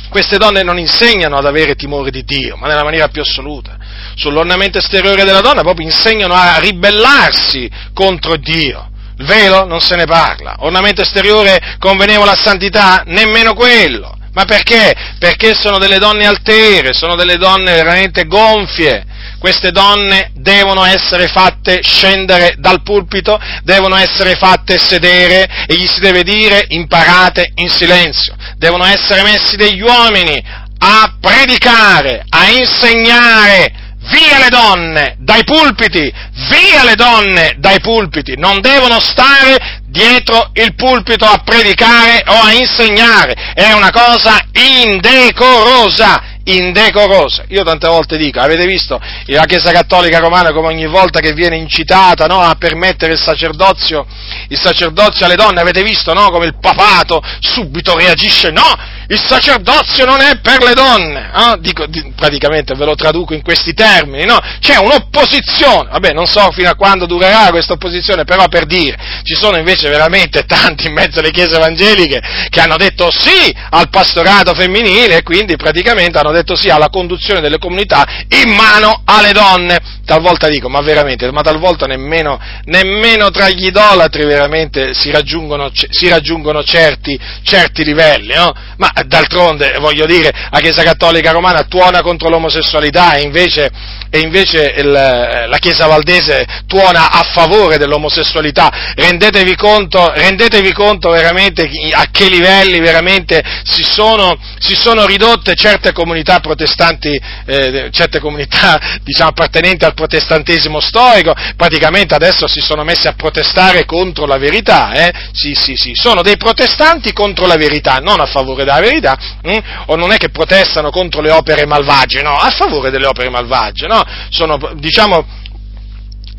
queste 0.09 0.37
donne 0.37 0.61
non 0.61 0.77
insegnano 0.77 1.37
ad 1.37 1.45
avere 1.45 1.75
timore 1.75 2.11
di 2.11 2.23
Dio, 2.23 2.57
ma 2.57 2.67
nella 2.67 2.83
maniera 2.83 3.07
più 3.07 3.21
assoluta. 3.21 3.77
Sull'ornamento 4.15 4.77
esteriore 4.77 5.23
della 5.23 5.41
donna 5.41 5.61
proprio 5.61 5.87
insegnano 5.87 6.33
a 6.35 6.59
ribellarsi 6.59 7.69
contro 7.93 8.35
Dio. 8.35 8.89
Il 9.17 9.25
velo 9.25 9.65
non 9.65 9.79
se 9.79 9.95
ne 9.95 10.05
parla, 10.05 10.57
ornamento 10.59 11.01
esteriore 11.01 11.77
convenevole 11.79 12.31
a 12.31 12.35
santità, 12.35 13.03
nemmeno 13.05 13.53
quello. 13.53 14.17
Ma 14.33 14.45
perché? 14.45 14.93
Perché 15.19 15.53
sono 15.53 15.77
delle 15.77 15.99
donne 15.99 16.25
altere, 16.25 16.93
sono 16.93 17.15
delle 17.15 17.37
donne 17.37 17.73
veramente 17.73 18.25
gonfie. 18.25 19.05
Queste 19.37 19.71
donne 19.71 20.31
devono 20.33 20.83
essere 20.85 21.27
fatte 21.27 21.81
scendere 21.83 22.55
dal 22.57 22.81
pulpito, 22.81 23.39
devono 23.63 23.95
essere 23.95 24.35
fatte 24.35 24.79
sedere 24.79 25.47
e 25.67 25.75
gli 25.75 25.85
si 25.85 25.99
deve 25.99 26.23
dire 26.23 26.65
imparate 26.69 27.51
in 27.55 27.69
silenzio. 27.69 28.35
Devono 28.57 28.85
essere 28.85 29.21
messi 29.21 29.55
degli 29.55 29.81
uomini 29.81 30.41
a 30.79 31.15
predicare, 31.19 32.25
a 32.27 32.49
insegnare, 32.49 33.71
via 34.09 34.39
le 34.39 34.49
donne 34.49 35.15
dai 35.19 35.43
pulpiti, 35.43 36.11
via 36.49 36.83
le 36.83 36.95
donne 36.95 37.55
dai 37.57 37.79
pulpiti, 37.79 38.35
non 38.37 38.61
devono 38.61 38.99
stare 38.99 39.81
dietro 39.93 40.49
il 40.53 40.73
pulpito 40.73 41.23
a 41.23 41.39
predicare 41.45 42.23
o 42.25 42.33
a 42.33 42.51
insegnare, 42.51 43.53
è 43.53 43.71
una 43.73 43.91
cosa 43.91 44.39
indecorosa, 44.51 46.39
indecorosa. 46.45 47.45
Io 47.49 47.63
tante 47.63 47.87
volte 47.87 48.17
dico, 48.17 48.39
avete 48.39 48.65
visto 48.65 48.99
la 49.27 49.45
Chiesa 49.45 49.71
Cattolica 49.71 50.17
Romana 50.17 50.51
come 50.51 50.69
ogni 50.69 50.87
volta 50.87 51.19
che 51.19 51.33
viene 51.33 51.57
incitata 51.57 52.25
no, 52.25 52.41
a 52.41 52.55
permettere 52.55 53.13
il 53.13 53.19
sacerdozio, 53.19 54.07
il 54.47 54.59
sacerdozio 54.59 55.27
alle 55.27 55.35
donne, 55.35 55.61
avete 55.61 55.83
visto 55.83 56.11
no, 56.13 56.31
come 56.31 56.47
il 56.47 56.57
papato 56.59 57.21
subito 57.39 57.95
reagisce, 57.95 58.49
no, 58.49 58.65
il 59.07 59.19
sacerdozio 59.19 60.05
non 60.05 60.21
è 60.21 60.39
per 60.39 60.63
le 60.63 60.73
donne, 60.73 61.31
eh? 61.35 61.57
Dico, 61.59 61.85
di, 61.85 62.13
praticamente 62.15 62.73
ve 62.75 62.85
lo 62.85 62.95
traduco 62.95 63.33
in 63.33 63.41
questi 63.41 63.73
termini, 63.73 64.25
no? 64.25 64.39
C'è 64.59 64.77
un'opposizione, 64.77 65.89
vabbè 65.91 66.13
non 66.13 66.25
so 66.25 66.49
fino 66.51 66.69
a 66.69 66.75
quando 66.75 67.05
durerà 67.05 67.49
questa 67.49 67.73
opposizione, 67.73 68.23
però 68.23 68.47
per 68.47 68.65
dire, 68.65 68.97
ci 69.23 69.35
sono 69.35 69.57
invece 69.57 69.89
veramente 69.89 70.45
tanti 70.45 70.87
in 70.87 70.93
mezzo 70.93 71.19
alle 71.19 71.31
chiese 71.31 71.55
evangeliche 71.55 72.21
che 72.49 72.59
hanno 72.59 72.77
detto 72.77 73.09
sì 73.11 73.53
al 73.69 73.89
pastorato 73.89 74.53
femminile 74.53 75.17
e 75.17 75.23
quindi 75.23 75.55
praticamente 75.55 76.17
hanno 76.17 76.31
detto 76.31 76.55
sì 76.55 76.69
alla 76.69 76.89
conduzione 76.89 77.41
delle 77.41 77.57
comunità 77.57 78.05
in 78.29 78.53
mano 78.53 79.01
alle 79.05 79.31
donne. 79.31 80.01
Talvolta 80.05 80.49
dico, 80.49 80.67
ma 80.69 80.81
veramente, 80.81 81.31
ma 81.31 81.41
talvolta 81.41 81.85
nemmeno, 81.85 82.39
nemmeno 82.65 83.29
tra 83.31 83.49
gli 83.49 83.67
idolatri 83.67 84.25
veramente 84.25 84.93
si 84.93 85.11
raggiungono, 85.11 85.71
si 85.73 86.09
raggiungono 86.09 86.61
certi, 86.63 87.17
certi 87.43 87.85
livelli, 87.85 88.33
no? 88.33 88.53
Ma 88.77 88.91
d'altronde, 89.05 89.77
voglio 89.79 90.05
dire, 90.05 90.31
la 90.51 90.59
Chiesa 90.59 90.83
Cattolica 90.83 91.31
Romana 91.31 91.63
tuona 91.63 92.01
contro 92.01 92.29
l'omosessualità 92.29 93.13
e 93.13 93.21
invece, 93.21 93.69
e 94.09 94.19
invece 94.19 94.73
il, 94.77 94.91
la 94.91 95.57
Chiesa 95.59 95.87
Valdese 95.87 96.45
tuona 96.67 97.11
a 97.11 97.23
favore 97.23 97.77
dell'omosessualità. 97.77 98.93
Rendetevi 98.95 99.55
conto, 99.55 100.11
rendetevi 100.13 100.71
conto 100.73 101.09
veramente 101.09 101.69
a 101.91 102.07
che 102.11 102.29
livelli 102.29 102.79
veramente 102.79 103.43
si 103.63 103.83
sono, 103.83 104.37
si 104.59 104.75
sono 104.75 105.05
ridotte 105.05 105.55
certe 105.55 105.91
comunità 105.91 106.39
protestanti, 106.39 107.19
eh, 107.45 107.89
certe 107.91 108.19
comunità 108.19 108.79
diciamo, 109.03 109.29
appartenenti 109.29 109.85
al 109.85 109.93
protestantesimo 109.93 110.79
storico, 110.79 111.33
praticamente 111.55 112.13
adesso 112.13 112.47
si 112.47 112.61
sono 112.61 112.83
messi 112.83 113.07
a 113.07 113.13
protestare 113.13 113.85
contro 113.85 114.25
la 114.25 114.37
verità, 114.37 114.91
eh? 114.93 115.11
sì, 115.31 115.53
sì, 115.55 115.75
sì, 115.75 115.93
sono 115.95 116.21
dei 116.21 116.37
protestanti 116.37 117.13
contro 117.13 117.47
la 117.47 117.55
verità, 117.55 117.97
non 117.97 118.19
a 118.19 118.25
favore 118.25 118.63
della 118.63 118.75
verità, 118.75 118.82
hm? 118.89 119.57
o 119.87 119.95
non 119.95 120.11
è 120.11 120.17
che 120.17 120.29
protestano 120.29 120.89
contro 120.89 121.21
le 121.21 121.31
opere 121.31 121.65
malvagie, 121.65 122.21
no, 122.21 122.35
a 122.35 122.49
favore 122.49 122.89
delle 122.89 123.07
opere 123.07 123.29
malvagie, 123.29 123.87
no, 123.87 124.03
sono, 124.29 124.57
diciamo, 124.75 125.25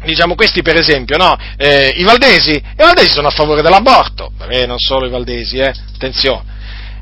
diciamo 0.04 0.34
questi 0.34 0.62
per 0.62 0.76
esempio, 0.76 1.16
no? 1.16 1.36
Eh, 1.56 1.94
i 1.96 2.02
valdesi, 2.04 2.52
i 2.52 2.74
valdesi 2.76 3.10
sono 3.10 3.28
a 3.28 3.32
favore 3.32 3.62
dell'aborto, 3.62 4.32
eh, 4.48 4.66
non 4.66 4.78
solo 4.78 5.06
i 5.06 5.10
valdesi, 5.10 5.58
eh? 5.58 5.72
attenzione, 5.94 6.52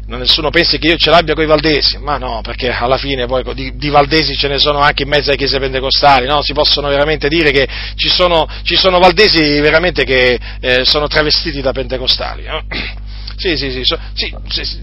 nessuno 0.07 0.51
pensi 0.51 0.79
che 0.79 0.89
io 0.89 0.97
ce 0.97 1.11
l'abbia 1.11 1.35
con 1.35 1.45
i 1.45 1.47
valdesi, 1.47 1.99
ma 1.99 2.19
no, 2.19 2.41
perché 2.43 2.71
alla 2.71 2.97
fine 2.97 3.27
poi 3.27 3.43
di, 3.55 3.77
di, 3.77 3.89
valdesi 3.89 4.35
ce 4.37 4.49
ne 4.49 4.59
sono 4.59 4.79
anche 4.79 5.05
in 5.05 5.09
mezzo 5.09 5.29
alle 5.29 5.39
chiese 5.39 5.59
pentecostali, 5.59 6.27
no? 6.27 6.43
Si 6.43 6.53
possono 6.53 6.89
veramente 6.89 7.29
dire 7.29 7.51
che 7.51 7.67
ci 7.95 8.09
sono, 8.09 8.49
ci 8.63 8.77
sono 8.77 8.99
valdesi 8.99 9.61
veramente 9.61 10.05
che 10.05 10.39
eh, 10.61 10.85
sono 10.85 11.07
travestiti 11.07 11.61
da 11.61 11.73
pentecostali. 11.73 12.45
No? 12.45 12.63
Sì, 13.43 13.57
sì, 13.57 13.73
sì, 13.73 13.83
so, 13.83 13.99
sì, 14.15 14.33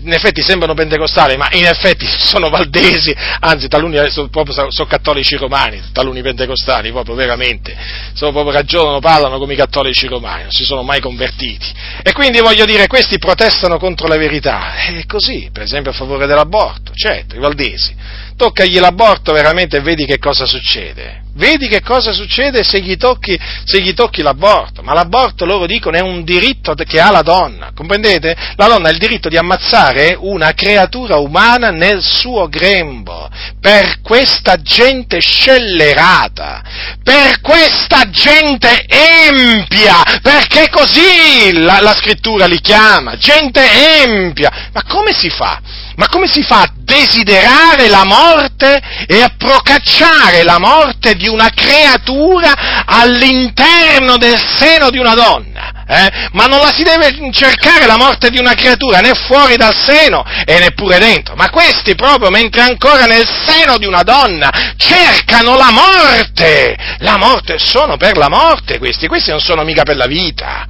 in 0.04 0.12
effetti 0.12 0.42
sembrano 0.42 0.74
pentecostali, 0.74 1.38
ma 1.38 1.48
in 1.54 1.66
effetti 1.66 2.06
sono 2.20 2.50
valdesi, 2.50 3.16
anzi 3.40 3.70
taluni 3.70 3.98
sono, 4.10 4.28
proprio, 4.28 4.70
sono 4.70 4.86
cattolici 4.86 5.38
romani, 5.38 5.82
taluni 5.94 6.22
pentecostali, 6.22 6.92
proprio 6.92 7.16
veramente, 7.16 7.74
sono 8.12 8.34
proprio 8.34 8.52
ragionano, 8.52 9.00
parlano 9.00 9.38
come 9.38 9.54
i 9.54 9.56
cattolici 9.56 10.08
romani, 10.08 10.42
non 10.42 10.52
si 10.52 10.66
sono 10.66 10.84
mai 10.84 11.00
convertiti. 11.00 11.68
E 12.04 12.12
quindi 12.12 12.42
voglio 12.42 12.66
dire, 12.66 12.88
questi 12.88 13.18
protestano 13.18 13.78
contro 13.78 14.10
la 14.10 14.18
verità, 14.18 14.74
è 14.76 15.06
così, 15.06 15.50
per 15.54 15.64
esempio 15.64 15.92
a 15.92 15.94
favore 15.94 16.28
dell'aborto, 16.28 16.92
certo, 16.94 17.38
i 17.38 17.40
valdesi 17.40 17.96
toccagli 18.40 18.80
l'aborto 18.80 19.34
veramente 19.34 19.78
e 19.78 19.82
vedi 19.82 20.06
che 20.06 20.18
cosa 20.18 20.46
succede. 20.46 21.28
Vedi 21.36 21.68
che 21.68 21.82
cosa 21.82 22.12
succede 22.12 22.64
se 22.64 22.82
gli, 22.82 22.98
tocchi, 22.98 23.40
se 23.64 23.82
gli 23.82 23.94
tocchi 23.94 24.22
l'aborto. 24.22 24.82
Ma 24.82 24.94
l'aborto, 24.94 25.46
loro 25.46 25.68
dicono, 25.68 25.96
è 25.96 26.02
un 26.02 26.24
diritto 26.24 26.74
che 26.74 27.00
ha 27.00 27.12
la 27.12 27.22
donna. 27.22 27.72
Comprendete? 27.74 28.36
La 28.56 28.68
donna 28.68 28.90
ha 28.90 28.92
il 28.92 28.98
diritto 28.98 29.30
di 29.30 29.38
ammazzare 29.38 30.18
una 30.20 30.54
creatura 30.54 31.18
umana 31.18 31.70
nel 31.70 32.02
suo 32.02 32.50
grembo. 32.50 33.30
Per 33.62 34.02
questa 34.02 34.62
gente 34.62 35.20
scellerata. 35.20 36.62
Per 37.04 37.40
questa 37.40 38.10
gente 38.10 38.86
empia. 38.88 40.20
Perché 40.22 40.70
così 40.70 41.54
la, 41.54 41.80
la 41.80 41.96
scrittura 41.96 42.48
li 42.48 42.60
chiama. 42.60 43.16
Gente 43.16 43.62
empia. 44.04 44.70
Ma 44.74 44.84
come 44.84 45.14
si 45.14 45.30
fa? 45.30 45.62
Ma 46.00 46.08
come 46.08 46.28
si 46.28 46.44
fa 46.44 46.62
a 46.62 46.72
desiderare 46.74 47.90
la 47.90 48.06
morte 48.06 48.82
e 49.06 49.22
a 49.22 49.34
procacciare 49.38 50.44
la 50.44 50.58
morte 50.58 51.16
di 51.16 51.28
una 51.28 51.50
creatura 51.54 52.86
all'interno 52.86 54.16
del 54.16 54.40
seno 54.56 54.92
di 54.92 54.98
una 54.98 55.14
donna? 55.14 55.84
Eh? 55.86 56.30
Ma 56.32 56.46
non 56.46 56.60
la 56.60 56.72
si 56.74 56.84
deve 56.84 57.14
cercare 57.34 57.86
la 57.86 57.98
morte 57.98 58.30
di 58.30 58.40
una 58.40 58.54
creatura 58.54 59.02
né 59.02 59.12
fuori 59.14 59.58
dal 59.58 59.76
seno 59.76 60.24
e 60.46 60.60
neppure 60.60 61.00
dentro. 61.00 61.36
Ma 61.36 61.50
questi 61.50 61.96
proprio 61.96 62.30
mentre 62.30 62.62
ancora 62.62 63.04
nel 63.04 63.28
seno 63.46 63.78
di 63.78 63.86
una 63.86 64.04
donna 64.04 64.50
cercano 64.78 65.58
la 65.58 65.72
morte. 65.72 66.78
La 67.00 67.18
morte 67.18 67.60
sono 67.60 67.98
per 67.98 68.16
la 68.16 68.30
morte 68.30 68.78
questi, 68.78 69.08
questi 69.08 69.32
non 69.32 69.42
sono 69.42 69.66
mica 69.66 69.84
per 69.84 69.98
la 69.98 70.08
vita 70.08 70.66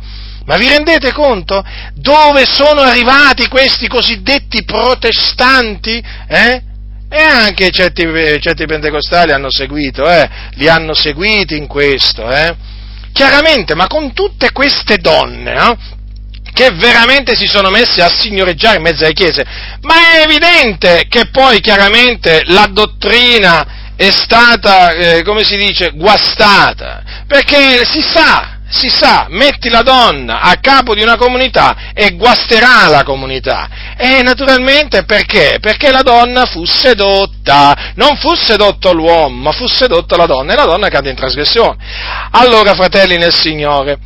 Ma 0.50 0.58
vi 0.58 0.68
rendete 0.68 1.14
conto 1.14 1.64
dove 1.94 2.44
sono 2.44 2.82
arrivati 2.82 3.48
questi 3.48 3.88
cosiddetti 3.88 4.64
protestanti? 4.64 6.04
Eh? 6.28 6.62
E 7.08 7.22
anche 7.22 7.70
certi, 7.70 8.04
certi, 8.42 8.66
pentecostali 8.66 9.32
hanno 9.32 9.52
seguito, 9.52 10.10
eh? 10.10 10.28
li 10.54 10.68
hanno 10.68 10.96
seguiti 10.96 11.56
in 11.56 11.68
questo. 11.68 12.28
Eh? 12.32 12.56
Chiaramente, 13.14 13.76
ma 13.76 13.86
con 13.86 14.12
tutte 14.14 14.52
queste 14.52 14.98
donne, 14.98 15.54
eh? 15.54 15.78
che 16.52 16.72
veramente 16.72 17.36
si 17.36 17.46
sono 17.46 17.70
messe 17.70 18.02
a 18.02 18.10
signoreggiare 18.10 18.78
in 18.78 18.82
mezzo 18.82 19.04
alle 19.04 19.14
chiese, 19.14 19.46
ma 19.82 20.16
è 20.16 20.24
evidente 20.24 21.06
che 21.08 21.28
poi 21.30 21.60
chiaramente 21.60 22.42
la 22.46 22.68
dottrina 22.72 23.94
è 23.96 24.10
stata, 24.10 24.94
eh, 24.94 25.22
come 25.22 25.44
si 25.44 25.58
dice, 25.58 25.92
guastata, 25.92 27.04
perché 27.28 27.86
si 27.86 28.02
sa, 28.02 28.59
si 28.70 28.88
sa, 28.90 29.26
metti 29.30 29.70
la 29.70 29.82
donna 29.82 30.42
a 30.42 30.56
capo 30.60 30.94
di 30.94 31.02
una 31.02 31.18
comunità 31.18 31.92
e 31.94 32.16
guasterà 32.16 32.88
la 32.88 33.04
comunità. 33.04 33.68
E 33.98 34.22
naturalmente 34.22 35.04
perché? 35.04 35.58
Perché 35.60 35.92
la 35.92 36.04
donna 36.04 36.46
fu 36.46 36.64
sedotta, 36.66 37.94
non 37.96 38.18
fu 38.18 38.34
sedotto 38.36 38.94
l'uomo, 38.94 39.42
ma 39.42 39.52
fu 39.52 39.68
sedotta 39.68 40.16
la 40.16 40.26
donna 40.26 40.54
e 40.54 40.56
la 40.56 40.66
donna 40.66 40.88
cade 40.90 41.10
in 41.10 41.16
trasgressione. 41.16 41.78
Allora, 42.32 42.76
fratelli 42.76 43.18
nel 43.18 43.34
Signore, 43.34 43.98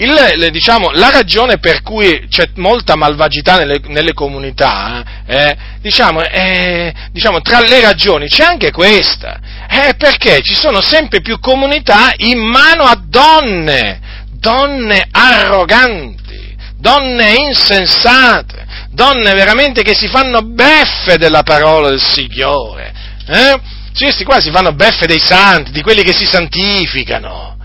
il, 0.00 0.50
diciamo, 0.52 0.90
la 0.92 1.10
ragione 1.10 1.58
per 1.58 1.82
cui 1.82 2.26
c'è 2.28 2.50
molta 2.56 2.94
malvagità 2.94 3.56
nelle, 3.56 3.80
nelle 3.86 4.12
comunità, 4.12 5.22
eh, 5.26 5.56
diciamo, 5.80 6.20
è, 6.20 6.92
diciamo, 7.10 7.40
tra 7.40 7.60
le 7.60 7.80
ragioni 7.80 8.28
c'è 8.28 8.44
anche 8.44 8.70
questa, 8.70 9.40
è 9.68 9.96
perché 9.96 10.40
ci 10.42 10.54
sono 10.54 10.80
sempre 10.80 11.20
più 11.20 11.40
comunità 11.40 12.12
in 12.16 12.38
mano 12.38 12.84
a 12.84 13.00
donne, 13.04 14.00
donne 14.34 15.08
arroganti, 15.10 16.56
donne 16.76 17.34
insensate, 17.36 18.66
donne 18.90 19.34
veramente 19.34 19.82
che 19.82 19.94
si 19.94 20.06
fanno 20.06 20.42
beffe 20.42 21.18
della 21.18 21.42
parola 21.42 21.88
del 21.88 22.00
Signore. 22.00 22.92
Eh? 23.26 23.60
Questi 23.96 24.22
qua 24.22 24.38
si 24.40 24.52
fanno 24.52 24.72
beffe 24.74 25.06
dei 25.06 25.18
santi, 25.18 25.72
di 25.72 25.82
quelli 25.82 26.04
che 26.04 26.12
si 26.12 26.24
santificano 26.24 27.57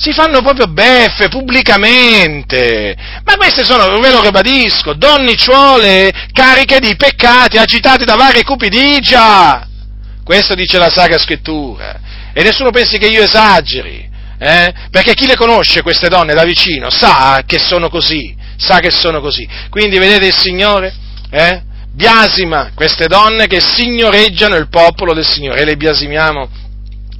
si 0.00 0.12
fanno 0.12 0.40
proprio 0.40 0.66
beffe 0.66 1.28
pubblicamente. 1.28 2.96
Ma 3.22 3.36
queste 3.36 3.62
sono, 3.64 4.00
ve 4.00 4.10
lo 4.10 4.22
ribadisco, 4.22 4.94
donnicciuole 4.94 6.10
cariche 6.32 6.80
di 6.80 6.96
peccati, 6.96 7.58
agitate 7.58 8.06
da 8.06 8.14
varie 8.14 8.42
cupidigia. 8.42 9.68
Questo 10.24 10.54
dice 10.54 10.78
la 10.78 10.88
Sacra 10.88 11.18
Scrittura. 11.18 12.00
E 12.32 12.42
nessuno 12.42 12.70
pensi 12.70 12.96
che 12.96 13.08
io 13.08 13.22
esageri, 13.22 14.08
eh? 14.38 14.72
perché 14.90 15.12
chi 15.12 15.26
le 15.26 15.36
conosce 15.36 15.82
queste 15.82 16.08
donne 16.08 16.32
da 16.32 16.44
vicino 16.44 16.88
sa 16.88 17.42
che 17.44 17.58
sono 17.58 17.90
così, 17.90 18.34
sa 18.56 18.78
che 18.78 18.90
sono 18.90 19.20
così. 19.20 19.46
Quindi 19.68 19.98
vedete 19.98 20.28
il 20.28 20.38
Signore, 20.38 20.94
eh? 21.30 21.62
biasima 21.92 22.70
queste 22.74 23.06
donne 23.06 23.48
che 23.48 23.60
signoreggiano 23.60 24.56
il 24.56 24.68
popolo 24.70 25.12
del 25.12 25.26
Signore 25.26 25.60
e 25.60 25.64
le 25.66 25.76
biasimiamo, 25.76 26.48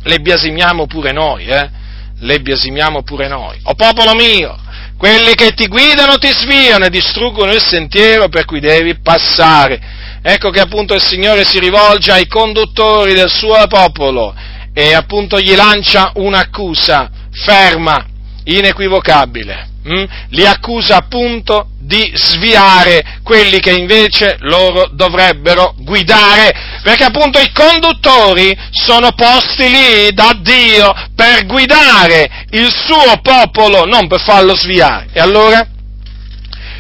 le 0.05 0.19
biasimiamo 0.21 0.87
pure 0.87 1.13
noi, 1.13 1.45
eh? 1.47 1.79
Le 2.21 2.41
biasimiamo 2.41 3.03
pure 3.03 3.29
noi. 3.29 3.59
O 3.65 3.75
popolo 3.75 4.15
mio, 4.15 4.59
quelli 4.97 5.35
che 5.35 5.53
ti 5.53 5.67
guidano 5.67 6.19
ti 6.19 6.31
sviano 6.31 6.85
e 6.85 6.91
distruggono 6.91 7.53
il 7.53 7.63
sentiero 7.63 8.29
per 8.29 8.45
cui 8.45 8.61
devi 8.61 8.99
passare. 9.01 9.81
Ecco 10.23 10.51
che 10.51 10.61
appunto 10.61 10.95
il 10.95 11.03
Signore 11.03 11.45
si 11.45 11.59
rivolge 11.59 12.13
ai 12.13 12.27
conduttori 12.27 13.15
del 13.15 13.31
suo 13.31 13.67
popolo 13.69 14.35
e 14.75 14.93
appunto 14.93 15.41
gli 15.41 15.55
lancia 15.55 16.13
un'accusa 16.15 17.11
ferma, 17.31 18.05
inequivocabile. 18.45 19.70
Hm? 19.83 20.05
Li 20.31 20.47
accusa 20.47 20.97
appunto 20.97 21.71
di 21.79 22.13
sviare 22.15 23.21
quelli 23.23 23.59
che 23.61 23.73
invece 23.73 24.37
loro 24.41 24.91
dovrebbero 24.93 25.75
guidare, 25.79 26.53
perché 26.83 27.05
appunto 27.05 27.39
i 27.41 27.51
conduttori 27.53 28.57
sono 28.71 29.13
posti 29.13 29.69
lì 29.69 30.13
da 30.13 30.39
Dio 30.41 30.93
per 31.17 31.47
guidare 31.47 32.47
il 32.51 32.71
suo 32.71 33.21
popolo, 33.23 33.87
non 33.87 34.07
per 34.07 34.21
farlo 34.21 34.55
sviare. 34.55 35.09
E 35.13 35.21
allora, 35.21 35.67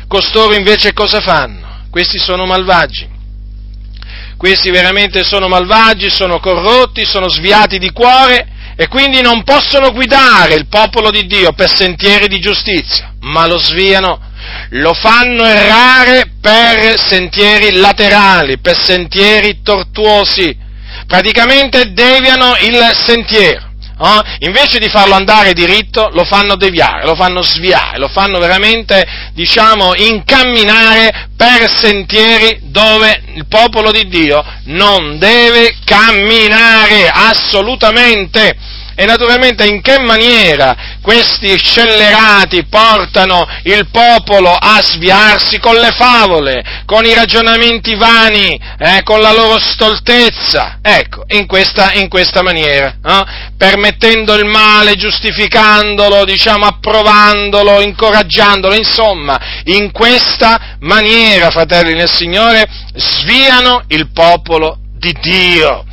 costoro 0.06 0.54
invece 0.54 0.92
cosa 0.92 1.20
fanno? 1.20 1.86
Questi 1.90 2.18
sono 2.18 2.44
malvagi. 2.44 3.08
Questi 4.36 4.70
veramente 4.70 5.24
sono 5.24 5.48
malvagi, 5.48 6.10
sono 6.10 6.38
corrotti, 6.38 7.04
sono 7.04 7.28
sviati 7.28 7.78
di 7.78 7.90
cuore 7.90 8.58
e 8.80 8.88
quindi 8.88 9.20
non 9.20 9.42
possono 9.42 9.92
guidare 9.92 10.54
il 10.54 10.66
popolo 10.66 11.10
di 11.10 11.26
Dio 11.26 11.52
per 11.52 11.70
sentieri 11.70 12.28
di 12.28 12.40
giustizia, 12.40 13.12
ma 13.20 13.46
lo 13.46 13.58
sviano 13.58 14.28
lo 14.70 14.94
fanno 14.94 15.44
errare 15.44 16.32
per 16.40 16.98
sentieri 16.98 17.76
laterali, 17.76 18.58
per 18.58 18.82
sentieri 18.82 19.60
tortuosi, 19.62 20.56
praticamente 21.06 21.92
deviano 21.92 22.56
il 22.62 22.90
sentiero. 23.04 23.69
Eh? 24.02 24.46
Invece 24.46 24.78
di 24.78 24.88
farlo 24.88 25.14
andare 25.14 25.52
diritto, 25.52 26.08
lo 26.12 26.24
fanno 26.24 26.56
deviare, 26.56 27.04
lo 27.04 27.14
fanno 27.14 27.42
sviare, 27.42 27.98
lo 27.98 28.08
fanno 28.08 28.38
veramente, 28.38 29.06
diciamo, 29.34 29.94
incamminare 29.94 31.28
per 31.36 31.70
sentieri 31.70 32.60
dove 32.64 33.22
il 33.34 33.46
popolo 33.46 33.90
di 33.90 34.08
Dio 34.08 34.42
non 34.64 35.18
deve 35.18 35.76
camminare 35.84 37.10
assolutamente. 37.12 38.78
E 38.94 39.04
naturalmente 39.04 39.66
in 39.66 39.80
che 39.80 39.98
maniera 39.98 40.98
questi 41.02 41.56
scellerati 41.56 42.64
portano 42.64 43.46
il 43.64 43.88
popolo 43.90 44.50
a 44.50 44.80
sviarsi 44.82 45.58
con 45.58 45.74
le 45.76 45.90
favole, 45.92 46.82
con 46.84 47.04
i 47.04 47.14
ragionamenti 47.14 47.94
vani, 47.94 48.60
eh, 48.78 49.02
con 49.02 49.20
la 49.20 49.32
loro 49.32 49.58
stoltezza. 49.58 50.78
Ecco, 50.82 51.24
in 51.28 51.46
questa, 51.46 51.92
in 51.92 52.08
questa 52.08 52.42
maniera, 52.42 52.96
eh, 53.04 53.24
permettendo 53.56 54.34
il 54.34 54.44
male, 54.44 54.96
giustificandolo, 54.96 56.24
diciamo, 56.24 56.66
approvandolo, 56.66 57.80
incoraggiandolo, 57.80 58.74
insomma, 58.74 59.38
in 59.64 59.90
questa 59.92 60.76
maniera, 60.80 61.50
fratelli 61.50 61.94
nel 61.94 62.10
Signore, 62.10 62.66
sviano 62.94 63.84
il 63.88 64.10
popolo 64.12 64.78
di 64.98 65.14
Dio 65.20 65.84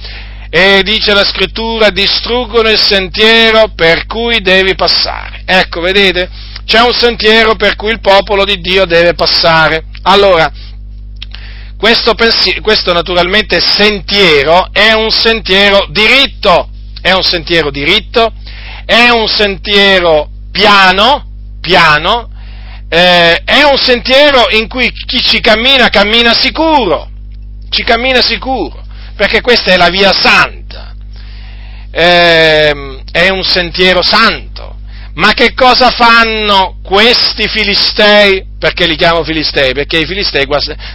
e 0.50 0.82
dice 0.84 1.14
la 1.14 1.26
scrittura 1.26 1.90
distruggono 1.90 2.70
il 2.70 2.80
sentiero 2.80 3.72
per 3.76 4.06
cui 4.06 4.40
devi 4.40 4.76
passare. 4.76 5.44
Ecco, 5.46 5.82
vedete? 5.82 6.30
C'è 6.66 6.82
un 6.82 6.94
sentiero 6.94 7.56
per 7.56 7.76
cui 7.76 7.92
il 7.92 8.00
popolo 8.00 8.44
di 8.46 8.60
Dio 8.60 8.86
deve 8.86 9.14
passare. 9.14 9.86
Allora, 10.04 10.52
questo, 11.78 12.14
pensi- 12.14 12.60
questo 12.62 12.94
naturalmente 12.94 13.60
sentiero 13.60 14.70
è 14.72 14.94
un 14.94 15.10
sentiero 15.12 15.88
diritto, 15.90 16.70
è 17.02 17.12
un 17.12 17.24
sentiero 17.24 17.70
diritto, 17.70 18.34
è 18.86 19.10
un 19.10 19.28
sentiero 19.28 20.30
piano, 20.52 21.26
piano, 21.62 22.30
eh, 22.90 23.44
è 23.44 23.64
un 23.64 23.78
sentiero 23.78 24.48
in 24.52 24.68
cui 24.68 24.92
chi 24.92 25.22
ci 25.22 25.40
cammina 25.40 25.90
cammina 25.90 26.34
sicuro, 26.34 27.10
ci 27.70 27.84
cammina 27.84 28.22
sicuro 28.22 28.86
perché 29.18 29.42
questa 29.42 29.74
è 29.74 29.78
la 29.78 29.90
via 29.90 30.14
santa, 30.14 30.94
eh, 31.92 33.02
è 33.12 33.30
un 33.30 33.44
sentiero 33.44 34.02
santo. 34.02 34.76
Ma 35.16 35.34
che 35.34 35.56
cosa 35.56 35.90
fanno 35.90 36.78
questi 36.84 37.48
filistei? 37.48 38.46
Perché 38.60 38.86
li 38.86 38.96
chiamo 38.96 39.24
filistei? 39.24 39.74
Perché 39.74 39.98
i 39.98 40.06
filistei, 40.06 40.46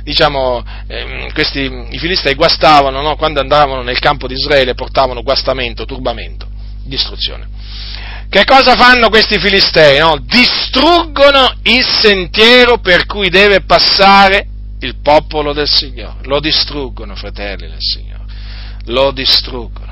diciamo, 0.05 0.65
eh, 0.87 1.29
questi, 1.35 1.89
i 1.91 1.99
filistei 1.99 2.35
guastavano, 2.35 3.01
no? 3.01 3.17
quando 3.17 3.41
andavano 3.41 3.83
nel 3.83 3.99
campo 3.99 4.29
di 4.29 4.35
Israele 4.35 4.75
portavano 4.75 5.23
guastamento, 5.23 5.85
turbamento, 5.85 6.47
distruzione. 6.85 7.49
Che 8.29 8.45
cosa 8.45 8.77
fanno 8.77 9.09
questi 9.09 9.41
filistei? 9.41 9.99
No? 9.99 10.23
Distruggono 10.25 11.57
il 11.65 11.85
sentiero 11.85 12.79
per 12.79 13.07
cui 13.07 13.29
deve 13.29 13.63
passare 13.63 14.47
il 14.85 14.97
popolo 15.03 15.53
del 15.53 15.69
Signore. 15.69 16.19
Lo 16.25 16.41
distruggono, 16.41 17.15
fratelli 17.15 17.69
del 17.69 17.81
Signore 17.81 18.23
lo 18.87 19.13
distruggono. 19.13 19.91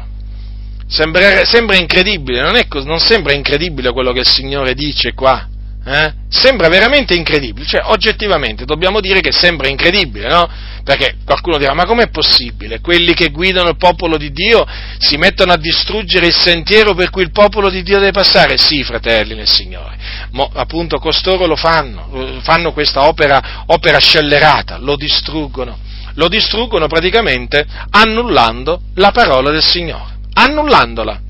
Sembra, 0.89 1.45
sembra 1.45 1.77
incredibile, 1.77 2.41
non, 2.41 2.57
è, 2.57 2.67
non, 2.85 2.99
sembra 2.99 3.33
incredibile 3.33 3.93
quello 3.93 4.13
che 4.13 4.21
il 4.21 4.27
Signore 4.27 4.75
dice 4.75 5.15
qua? 5.15 5.49
Eh? 5.83 6.13
Sembra 6.29 6.69
veramente 6.69 7.15
incredibile, 7.15 7.67
cioè 7.67 7.81
oggettivamente 7.87 8.67
dobbiamo 8.67 9.01
dire 9.01 9.21
che 9.21 9.33
sembra 9.33 9.69
incredibile, 9.69 10.29
no? 10.29 10.49
Perché 10.85 11.17
qualcuno 11.25 11.57
dirà, 11.57 11.73
ma 11.73 11.87
com'è 11.87 12.11
possibile? 12.11 12.81
Quelli 12.81 13.15
che 13.15 13.31
guidano 13.31 13.71
il 13.71 13.77
popolo 13.77 14.19
di 14.19 14.31
Dio 14.31 14.67
si 14.99 15.17
mettono 15.17 15.53
a 15.53 15.57
distruggere 15.57 16.27
il 16.27 16.37
sentiero 16.39 16.95
per 16.95 17.09
cui 17.09 17.23
il 17.23 17.33
popolo 17.33 17.71
di 17.71 17.83
Dio 17.83 17.99
deve 17.99 18.13
passare? 18.13 18.59
Sì, 18.59 18.85
fratelli 18.85 19.35
nel 19.35 19.49
Signore, 19.49 19.97
ma 20.33 20.49
appunto 20.53 20.99
costoro 20.99 21.47
lo 21.47 21.57
fanno, 21.57 22.41
fanno 22.43 22.73
questa 22.73 23.09
opera, 23.09 23.65
opera 23.67 23.99
scellerata, 23.99 24.79
lo 24.79 24.97
distruggono 24.97 25.89
lo 26.15 26.29
distruggono 26.29 26.89
praticamente 26.89 27.65
annullando 27.91 28.83
la 28.95 29.11
parola 29.13 29.51
del 29.51 29.63
Signore, 29.63 30.19
annullandola. 30.35 31.21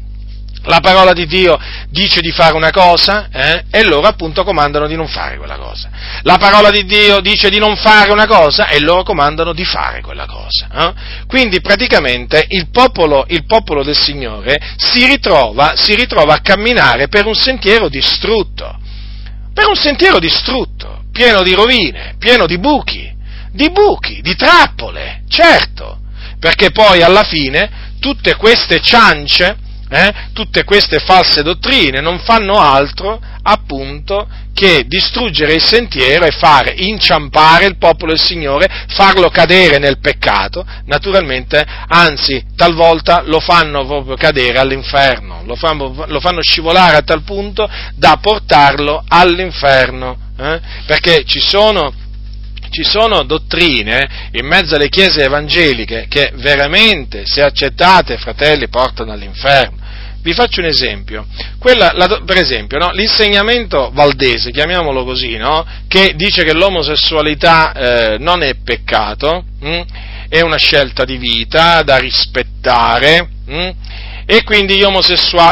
La 0.64 0.80
parola 0.80 1.12
di 1.12 1.26
Dio 1.26 1.58
dice 1.88 2.20
di 2.20 2.30
fare 2.30 2.54
una 2.54 2.70
cosa 2.70 3.28
eh, 3.32 3.64
e 3.70 3.84
loro 3.84 4.06
appunto 4.06 4.44
comandano 4.44 4.86
di 4.86 4.94
non 4.94 5.08
fare 5.08 5.38
quella 5.38 5.56
cosa. 5.56 5.88
La 6.22 6.36
parola 6.36 6.70
di 6.70 6.84
Dio 6.84 7.20
dice 7.20 7.48
di 7.48 7.58
non 7.58 7.76
fare 7.76 8.12
una 8.12 8.26
cosa 8.26 8.68
e 8.68 8.78
loro 8.80 9.02
comandano 9.02 9.52
di 9.54 9.64
fare 9.64 10.02
quella 10.02 10.26
cosa. 10.26 10.68
Eh? 10.72 11.26
Quindi 11.26 11.60
praticamente 11.60 12.44
il 12.48 12.68
popolo, 12.70 13.24
il 13.28 13.46
popolo 13.46 13.82
del 13.82 13.96
Signore 13.96 14.58
si 14.76 15.06
ritrova, 15.06 15.72
si 15.76 15.94
ritrova 15.94 16.34
a 16.34 16.40
camminare 16.40 17.08
per 17.08 17.26
un 17.26 17.34
sentiero 17.34 17.88
distrutto, 17.88 18.78
per 19.54 19.66
un 19.66 19.76
sentiero 19.76 20.18
distrutto, 20.18 21.04
pieno 21.10 21.42
di 21.42 21.54
rovine, 21.54 22.16
pieno 22.18 22.46
di 22.46 22.58
buchi, 22.58 23.10
di 23.52 23.70
buchi, 23.70 24.20
di 24.20 24.36
trappole, 24.36 25.22
certo, 25.28 26.00
perché 26.38 26.70
poi 26.70 27.02
alla 27.02 27.24
fine 27.24 27.88
tutte 27.98 28.36
queste 28.36 28.80
ciance, 28.80 29.56
eh, 29.90 30.14
tutte 30.32 30.62
queste 30.64 31.00
false 31.00 31.42
dottrine 31.42 32.00
non 32.00 32.20
fanno 32.20 32.60
altro 32.60 33.20
appunto 33.42 34.28
che 34.54 34.84
distruggere 34.86 35.54
il 35.54 35.62
sentiero 35.62 36.26
e 36.26 36.30
fare 36.30 36.74
inciampare 36.76 37.66
il 37.66 37.76
popolo 37.76 38.12
del 38.12 38.20
Signore, 38.20 38.68
farlo 38.88 39.30
cadere 39.30 39.78
nel 39.78 39.98
peccato, 39.98 40.64
naturalmente, 40.84 41.64
anzi, 41.88 42.44
talvolta 42.54 43.22
lo 43.24 43.40
fanno 43.40 43.86
proprio 43.86 44.16
cadere 44.16 44.58
all'inferno, 44.58 45.42
lo 45.44 45.56
fanno, 45.56 46.04
lo 46.06 46.20
fanno 46.20 46.42
scivolare 46.42 46.96
a 46.96 47.02
tal 47.02 47.22
punto 47.22 47.68
da 47.94 48.18
portarlo 48.20 49.02
all'inferno, 49.08 50.16
eh? 50.38 50.60
perché 50.86 51.24
ci 51.24 51.40
sono 51.40 51.92
ci 52.70 52.84
sono 52.84 53.24
dottrine 53.24 54.28
in 54.32 54.46
mezzo 54.46 54.76
alle 54.76 54.88
chiese 54.88 55.22
evangeliche 55.24 56.06
che 56.08 56.32
veramente, 56.36 57.26
se 57.26 57.42
accettate, 57.42 58.16
fratelli, 58.16 58.68
portano 58.68 59.12
all'inferno. 59.12 59.78
Vi 60.22 60.34
faccio 60.34 60.60
un 60.60 60.66
esempio. 60.66 61.26
Quella, 61.58 61.92
la, 61.94 62.22
per 62.26 62.36
esempio, 62.36 62.78
no, 62.78 62.90
l'insegnamento 62.90 63.90
valdese, 63.92 64.50
chiamiamolo 64.50 65.04
così, 65.04 65.36
no, 65.36 65.66
che 65.88 66.12
dice 66.14 66.44
che 66.44 66.52
l'omosessualità 66.52 67.72
eh, 67.72 68.18
non 68.18 68.42
è 68.42 68.54
peccato, 68.62 69.44
hm, 69.60 69.82
è 70.28 70.40
una 70.42 70.58
scelta 70.58 71.04
di 71.04 71.16
vita 71.16 71.82
da 71.82 71.96
rispettare, 71.96 73.28
hm, 73.46 73.70
e 74.32 74.44
quindi 74.44 74.78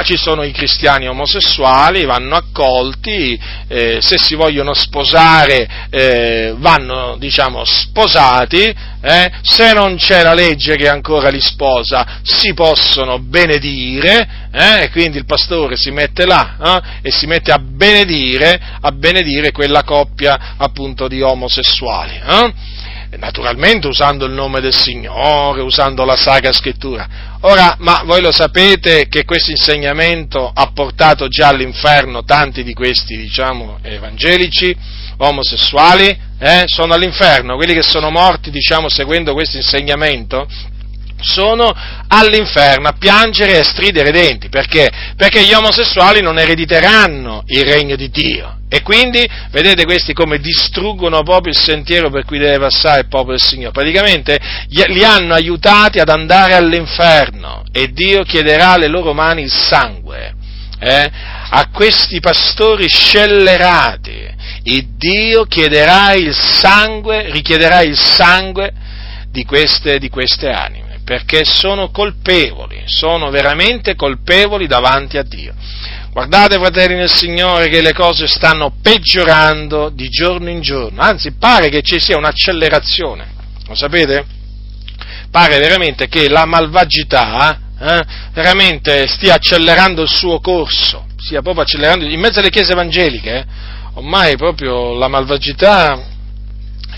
ci 0.04 0.16
sono 0.16 0.44
i 0.44 0.52
cristiani 0.52 1.08
omosessuali, 1.08 2.04
vanno 2.04 2.36
accolti, 2.36 3.36
eh, 3.66 3.98
se 4.00 4.18
si 4.18 4.36
vogliono 4.36 4.72
sposare 4.72 5.88
eh, 5.90 6.54
vanno 6.56 7.16
diciamo, 7.18 7.64
sposati, 7.64 8.72
eh, 9.00 9.32
se 9.42 9.72
non 9.72 9.96
c'è 9.96 10.22
la 10.22 10.32
legge 10.32 10.76
che 10.76 10.88
ancora 10.88 11.28
li 11.28 11.40
sposa 11.40 12.20
si 12.22 12.54
possono 12.54 13.18
benedire, 13.18 14.48
eh, 14.52 14.84
e 14.84 14.90
quindi 14.90 15.18
il 15.18 15.24
pastore 15.24 15.76
si 15.76 15.90
mette 15.90 16.24
là 16.24 16.82
eh, 17.02 17.08
e 17.08 17.10
si 17.10 17.26
mette 17.26 17.50
a 17.50 17.58
benedire, 17.58 18.60
a 18.80 18.92
benedire 18.92 19.50
quella 19.50 19.82
coppia 19.82 20.54
appunto 20.56 21.08
di 21.08 21.20
omosessuali 21.20 22.14
eh 22.14 22.52
naturalmente 23.16 23.86
usando 23.86 24.26
il 24.26 24.32
nome 24.32 24.60
del 24.60 24.74
Signore, 24.74 25.62
usando 25.62 26.04
la 26.04 26.16
Sacra 26.16 26.52
Scrittura. 26.52 27.08
Ora, 27.42 27.76
ma 27.78 28.02
voi 28.04 28.20
lo 28.20 28.32
sapete 28.32 29.06
che 29.06 29.24
questo 29.24 29.52
insegnamento 29.52 30.50
ha 30.52 30.72
portato 30.72 31.28
già 31.28 31.48
all'inferno 31.48 32.24
tanti 32.24 32.64
di 32.64 32.74
questi, 32.74 33.16
diciamo, 33.16 33.78
evangelici, 33.82 34.76
omosessuali, 35.18 36.18
eh? 36.36 36.64
sono 36.66 36.94
all'inferno, 36.94 37.54
quelli 37.54 37.74
che 37.74 37.82
sono 37.82 38.10
morti, 38.10 38.50
diciamo, 38.50 38.88
seguendo 38.88 39.34
questo 39.34 39.56
insegnamento, 39.56 40.48
sono 41.20 41.74
all'inferno 42.08 42.88
a 42.88 42.94
piangere 42.98 43.54
e 43.54 43.58
a 43.58 43.64
stridere 43.64 44.10
i 44.10 44.12
denti. 44.12 44.48
Perché? 44.48 44.90
Perché 45.16 45.42
gli 45.42 45.52
omosessuali 45.52 46.20
non 46.20 46.38
erediteranno 46.38 47.42
il 47.46 47.64
regno 47.64 47.96
di 47.96 48.10
Dio. 48.10 48.56
E 48.70 48.82
quindi, 48.82 49.26
vedete 49.50 49.84
questi 49.84 50.12
come 50.12 50.38
distruggono 50.38 51.22
proprio 51.22 51.52
il 51.52 51.58
sentiero 51.58 52.10
per 52.10 52.26
cui 52.26 52.38
deve 52.38 52.58
passare 52.58 53.00
il 53.00 53.08
popolo 53.08 53.32
del 53.32 53.40
Signore. 53.40 53.72
Praticamente 53.72 54.38
li 54.68 55.04
hanno 55.04 55.32
aiutati 55.32 55.98
ad 55.98 56.10
andare 56.10 56.54
all'inferno 56.54 57.64
e 57.72 57.90
Dio 57.92 58.24
chiederà 58.24 58.72
alle 58.72 58.88
loro 58.88 59.14
mani 59.14 59.42
il 59.42 59.50
sangue. 59.50 60.34
Eh? 60.80 61.10
A 61.50 61.70
questi 61.72 62.20
pastori 62.20 62.88
scellerati, 62.88 64.36
il 64.64 64.96
Dio 64.96 65.44
chiederà 65.46 66.12
il 66.12 66.34
sangue, 66.34 67.30
richiederà 67.30 67.80
il 67.80 67.96
sangue 67.96 68.70
di 69.30 69.44
queste, 69.44 69.98
di 69.98 70.10
queste 70.10 70.50
anime 70.50 70.87
perché 71.08 71.42
sono 71.46 71.88
colpevoli, 71.90 72.82
sono 72.84 73.30
veramente 73.30 73.94
colpevoli 73.94 74.66
davanti 74.66 75.16
a 75.16 75.22
Dio. 75.22 75.54
Guardate, 76.12 76.58
fratelli 76.58 76.96
nel 76.96 77.08
Signore, 77.08 77.70
che 77.70 77.80
le 77.80 77.94
cose 77.94 78.26
stanno 78.26 78.74
peggiorando 78.82 79.88
di 79.88 80.10
giorno 80.10 80.50
in 80.50 80.60
giorno, 80.60 81.00
anzi 81.00 81.32
pare 81.32 81.70
che 81.70 81.80
ci 81.80 81.98
sia 81.98 82.18
un'accelerazione, 82.18 83.26
lo 83.66 83.74
sapete? 83.74 84.22
Pare 85.30 85.58
veramente 85.58 86.08
che 86.08 86.28
la 86.28 86.44
malvagità 86.44 87.58
eh, 87.80 88.04
veramente 88.34 89.06
stia 89.06 89.36
accelerando 89.36 90.02
il 90.02 90.10
suo 90.10 90.40
corso, 90.40 91.06
stia 91.16 91.40
proprio 91.40 91.62
accelerando, 91.62 92.04
in 92.04 92.20
mezzo 92.20 92.40
alle 92.40 92.50
chiese 92.50 92.72
evangeliche, 92.72 93.34
eh, 93.34 93.46
ormai 93.94 94.36
proprio 94.36 94.92
la 94.92 95.08
malvagità 95.08 96.04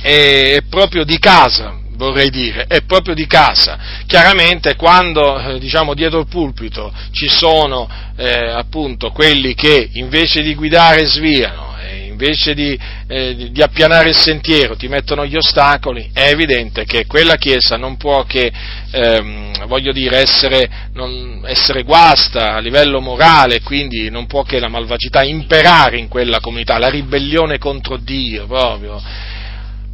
è, 0.03 0.63
proprio 0.69 1.05
di 1.05 1.21
casa, 1.21 1.79
vorrei 2.07 2.31
dire, 2.31 2.65
è 2.67 2.83
proprio 2.83 3.15
di 3.15 3.27
casa. 3.27 3.79
Chiaramente 4.07 4.75
quando, 4.77 5.39
eh, 5.39 5.59
diciamo, 5.59 5.95
dietro 5.95 6.21
il 6.21 6.27
pulpito 6.27 6.93
ci 7.11 7.29
sono 7.29 7.89
eh, 8.17 8.51
appunto 8.51 9.11
quelli 9.11 9.55
che 9.55 9.91
invece 9.93 10.43
di 10.43 10.55
guidare 10.55 11.05
sviano, 11.07 11.69
invece 12.21 12.53
di, 12.55 12.79
eh, 13.09 13.51
di, 13.51 13.63
appianare 13.63 14.11
il 14.11 14.17
sentiero 14.17 14.77
ti 14.77 14.89
mettono 14.89 15.25
gli 15.25 15.37
ostacoli, 15.37 16.11
è 16.13 16.29
evidente 16.29 16.85
che 16.85 17.07
quella 17.07 17.37
Chiesa 17.37 17.79
non 17.79 17.97
può 17.97 18.25
che, 18.25 18.53
ehm, 18.91 19.67
voglio 19.67 19.91
dire, 19.91 20.19
essere, 20.19 20.69
non, 20.93 21.43
essere 21.47 21.83
guasta 21.83 22.55
a 22.55 22.59
livello 22.59 23.01
morale, 23.01 23.63
quindi 23.63 24.11
non 24.11 24.27
può 24.27 24.43
che 24.43 24.61
la 24.61 24.69
malvagità 24.69 25.23
imperare 25.23 25.97
in 25.97 26.09
quella 26.09 26.41
comunità, 26.41 26.77
la 26.79 26.91
ribellione 26.91 27.57
contro 27.57 27.97
Dio 27.97 28.47
proprio 28.47 29.01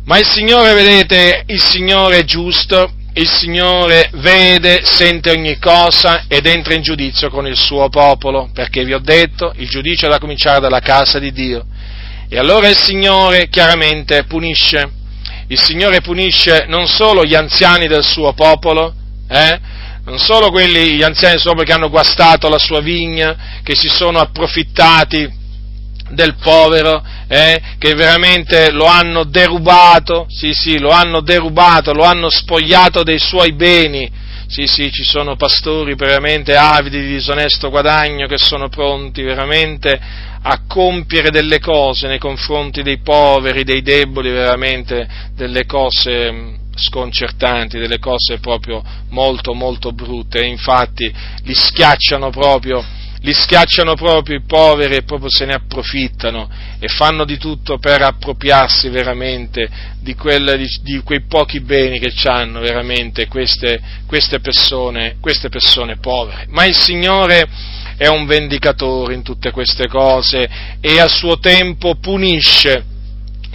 ma 0.06 0.18
il 0.18 0.26
Signore, 0.26 0.72
vedete, 0.72 1.42
il 1.46 1.60
Signore 1.60 2.18
è 2.18 2.24
giusto, 2.24 2.92
il 3.14 3.28
Signore 3.28 4.08
vede, 4.14 4.82
sente 4.84 5.30
ogni 5.30 5.58
cosa 5.58 6.26
ed 6.28 6.46
entra 6.46 6.74
in 6.74 6.82
giudizio 6.82 7.28
con 7.28 7.44
il 7.44 7.56
suo 7.56 7.88
popolo, 7.88 8.48
perché 8.54 8.84
vi 8.84 8.94
ho 8.94 9.00
detto, 9.00 9.52
il 9.56 9.68
giudizio 9.68 10.06
è 10.06 10.10
da 10.10 10.20
cominciare 10.20 10.60
dalla 10.60 10.78
casa 10.78 11.18
di 11.18 11.32
Dio. 11.32 11.66
E 12.28 12.38
allora 12.38 12.68
il 12.68 12.76
Signore 12.76 13.48
chiaramente 13.48 14.24
punisce. 14.24 14.88
Il 15.48 15.58
Signore 15.58 16.00
punisce 16.02 16.66
non 16.68 16.86
solo 16.86 17.24
gli 17.24 17.34
anziani 17.34 17.88
del 17.88 18.04
suo 18.04 18.32
popolo, 18.32 18.94
eh, 19.28 19.60
non 20.04 20.18
solo 20.18 20.52
quelli, 20.52 20.92
gli 20.92 21.02
anziani 21.02 21.32
del 21.32 21.40
suo 21.40 21.50
popolo 21.50 21.66
che 21.66 21.72
hanno 21.72 21.90
guastato 21.90 22.48
la 22.48 22.58
sua 22.58 22.80
vigna, 22.80 23.60
che 23.64 23.74
si 23.74 23.88
sono 23.88 24.20
approfittati 24.20 25.44
del 26.10 26.36
povero, 26.36 27.02
eh, 27.28 27.60
che 27.78 27.94
veramente 27.94 28.70
lo 28.70 28.84
hanno 28.84 29.24
derubato, 29.24 30.26
sì 30.28 30.52
sì, 30.52 30.78
lo 30.78 30.90
hanno 30.90 31.20
derubato, 31.20 31.92
lo 31.92 32.04
hanno 32.04 32.30
spogliato 32.30 33.02
dei 33.02 33.18
suoi 33.18 33.52
beni, 33.52 34.10
sì 34.46 34.66
sì, 34.66 34.90
ci 34.92 35.02
sono 35.02 35.34
pastori 35.34 35.94
veramente 35.96 36.56
avidi 36.56 37.00
di 37.00 37.08
disonesto 37.08 37.68
guadagno 37.68 38.26
che 38.26 38.38
sono 38.38 38.68
pronti 38.68 39.22
veramente 39.22 40.00
a 40.48 40.60
compiere 40.68 41.30
delle 41.30 41.58
cose 41.58 42.06
nei 42.06 42.20
confronti 42.20 42.82
dei 42.82 42.98
poveri, 42.98 43.64
dei 43.64 43.82
deboli, 43.82 44.30
veramente 44.30 45.08
delle 45.34 45.66
cose 45.66 46.30
mm, 46.30 46.54
sconcertanti, 46.76 47.78
delle 47.78 47.98
cose 47.98 48.38
proprio 48.38 48.80
molto 49.08 49.54
molto 49.54 49.90
brutte, 49.90 50.44
infatti 50.44 51.12
li 51.42 51.54
schiacciano 51.54 52.30
proprio 52.30 52.84
li 53.26 53.34
schiacciano 53.34 53.96
proprio 53.96 54.36
i 54.36 54.42
poveri 54.42 54.94
e 54.94 55.02
proprio 55.02 55.28
se 55.28 55.46
ne 55.46 55.54
approfittano 55.54 56.48
e 56.78 56.86
fanno 56.86 57.24
di 57.24 57.36
tutto 57.38 57.76
per 57.76 58.00
appropriarsi 58.02 58.88
veramente 58.88 59.68
di, 59.98 60.14
quelle, 60.14 60.56
di, 60.56 60.66
di 60.82 61.00
quei 61.02 61.22
pochi 61.22 61.58
beni 61.58 61.98
che 61.98 62.12
hanno 62.28 62.60
veramente 62.60 63.26
queste, 63.26 63.80
queste, 64.06 64.38
persone, 64.38 65.16
queste 65.20 65.48
persone 65.48 65.96
povere. 65.96 66.46
Ma 66.50 66.66
il 66.66 66.76
Signore 66.76 67.48
è 67.96 68.06
un 68.06 68.26
vendicatore 68.26 69.14
in 69.14 69.24
tutte 69.24 69.50
queste 69.50 69.88
cose 69.88 70.48
e 70.80 71.00
a 71.00 71.08
suo 71.08 71.40
tempo 71.40 71.96
punisce, 71.96 72.84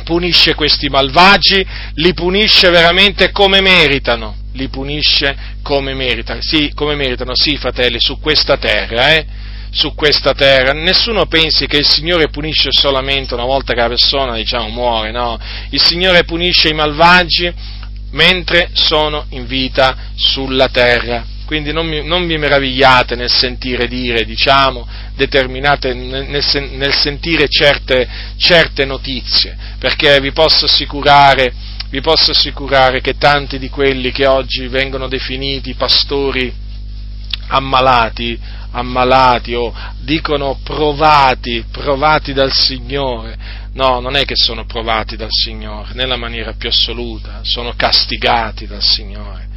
punisce 0.04 0.54
questi 0.54 0.90
malvagi, 0.90 1.66
li 1.94 2.14
punisce 2.14 2.70
veramente 2.72 3.32
come 3.32 3.62
meritano, 3.62 4.36
li 4.52 4.68
punisce 4.68 5.34
come 5.62 5.94
meritano, 5.94 6.42
sì, 6.42 6.74
come 6.76 6.96
meritano, 6.96 7.34
sì 7.36 7.56
fratelli, 7.56 8.02
su 8.02 8.20
questa 8.20 8.58
terra, 8.58 9.14
eh? 9.16 9.40
Su 9.72 9.96
questa 9.96 10.34
terra. 10.34 10.74
Nessuno 10.74 11.26
pensi 11.26 11.66
che 11.66 11.78
il 11.78 11.88
Signore 11.88 12.28
punisce 12.28 12.70
solamente 12.72 13.34
una 13.34 13.46
volta 13.46 13.74
che 13.74 13.80
la 13.80 13.88
persona, 13.88 14.36
diciamo, 14.36 14.68
muore, 14.70 15.12
no. 15.12 15.40
Il 15.70 15.82
Signore 15.82 16.24
punisce 16.26 16.70
i 16.70 16.74
malvagi 16.74 17.52
mentre 18.12 18.70
sono 18.74 19.26
in 19.30 19.48
vita 19.48 19.96
sulla 20.16 20.68
terra. 20.68 21.26
quindi 21.46 21.74
non, 21.74 21.86
mi, 21.86 22.06
non 22.06 22.26
vi 22.28 22.38
meravigliate 22.38 23.16
nel 23.16 23.30
sentire 23.30 23.88
dire, 23.88 24.24
diciamo, 24.24 24.88
determinate, 25.16 25.94
nel, 25.94 26.44
nel 26.72 26.94
sentire 26.94 27.50
certe, 27.50 28.08
certe, 28.38 28.86
notizie, 28.86 29.58
perché 29.78 30.22
vi 30.22 30.32
posso 30.32 30.64
assicurare, 30.64 31.54
vi 31.90 32.00
posso 32.00 32.32
assicurare 32.32 33.02
che 33.02 33.18
tanti 33.18 33.60
di 33.60 33.68
quelli 33.68 34.12
che 34.12 34.28
oggi 34.28 34.68
vengono 34.68 35.10
definiti 35.10 35.74
pastori 35.74 36.54
ammalati, 37.48 38.40
ammalati 38.72 39.54
o 39.54 39.74
dicono 40.00 40.60
provati, 40.64 41.66
provati 41.72 42.34
dal 42.34 42.52
Signore, 42.52 43.62
No, 43.74 44.02
non 44.02 44.16
è 44.16 44.26
che 44.26 44.36
sono 44.36 44.66
provati 44.66 45.16
dal 45.16 45.30
Signore, 45.30 45.94
nella 45.94 46.18
maniera 46.18 46.54
più 46.54 46.68
assoluta, 46.68 47.40
sono 47.44 47.74
castigati 47.76 48.68
dal 48.68 48.84
Signore, 48.84 49.48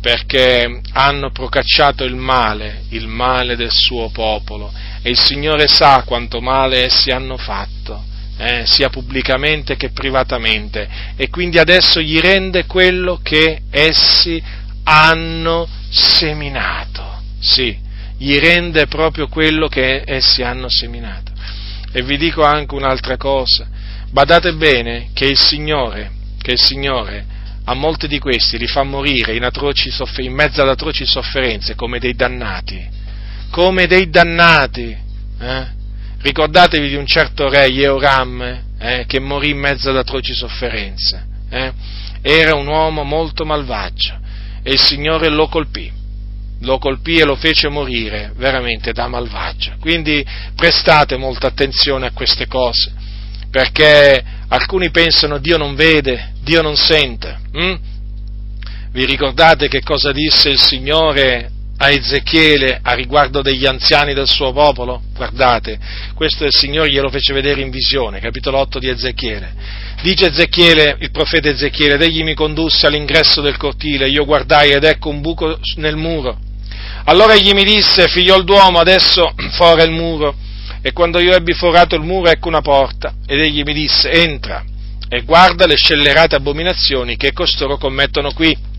perché 0.00 0.80
hanno 0.92 1.32
procacciato 1.32 2.04
il 2.04 2.14
male, 2.14 2.84
il 2.90 3.08
male 3.08 3.56
del 3.56 3.72
suo 3.72 4.10
popolo, 4.10 4.72
e 5.02 5.10
il 5.10 5.18
Signore 5.18 5.66
sa 5.66 6.04
quanto 6.04 6.40
male 6.40 6.84
essi 6.84 7.10
hanno 7.10 7.36
fatto, 7.36 8.04
eh, 8.36 8.64
sia 8.64 8.90
pubblicamente 8.90 9.74
che 9.74 9.90
privatamente, 9.90 10.88
e 11.16 11.28
quindi 11.28 11.58
adesso 11.58 12.00
gli 12.00 12.20
rende 12.20 12.66
quello 12.66 13.18
che 13.24 13.62
essi 13.70 14.40
hanno 14.84 15.66
seminato, 15.90 17.22
sì, 17.40 17.76
gli 18.18 18.38
rende 18.38 18.86
proprio 18.86 19.28
quello 19.28 19.68
che 19.68 20.02
essi 20.06 20.42
hanno 20.42 20.68
seminato. 20.68 21.32
E 21.92 22.02
vi 22.02 22.16
dico 22.16 22.42
anche 22.42 22.74
un'altra 22.74 23.16
cosa, 23.16 23.66
badate 24.10 24.54
bene 24.54 25.10
che 25.12 25.26
il 25.26 25.38
Signore, 25.38 26.10
che 26.40 26.52
il 26.52 26.60
Signore 26.60 27.32
a 27.66 27.74
molti 27.74 28.08
di 28.08 28.18
questi 28.18 28.58
li 28.58 28.66
fa 28.66 28.82
morire 28.82 29.34
in, 29.34 29.48
soffer- 29.90 30.26
in 30.26 30.34
mezzo 30.34 30.60
ad 30.60 30.68
atroci 30.68 31.06
sofferenze 31.06 31.74
come 31.74 31.98
dei 31.98 32.14
dannati, 32.14 32.86
come 33.50 33.86
dei 33.86 34.10
dannati. 34.10 34.96
Eh? 35.40 35.66
Ricordatevi 36.20 36.88
di 36.88 36.94
un 36.94 37.06
certo 37.06 37.48
re, 37.48 37.70
Jeoram, 37.70 38.62
eh, 38.78 39.04
che 39.06 39.18
morì 39.18 39.50
in 39.50 39.58
mezzo 39.58 39.90
ad 39.90 39.96
atroci 39.96 40.34
sofferenze. 40.34 41.26
Eh? 41.48 41.72
Era 42.20 42.54
un 42.54 42.66
uomo 42.66 43.02
molto 43.02 43.44
malvagio 43.44 44.18
e 44.62 44.72
il 44.72 44.80
Signore 44.80 45.28
lo 45.28 45.48
colpì 45.48 46.02
lo 46.64 46.78
colpì 46.78 47.18
e 47.18 47.24
lo 47.24 47.36
fece 47.36 47.68
morire 47.68 48.32
veramente 48.36 48.92
da 48.92 49.06
malvagio. 49.06 49.74
Quindi 49.80 50.24
prestate 50.54 51.16
molta 51.16 51.46
attenzione 51.46 52.06
a 52.06 52.12
queste 52.12 52.46
cose, 52.46 52.92
perché 53.50 54.22
alcuni 54.48 54.90
pensano 54.90 55.38
Dio 55.38 55.56
non 55.56 55.74
vede, 55.74 56.32
Dio 56.42 56.62
non 56.62 56.76
sente. 56.76 57.38
Hm? 57.52 57.74
Vi 58.90 59.04
ricordate 59.04 59.68
che 59.68 59.82
cosa 59.82 60.12
disse 60.12 60.50
il 60.50 60.60
Signore 60.60 61.50
a 61.76 61.90
Ezechiele 61.90 62.78
a 62.80 62.92
riguardo 62.92 63.42
degli 63.42 63.66
anziani 63.66 64.14
del 64.14 64.28
suo 64.28 64.52
popolo? 64.52 65.02
Guardate, 65.14 65.78
questo 66.14 66.44
il 66.44 66.52
Signore 66.52 66.90
glielo 66.90 67.10
fece 67.10 67.32
vedere 67.32 67.60
in 67.60 67.70
visione, 67.70 68.20
capitolo 68.20 68.58
8 68.58 68.78
di 68.78 68.88
Ezechiele. 68.88 69.52
Dice 70.02 70.26
Ezechiele, 70.26 70.96
il 71.00 71.10
profeta 71.10 71.48
Ezechiele, 71.48 71.94
ed 71.94 72.02
egli 72.02 72.22
mi 72.22 72.34
condusse 72.34 72.86
all'ingresso 72.86 73.40
del 73.40 73.56
cortile, 73.56 74.08
io 74.08 74.24
guardai 74.24 74.70
ed 74.70 74.84
ecco 74.84 75.08
un 75.08 75.20
buco 75.20 75.58
nel 75.76 75.96
muro 75.96 76.43
allora 77.04 77.34
egli 77.34 77.52
mi 77.52 77.64
disse, 77.64 78.08
figliol 78.08 78.44
d'uomo, 78.44 78.78
adesso 78.78 79.34
fora 79.52 79.82
il 79.82 79.90
muro. 79.90 80.34
E 80.80 80.92
quando 80.92 81.18
io 81.18 81.34
ebbi 81.34 81.52
forato 81.52 81.94
il 81.94 82.02
muro, 82.02 82.30
ecco 82.30 82.48
una 82.48 82.60
porta. 82.60 83.14
Ed 83.26 83.40
egli 83.40 83.62
mi 83.62 83.74
disse, 83.74 84.10
entra 84.10 84.64
e 85.08 85.22
guarda 85.22 85.66
le 85.66 85.76
scellerate 85.76 86.34
abominazioni 86.34 87.16
che 87.16 87.32
costoro 87.32 87.76
commettono 87.76 88.32
qui. 88.32 88.72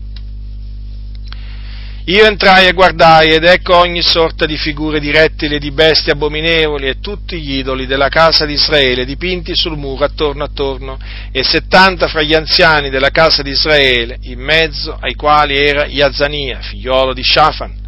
Io 2.08 2.24
entrai 2.24 2.68
e 2.68 2.72
guardai 2.72 3.30
ed 3.30 3.42
ecco 3.42 3.76
ogni 3.78 4.02
sorta 4.02 4.46
di 4.46 4.56
figure 4.56 5.00
di 5.00 5.10
rettili 5.10 5.56
e 5.56 5.58
di 5.58 5.72
bestie 5.72 6.12
abominevoli 6.12 6.86
e 6.86 7.00
tutti 7.00 7.40
gli 7.40 7.56
idoli 7.56 7.86
della 7.86 8.08
casa 8.08 8.46
di 8.46 8.52
Israele 8.52 9.04
dipinti 9.04 9.56
sul 9.56 9.76
muro 9.76 10.04
attorno 10.04 10.44
attorno 10.44 10.98
e 11.32 11.42
settanta 11.42 12.06
fra 12.06 12.22
gli 12.22 12.34
anziani 12.34 12.90
della 12.90 13.10
casa 13.10 13.42
di 13.42 13.50
Israele, 13.50 14.18
in 14.22 14.38
mezzo 14.38 14.96
ai 15.00 15.14
quali 15.14 15.56
era 15.56 15.86
Iazania, 15.86 16.60
figliolo 16.60 17.12
di 17.12 17.24
Shafan 17.24 17.84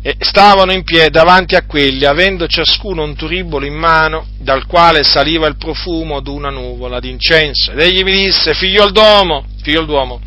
e 0.00 0.16
stavano 0.20 0.72
in 0.72 0.84
piedi 0.84 1.10
davanti 1.10 1.56
a 1.56 1.64
quelli, 1.66 2.04
avendo 2.04 2.46
ciascuno 2.46 3.02
un 3.02 3.16
turibolo 3.16 3.66
in 3.66 3.74
mano, 3.74 4.26
dal 4.38 4.66
quale 4.66 5.02
saliva 5.02 5.48
il 5.48 5.56
profumo 5.56 6.20
d'una 6.20 6.50
nuvola 6.50 7.00
d'incenso. 7.00 7.72
Ed 7.72 7.80
egli 7.80 8.02
mi 8.04 8.12
disse, 8.12 8.54
figlio 8.54 8.90
d'uomo, 8.90 9.44
figlio 9.60 9.84
d'uomo, 9.84 10.20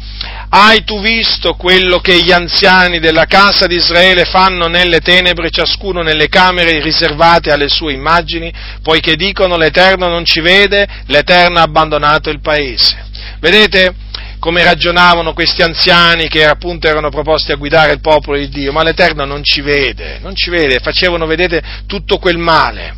hai 0.49 0.83
tu 0.83 0.99
visto 0.99 1.53
quello 1.53 1.99
che 1.99 2.21
gli 2.21 2.31
anziani 2.31 2.99
della 2.99 3.25
casa 3.25 3.65
di 3.65 3.75
Israele 3.75 4.25
fanno 4.25 4.67
nelle 4.67 4.99
tenebre, 4.99 5.49
ciascuno 5.49 6.01
nelle 6.01 6.27
camere 6.27 6.81
riservate 6.81 7.51
alle 7.51 7.69
sue 7.69 7.93
immagini, 7.93 8.51
poiché 8.83 9.15
dicono 9.15 9.55
l'Eterno 9.55 10.09
non 10.09 10.25
ci 10.25 10.41
vede, 10.41 10.85
l'Eterno 11.05 11.59
ha 11.59 11.63
abbandonato 11.63 12.29
il 12.29 12.41
paese. 12.41 13.09
Vedete? 13.39 13.95
Come 14.41 14.63
ragionavano 14.63 15.33
questi 15.33 15.61
anziani 15.61 16.27
che 16.27 16.43
appunto 16.43 16.87
erano 16.87 17.11
proposti 17.11 17.51
a 17.51 17.57
guidare 17.57 17.93
il 17.93 18.01
popolo 18.01 18.39
di 18.39 18.49
Dio, 18.49 18.71
ma 18.71 18.81
l'Eterno 18.81 19.23
non 19.23 19.43
ci 19.43 19.61
vede, 19.61 20.17
non 20.19 20.33
ci 20.33 20.49
vede, 20.49 20.79
facevano, 20.79 21.27
vedete, 21.27 21.61
tutto 21.85 22.17
quel 22.17 22.39
male, 22.39 22.95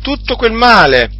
tutto 0.00 0.36
quel 0.36 0.52
male, 0.52 1.10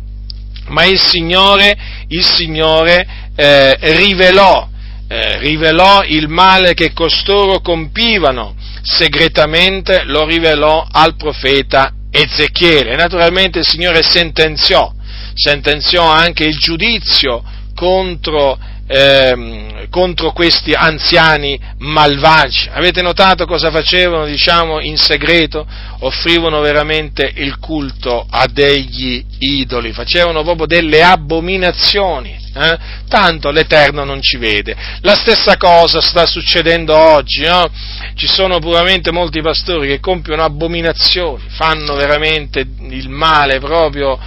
ma 0.68 0.84
il 0.84 1.00
Signore, 1.00 1.76
il 2.06 2.24
Signore 2.24 3.04
eh, 3.34 3.76
rivelò, 3.96 4.68
eh, 5.08 5.38
rivelò 5.38 6.04
il 6.04 6.28
male 6.28 6.74
che 6.74 6.92
costoro 6.92 7.58
compivano, 7.58 8.54
segretamente 8.80 10.04
lo 10.04 10.24
rivelò 10.24 10.86
al 10.88 11.16
profeta 11.16 11.92
Ezechiele. 12.12 12.94
Naturalmente 12.94 13.58
il 13.58 13.66
Signore 13.66 14.04
sentenziò, 14.04 14.92
sentenziò 15.34 16.04
anche 16.04 16.44
il 16.44 16.58
giudizio 16.58 17.42
contro 17.74 18.56
eh, 18.86 19.86
contro 19.90 20.32
questi 20.32 20.72
anziani 20.72 21.58
malvagi. 21.78 22.68
Avete 22.72 23.02
notato 23.02 23.46
cosa 23.46 23.70
facevano, 23.70 24.26
diciamo, 24.26 24.80
in 24.80 24.96
segreto? 24.96 25.66
Offrivano 26.00 26.60
veramente 26.60 27.30
il 27.36 27.58
culto 27.58 28.26
a 28.28 28.46
degli 28.46 29.24
idoli, 29.38 29.92
facevano 29.92 30.42
proprio 30.42 30.66
delle 30.66 31.02
abominazioni. 31.02 32.42
Eh? 32.56 32.78
Tanto 33.08 33.50
l'Eterno 33.50 34.04
non 34.04 34.20
ci 34.20 34.36
vede. 34.36 34.76
La 35.00 35.14
stessa 35.14 35.56
cosa 35.56 36.00
sta 36.00 36.26
succedendo 36.26 36.96
oggi, 36.96 37.42
no? 37.42 37.68
Ci 38.14 38.26
sono 38.26 38.58
puramente 38.58 39.10
molti 39.10 39.40
pastori 39.40 39.88
che 39.88 40.00
compiono 40.00 40.44
abominazioni, 40.44 41.42
fanno 41.48 41.94
veramente 41.94 42.64
il 42.90 43.08
male 43.08 43.58
proprio, 43.58 44.18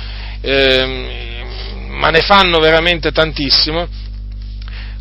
eh, 0.42 1.46
ma 1.90 2.10
ne 2.10 2.20
fanno 2.20 2.60
veramente 2.60 3.12
tantissimo 3.12 4.06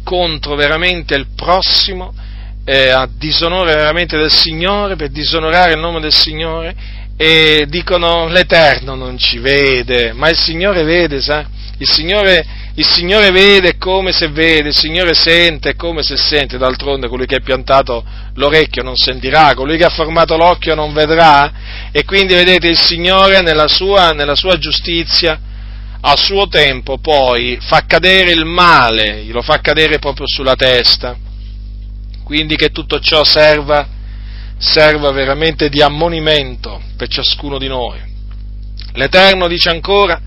contro 0.07 0.55
veramente 0.55 1.17
il 1.17 1.27
prossimo, 1.35 2.15
eh, 2.65 2.91
a 2.91 3.09
disonore 3.13 3.75
veramente 3.75 4.17
del 4.17 4.31
Signore, 4.31 4.95
per 4.95 5.09
disonorare 5.09 5.73
il 5.73 5.81
nome 5.81 5.99
del 5.99 6.15
Signore, 6.15 6.77
e 7.17 7.67
dicono 7.69 8.29
l'Eterno 8.29 8.95
non 8.95 9.19
ci 9.19 9.39
vede, 9.39 10.13
ma 10.13 10.29
il 10.29 10.39
Signore 10.39 10.85
vede, 10.85 11.21
sa? 11.21 11.45
Il 11.79 11.89
Signore, 11.89 12.47
il 12.75 12.87
Signore 12.87 13.33
vede 13.33 13.79
come 13.79 14.13
se 14.13 14.29
vede, 14.29 14.69
il 14.69 14.77
Signore 14.77 15.13
sente 15.13 15.75
come 15.75 16.05
se 16.05 16.17
sente, 16.17 16.57
d'altronde 16.57 17.09
colui 17.09 17.27
che 17.27 17.37
ha 17.37 17.43
piantato 17.43 18.05
l'orecchio 18.35 18.85
non 18.85 18.95
sentirà, 18.95 19.55
colui 19.55 19.77
che 19.77 19.87
ha 19.87 19.91
formato 19.91 20.37
l'occhio 20.37 20.77
non 20.77 20.93
vedrà, 20.93 21.53
e 21.91 22.05
quindi 22.05 22.35
vedete 22.35 22.69
il 22.69 22.79
Signore 22.79 23.41
nella 23.41 23.67
sua, 23.67 24.13
nella 24.13 24.37
sua 24.37 24.57
giustizia 24.57 25.41
a 26.01 26.17
suo 26.17 26.49
tempo 26.49 26.99
poi 26.99 27.59
fa 27.61 27.85
cadere 27.87 28.31
il 28.31 28.45
male, 28.45 29.25
lo 29.25 29.43
fa 29.43 29.61
cadere 29.61 29.99
proprio 29.99 30.27
sulla 30.27 30.55
testa. 30.55 31.17
Quindi 32.25 32.57
che 32.57 32.71
tutto 32.71 32.99
ciò 33.01 33.23
serva, 33.25 33.87
serva 34.59 35.11
veramente 35.13 35.69
di 35.69 35.81
ammonimento 35.81 36.83
per 36.97 37.09
ciascuno 37.09 37.59
di 37.59 37.69
noi. 37.69 37.99
L'Eterno 38.95 39.47
dice 39.47 39.69
ancora 39.69 40.21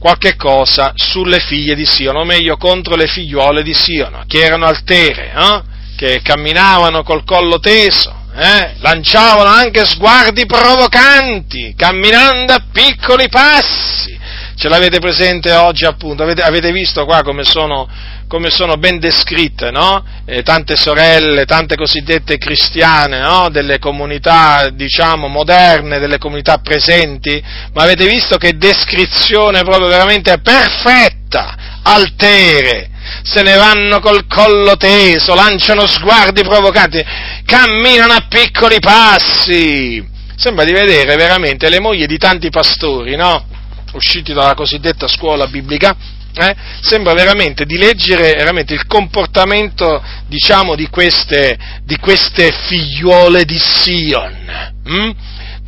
qualche 0.00 0.34
cosa 0.34 0.92
sulle 0.96 1.38
figlie 1.38 1.74
di 1.74 1.84
Siono, 1.84 2.20
o 2.20 2.24
meglio 2.24 2.56
contro 2.56 2.96
le 2.96 3.06
figliuole 3.06 3.62
di 3.62 3.74
Siono, 3.74 4.24
che 4.26 4.40
erano 4.40 4.64
altere, 4.64 5.32
eh? 5.32 5.62
che 5.96 6.22
camminavano 6.22 7.02
col 7.02 7.24
collo 7.24 7.60
teso, 7.60 8.12
eh? 8.34 8.76
lanciavano 8.78 9.48
anche 9.48 9.84
sguardi 9.84 10.46
provocanti, 10.46 11.74
camminando 11.76 12.52
a 12.54 12.64
piccoli 12.72 13.28
passi, 13.28 14.18
Ce 14.60 14.68
l'avete 14.68 14.98
presente 14.98 15.54
oggi 15.54 15.86
appunto? 15.86 16.22
Avete, 16.22 16.42
avete 16.42 16.70
visto 16.70 17.06
qua 17.06 17.22
come 17.22 17.44
sono, 17.44 17.88
come 18.28 18.50
sono 18.50 18.76
ben 18.76 18.98
descritte, 18.98 19.70
no? 19.70 20.04
eh, 20.26 20.42
tante 20.42 20.76
sorelle, 20.76 21.46
tante 21.46 21.76
cosiddette 21.76 22.36
cristiane, 22.36 23.20
no? 23.20 23.48
Delle 23.48 23.78
comunità, 23.78 24.68
diciamo, 24.68 25.28
moderne, 25.28 25.98
delle 25.98 26.18
comunità 26.18 26.58
presenti? 26.58 27.42
Ma 27.72 27.84
avete 27.84 28.06
visto 28.06 28.36
che 28.36 28.58
descrizione 28.58 29.62
proprio 29.62 29.88
veramente 29.88 30.38
perfetta? 30.40 31.56
altere, 31.82 32.90
se 33.22 33.40
ne 33.40 33.56
vanno 33.56 34.00
col 34.00 34.26
collo 34.26 34.76
teso, 34.76 35.34
lanciano 35.34 35.86
sguardi 35.86 36.42
provocanti, 36.42 37.02
camminano 37.46 38.12
a 38.12 38.26
piccoli 38.28 38.78
passi. 38.78 40.06
Sembra 40.36 40.64
di 40.64 40.72
vedere 40.72 41.16
veramente 41.16 41.70
le 41.70 41.80
mogli 41.80 42.04
di 42.04 42.18
tanti 42.18 42.50
pastori, 42.50 43.16
no? 43.16 43.46
Usciti 43.92 44.32
dalla 44.32 44.54
cosiddetta 44.54 45.08
scuola 45.08 45.46
biblica, 45.46 45.96
eh? 46.34 46.54
sembra 46.80 47.12
veramente 47.12 47.64
di 47.64 47.76
leggere 47.76 48.34
veramente 48.34 48.74
il 48.74 48.86
comportamento, 48.86 50.02
diciamo, 50.28 50.74
di 50.74 50.88
queste, 50.88 51.58
di 51.84 51.96
queste 51.98 52.52
figliuole 52.52 53.44
di 53.44 53.58
Sion. 53.58 54.72
Hm? 54.84 55.10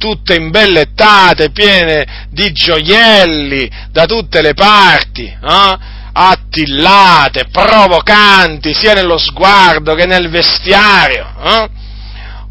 tutte 0.03 0.35
imbellettate, 0.35 1.51
piene 1.51 2.27
di 2.31 2.51
gioielli 2.51 3.71
da 3.93 4.05
tutte 4.05 4.43
le 4.43 4.53
parti, 4.53 5.25
eh? 5.25 5.79
attillate, 6.13 7.47
provocanti, 7.53 8.75
sia 8.75 8.95
nello 8.95 9.17
sguardo 9.17 9.95
che 9.95 10.07
nel 10.07 10.29
vestiario. 10.29 11.33
Eh? 11.41 11.82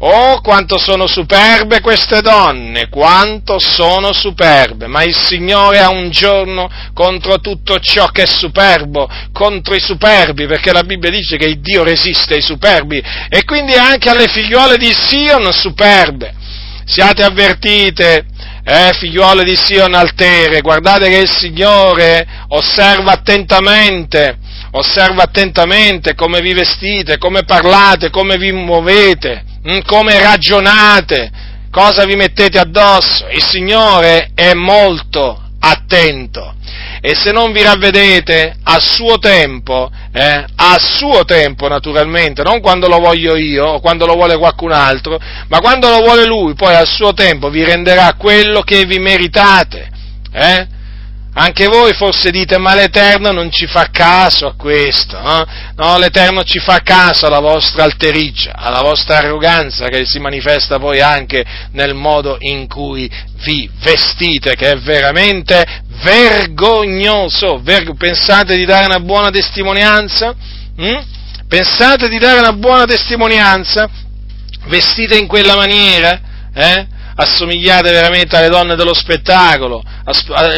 Oh, 0.04 0.40
quanto 0.40 0.78
sono 0.78 1.06
superbe 1.06 1.80
queste 1.80 2.22
donne, 2.22 2.88
quanto 2.88 3.60
sono 3.60 4.12
superbe, 4.12 4.88
ma 4.88 5.04
il 5.04 5.14
Signore 5.14 5.78
ha 5.78 5.90
un 5.90 6.10
giorno 6.10 6.68
contro 6.92 7.38
tutto 7.38 7.78
ciò 7.78 8.06
che 8.08 8.24
è 8.24 8.26
superbo, 8.26 9.08
contro 9.32 9.76
i 9.76 9.80
superbi, 9.80 10.46
perché 10.46 10.72
la 10.72 10.82
Bibbia 10.82 11.08
dice 11.08 11.36
che 11.36 11.46
il 11.46 11.60
Dio 11.60 11.84
resiste 11.84 12.34
ai 12.34 12.42
superbi, 12.42 13.00
e 13.28 13.44
quindi 13.44 13.74
anche 13.74 14.10
alle 14.10 14.26
figliuole 14.26 14.76
di 14.76 14.92
Sion 14.92 15.52
superbe. 15.52 16.34
Siate 16.84 17.22
avvertite, 17.22 18.24
eh, 18.64 18.90
figliuole 18.98 19.44
di 19.44 19.54
Sion 19.54 19.94
altere, 19.94 20.62
guardate 20.62 21.10
che 21.10 21.18
il 21.18 21.30
Signore 21.30 22.26
osserva 22.48 23.12
attentamente, 23.12 24.36
osserva 24.72 25.22
attentamente 25.22 26.16
come 26.16 26.40
vi 26.40 26.54
vestite, 26.54 27.18
come 27.18 27.44
parlate, 27.44 28.10
come 28.10 28.36
vi 28.36 28.50
muovete 28.50 29.50
come 29.84 30.18
ragionate, 30.18 31.30
cosa 31.70 32.04
vi 32.04 32.16
mettete 32.16 32.58
addosso. 32.58 33.26
Il 33.28 33.42
Signore 33.42 34.30
è 34.34 34.54
molto 34.54 35.40
attento 35.60 36.54
e 37.00 37.14
se 37.14 37.32
non 37.32 37.52
vi 37.52 37.62
ravvedete 37.62 38.56
a 38.62 38.78
suo 38.78 39.18
tempo, 39.18 39.90
eh, 40.12 40.44
a 40.54 40.78
suo 40.78 41.24
tempo 41.24 41.66
naturalmente, 41.66 42.42
non 42.42 42.60
quando 42.60 42.86
lo 42.86 42.98
voglio 42.98 43.36
io 43.36 43.64
o 43.64 43.80
quando 43.80 44.06
lo 44.06 44.14
vuole 44.14 44.36
qualcun 44.36 44.70
altro, 44.70 45.18
ma 45.48 45.60
quando 45.60 45.88
lo 45.88 45.98
vuole 45.98 46.24
Lui, 46.24 46.54
poi 46.54 46.74
a 46.74 46.84
suo 46.84 47.12
tempo 47.12 47.50
vi 47.50 47.64
renderà 47.64 48.14
quello 48.16 48.62
che 48.62 48.84
vi 48.84 48.98
meritate. 48.98 49.90
Eh? 50.32 50.66
Anche 51.34 51.66
voi 51.66 51.94
forse 51.94 52.30
dite, 52.30 52.58
ma 52.58 52.74
l'Eterno 52.74 53.32
non 53.32 53.50
ci 53.50 53.66
fa 53.66 53.88
caso 53.90 54.48
a 54.48 54.54
questo, 54.54 55.18
no? 55.18 55.46
no? 55.76 55.96
l'Eterno 55.96 56.42
ci 56.42 56.58
fa 56.58 56.80
caso 56.80 57.24
alla 57.24 57.40
vostra 57.40 57.84
alterigia, 57.84 58.52
alla 58.54 58.82
vostra 58.82 59.16
arroganza 59.16 59.88
che 59.88 60.04
si 60.04 60.18
manifesta 60.18 60.78
poi 60.78 61.00
anche 61.00 61.42
nel 61.72 61.94
modo 61.94 62.36
in 62.40 62.68
cui 62.68 63.10
vi 63.44 63.68
vestite, 63.80 64.54
che 64.56 64.72
è 64.72 64.76
veramente 64.76 65.64
vergognoso. 66.02 67.60
Ver- 67.62 67.96
pensate 67.96 68.54
di 68.54 68.66
dare 68.66 68.84
una 68.84 69.00
buona 69.00 69.30
testimonianza? 69.30 70.34
Mm? 70.78 70.98
Pensate 71.48 72.10
di 72.10 72.18
dare 72.18 72.40
una 72.40 72.52
buona 72.52 72.84
testimonianza? 72.84 73.88
Vestite 74.66 75.16
in 75.16 75.26
quella 75.26 75.56
maniera? 75.56 76.20
Eh? 76.54 76.86
Assomigliate 77.14 77.90
veramente 77.90 78.36
alle 78.36 78.48
donne 78.48 78.74
dello 78.76 78.94
spettacolo, 78.94 79.82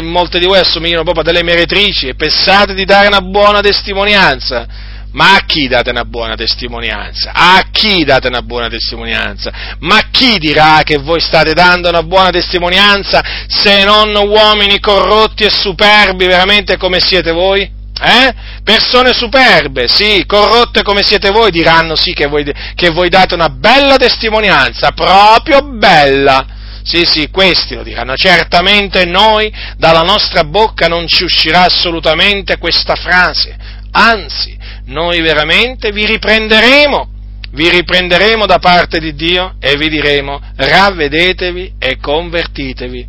molte 0.02 0.38
di 0.38 0.46
voi 0.46 0.58
assomigliano 0.58 1.02
proprio 1.02 1.22
a 1.22 1.26
delle 1.26 1.42
meretrici 1.42 2.08
e 2.08 2.14
pensate 2.14 2.74
di 2.74 2.84
dare 2.84 3.06
una 3.06 3.20
buona 3.20 3.60
testimonianza. 3.60 4.92
Ma 5.14 5.34
a 5.36 5.44
chi 5.46 5.68
date 5.68 5.90
una 5.90 6.04
buona 6.04 6.34
testimonianza? 6.34 7.30
A 7.32 7.68
chi 7.70 8.02
date 8.02 8.26
una 8.26 8.42
buona 8.42 8.68
testimonianza? 8.68 9.52
Ma 9.78 10.08
chi 10.10 10.38
dirà 10.38 10.80
che 10.82 10.98
voi 10.98 11.20
state 11.20 11.52
dando 11.52 11.88
una 11.88 12.02
buona 12.02 12.30
testimonianza 12.30 13.22
se 13.46 13.84
non 13.84 14.12
uomini 14.16 14.80
corrotti 14.80 15.44
e 15.44 15.50
superbi 15.50 16.26
veramente 16.26 16.76
come 16.76 16.98
siete 16.98 17.30
voi? 17.30 17.73
Eh? 18.00 18.34
Persone 18.64 19.12
superbe, 19.12 19.86
sì, 19.86 20.24
corrotte 20.26 20.82
come 20.82 21.02
siete 21.02 21.30
voi, 21.30 21.50
diranno 21.50 21.94
sì 21.94 22.12
che 22.12 22.26
voi, 22.26 22.44
che 22.74 22.90
voi 22.90 23.08
date 23.08 23.34
una 23.34 23.48
bella 23.48 23.96
testimonianza, 23.96 24.90
proprio 24.90 25.62
bella. 25.62 26.46
Sì, 26.82 27.04
sì, 27.04 27.30
questi 27.30 27.74
lo 27.74 27.82
diranno. 27.82 28.14
Certamente 28.14 29.06
noi, 29.06 29.52
dalla 29.76 30.02
nostra 30.02 30.44
bocca 30.44 30.86
non 30.86 31.06
ci 31.06 31.24
uscirà 31.24 31.62
assolutamente 31.62 32.58
questa 32.58 32.94
frase. 32.94 33.56
Anzi, 33.92 34.58
noi 34.86 35.20
veramente 35.22 35.92
vi 35.92 36.04
riprenderemo, 36.04 37.08
vi 37.52 37.70
riprenderemo 37.70 38.44
da 38.44 38.58
parte 38.58 38.98
di 38.98 39.14
Dio 39.14 39.54
e 39.60 39.76
vi 39.76 39.88
diremo 39.88 40.40
ravvedetevi 40.56 41.74
e 41.78 41.98
convertitevi. 41.98 43.06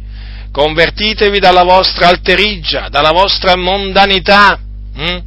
Convertitevi 0.51 1.39
dalla 1.39 1.63
vostra 1.63 2.07
alterigia, 2.07 2.87
dalla 2.87 3.11
vostra 3.11 3.57
mondanità. 3.57 4.59
Hm? 4.95 5.17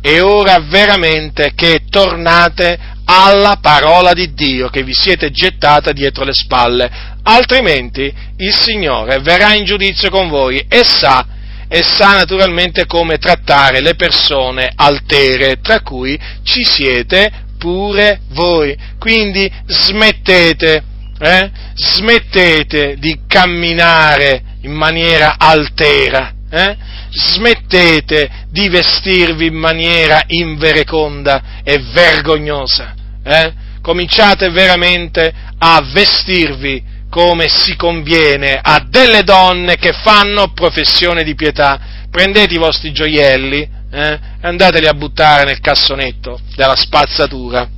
È 0.00 0.20
ora 0.22 0.60
veramente 0.60 1.52
che 1.54 1.80
tornate 1.88 2.78
alla 3.04 3.58
parola 3.60 4.12
di 4.12 4.32
Dio 4.34 4.68
che 4.68 4.82
vi 4.82 4.92
siete 4.92 5.30
gettata 5.30 5.92
dietro 5.92 6.24
le 6.24 6.34
spalle, 6.34 6.90
altrimenti 7.22 8.12
il 8.36 8.54
Signore 8.54 9.18
verrà 9.20 9.54
in 9.54 9.64
giudizio 9.64 10.10
con 10.10 10.28
voi 10.28 10.64
e 10.68 10.82
sa, 10.84 11.26
e 11.68 11.82
sa 11.82 12.16
naturalmente 12.16 12.86
come 12.86 13.18
trattare 13.18 13.80
le 13.80 13.94
persone 13.94 14.70
altere, 14.74 15.60
tra 15.60 15.80
cui 15.80 16.18
ci 16.42 16.64
siete 16.64 17.46
pure 17.58 18.20
voi. 18.30 18.76
Quindi 18.98 19.50
smettete, 19.66 20.84
eh? 21.18 21.50
smettete 21.74 22.96
di 22.98 23.20
camminare 23.26 24.42
in 24.62 24.72
maniera 24.72 25.36
altera. 25.38 26.34
Eh? 26.50 26.76
Smettete 27.10 28.46
di 28.50 28.68
vestirvi 28.68 29.46
in 29.46 29.56
maniera 29.56 30.22
invereconda 30.26 31.60
e 31.62 31.78
vergognosa 31.92 32.94
eh, 33.28 33.52
cominciate 33.82 34.50
veramente 34.50 35.32
a 35.58 35.82
vestirvi 35.92 36.96
come 37.10 37.48
si 37.48 37.76
conviene 37.76 38.58
a 38.62 38.84
delle 38.88 39.22
donne 39.22 39.76
che 39.76 39.92
fanno 39.92 40.52
professione 40.52 41.24
di 41.24 41.34
pietà. 41.34 42.06
Prendete 42.10 42.54
i 42.54 42.58
vostri 42.58 42.92
gioielli 42.92 43.68
eh, 43.90 44.00
e 44.00 44.20
andateli 44.42 44.86
a 44.86 44.94
buttare 44.94 45.44
nel 45.44 45.60
cassonetto 45.60 46.40
della 46.54 46.76
spazzatura. 46.76 47.68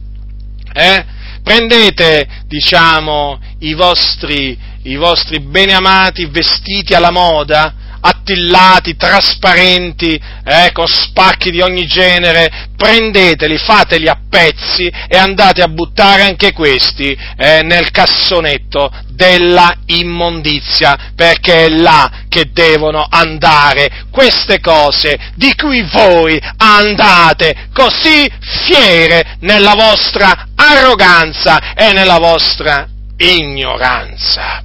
Eh? 0.72 1.04
Prendete, 1.42 2.28
diciamo, 2.46 3.40
i 3.60 3.74
vostri, 3.74 4.58
i 4.82 4.96
vostri 4.96 5.40
beneamati 5.40 6.26
vestiti 6.26 6.94
alla 6.94 7.10
moda 7.10 7.74
attillati, 8.00 8.96
trasparenti, 8.96 10.20
eh, 10.44 10.70
con 10.72 10.86
spacchi 10.86 11.50
di 11.50 11.60
ogni 11.60 11.86
genere, 11.86 12.68
prendeteli, 12.76 13.58
fateli 13.58 14.08
a 14.08 14.18
pezzi 14.28 14.90
e 15.08 15.16
andate 15.16 15.62
a 15.62 15.68
buttare 15.68 16.22
anche 16.22 16.52
questi 16.52 17.16
eh, 17.36 17.62
nel 17.62 17.90
cassonetto 17.90 18.90
della 19.08 19.74
immondizia, 19.86 21.12
perché 21.14 21.66
è 21.66 21.68
là 21.68 22.10
che 22.28 22.50
devono 22.52 23.06
andare 23.08 24.04
queste 24.10 24.60
cose 24.60 25.32
di 25.34 25.54
cui 25.54 25.82
voi 25.92 26.40
andate 26.56 27.68
così 27.74 28.30
fiere 28.64 29.36
nella 29.40 29.74
vostra 29.74 30.48
arroganza 30.54 31.74
e 31.74 31.92
nella 31.92 32.18
vostra 32.18 32.88
ignoranza 33.16 34.64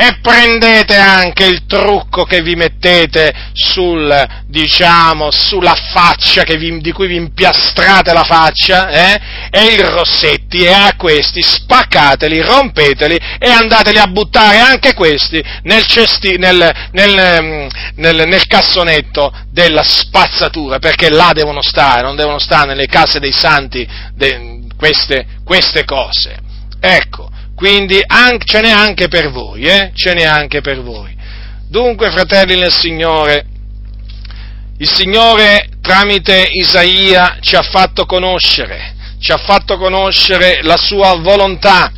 e 0.00 0.20
prendete 0.22 0.94
anche 0.94 1.44
il 1.44 1.66
trucco 1.66 2.22
che 2.22 2.40
vi 2.40 2.54
mettete 2.54 3.34
sul, 3.52 4.28
diciamo, 4.46 5.32
sulla 5.32 5.74
faccia 5.74 6.44
vi, 6.44 6.80
di 6.80 6.92
cui 6.92 7.08
vi 7.08 7.16
impiastrate 7.16 8.12
la 8.12 8.22
faccia, 8.22 8.90
eh? 8.90 9.20
e 9.50 9.64
i 9.74 9.80
rossetti, 9.80 10.58
e 10.58 10.72
a 10.72 10.94
questi 10.96 11.42
spaccateli, 11.42 12.40
rompeteli 12.42 13.18
e 13.40 13.50
andateli 13.50 13.98
a 13.98 14.06
buttare 14.06 14.58
anche 14.58 14.94
questi 14.94 15.42
nel, 15.64 15.84
cesti, 15.84 16.36
nel, 16.38 16.88
nel, 16.92 17.68
nel, 17.96 18.28
nel 18.28 18.46
cassonetto 18.46 19.32
della 19.50 19.82
spazzatura, 19.82 20.78
perché 20.78 21.10
là 21.10 21.32
devono 21.34 21.60
stare, 21.60 22.02
non 22.02 22.14
devono 22.14 22.38
stare 22.38 22.68
nelle 22.68 22.86
case 22.86 23.18
dei 23.18 23.32
santi 23.32 23.84
de, 24.14 24.60
queste, 24.76 25.26
queste 25.44 25.84
cose. 25.84 26.38
Ecco, 26.80 27.28
quindi 27.58 28.00
anche, 28.06 28.44
ce 28.44 28.60
n'è 28.60 28.70
anche 28.70 29.08
per 29.08 29.32
voi, 29.32 29.62
eh? 29.62 29.90
ce 29.92 30.14
n'è 30.14 30.22
anche 30.22 30.60
per 30.60 30.80
voi. 30.80 31.12
Dunque, 31.68 32.08
fratelli 32.12 32.54
nel 32.54 32.70
Signore, 32.72 33.46
il 34.78 34.88
Signore 34.88 35.68
tramite 35.82 36.50
Isaia 36.52 37.38
ci 37.40 37.56
ha 37.56 37.62
fatto 37.62 38.06
conoscere, 38.06 38.94
ci 39.18 39.32
ha 39.32 39.38
fatto 39.38 39.76
conoscere 39.76 40.60
la 40.62 40.76
sua 40.76 41.16
volontà, 41.16 41.90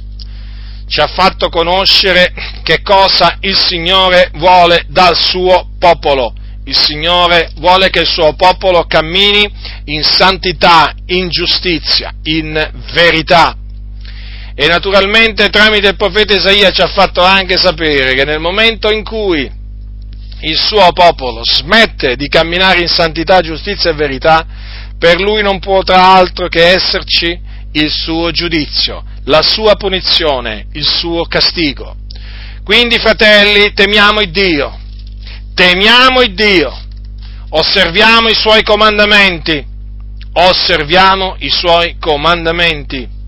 ci 0.89 0.99
ha 0.99 1.09
fatto 1.09 1.51
conoscere 1.51 2.33
che 2.63 2.81
cosa 2.81 3.37
il 3.41 3.55
Signore 3.55 4.31
vuole 4.37 4.87
dal 4.89 5.15
suo 5.15 5.73
popolo. 5.79 6.33
il 6.65 6.77
Signore 6.77 7.51
vuole 7.57 7.91
che 7.91 8.01
il 8.01 8.07
suo 8.07 8.33
popolo 8.33 8.87
cammini 8.87 9.47
in 9.85 10.03
santità, 10.05 10.95
in 11.07 11.29
giustizia, 11.29 12.15
in 12.23 12.71
verità. 12.95 13.60
E 14.63 14.67
naturalmente 14.67 15.49
tramite 15.49 15.89
il 15.89 15.97
profeta 15.97 16.35
Isaia 16.35 16.71
ci 16.71 16.83
ha 16.83 16.87
fatto 16.87 17.23
anche 17.23 17.57
sapere 17.57 18.13
che 18.13 18.27
nel 18.27 18.41
momento 18.41 18.91
in 18.91 19.03
cui 19.03 19.51
il 20.41 20.59
suo 20.59 20.93
popolo 20.93 21.41
smette 21.43 22.15
di 22.15 22.29
camminare 22.29 22.83
in 22.83 22.89
santità, 22.89 23.41
giustizia 23.41 23.89
e 23.89 23.95
verità, 23.95 24.47
per 24.99 25.19
lui 25.19 25.41
non 25.41 25.61
potrà 25.61 26.13
altro 26.13 26.49
che 26.49 26.63
esserci 26.63 27.41
il 27.73 27.91
suo 27.91 28.33
giudizio, 28.33 29.03
la 29.25 29.41
sua 29.41 29.77
punizione, 29.77 30.67
il 30.73 30.87
suo 30.87 31.25
castigo. 31.25 31.97
Quindi, 32.63 32.99
fratelli, 32.99 33.73
temiamo 33.73 34.21
il 34.21 34.31
Dio, 34.31 34.79
temiamo 35.55 36.21
il 36.21 36.35
Dio, 36.35 36.79
osserviamo 37.49 38.29
i 38.29 38.35
suoi 38.35 38.63
comandamenti, 38.63 39.65
osserviamo 40.35 41.37
i 41.39 41.49
suoi 41.49 41.97
comandamenti 41.99 43.20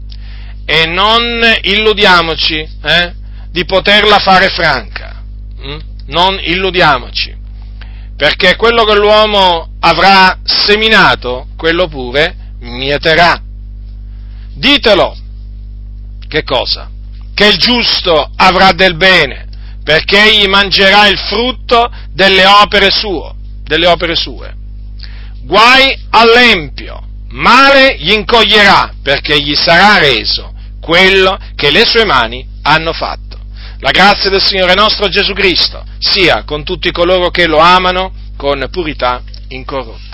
e 0.65 0.87
non 0.87 1.41
illudiamoci 1.63 2.57
eh, 2.57 3.15
di 3.51 3.65
poterla 3.65 4.19
fare 4.19 4.49
franca, 4.49 5.23
hm? 5.59 5.79
non 6.07 6.39
illudiamoci, 6.43 7.37
perché 8.17 8.57
quello 8.57 8.85
che 8.85 8.97
l'uomo 8.97 9.73
avrà 9.81 10.39
seminato, 10.45 11.49
quello 11.57 11.89
pure 11.89 12.37
mieterà. 12.61 13.41
Ditelo, 14.55 15.17
che 16.29 16.43
cosa? 16.45 16.91
Che 17.35 17.47
il 17.47 17.57
giusto 17.57 18.31
avrà 18.37 18.73
del 18.73 18.97
bene, 18.97 19.49
perché 19.83 20.23
egli 20.23 20.47
mangerà 20.47 21.09
il 21.09 21.19
frutto 21.19 21.91
delle 22.13 22.47
opere 22.47 22.91
sue, 22.91 23.33
delle 23.65 23.87
opere 23.87 24.15
sue. 24.15 24.55
Guai 25.43 25.99
all'empio, 26.11 27.03
male 27.33 27.97
gli 27.99 28.13
incoglierà, 28.13 28.95
perché 29.03 29.41
gli 29.41 29.55
sarà 29.55 29.99
reso 29.99 30.53
quello 30.81 31.39
che 31.55 31.71
le 31.71 31.85
sue 31.87 32.05
mani 32.05 32.47
hanno 32.63 32.93
fatto. 32.93 33.39
La 33.79 33.91
grazia 33.91 34.31
del 34.31 34.43
Signore 34.43 34.75
nostro 34.75 35.09
Gesù 35.09 35.33
Cristo 35.33 35.85
sia 35.99 36.45
con 36.45 36.65
tutti 36.65 36.91
coloro 36.93 37.31
che 37.31 37.47
lo 37.47 37.59
amano 37.59 38.13
con 38.37 38.65
purità 38.71 39.23
incorrotta. 39.49 40.12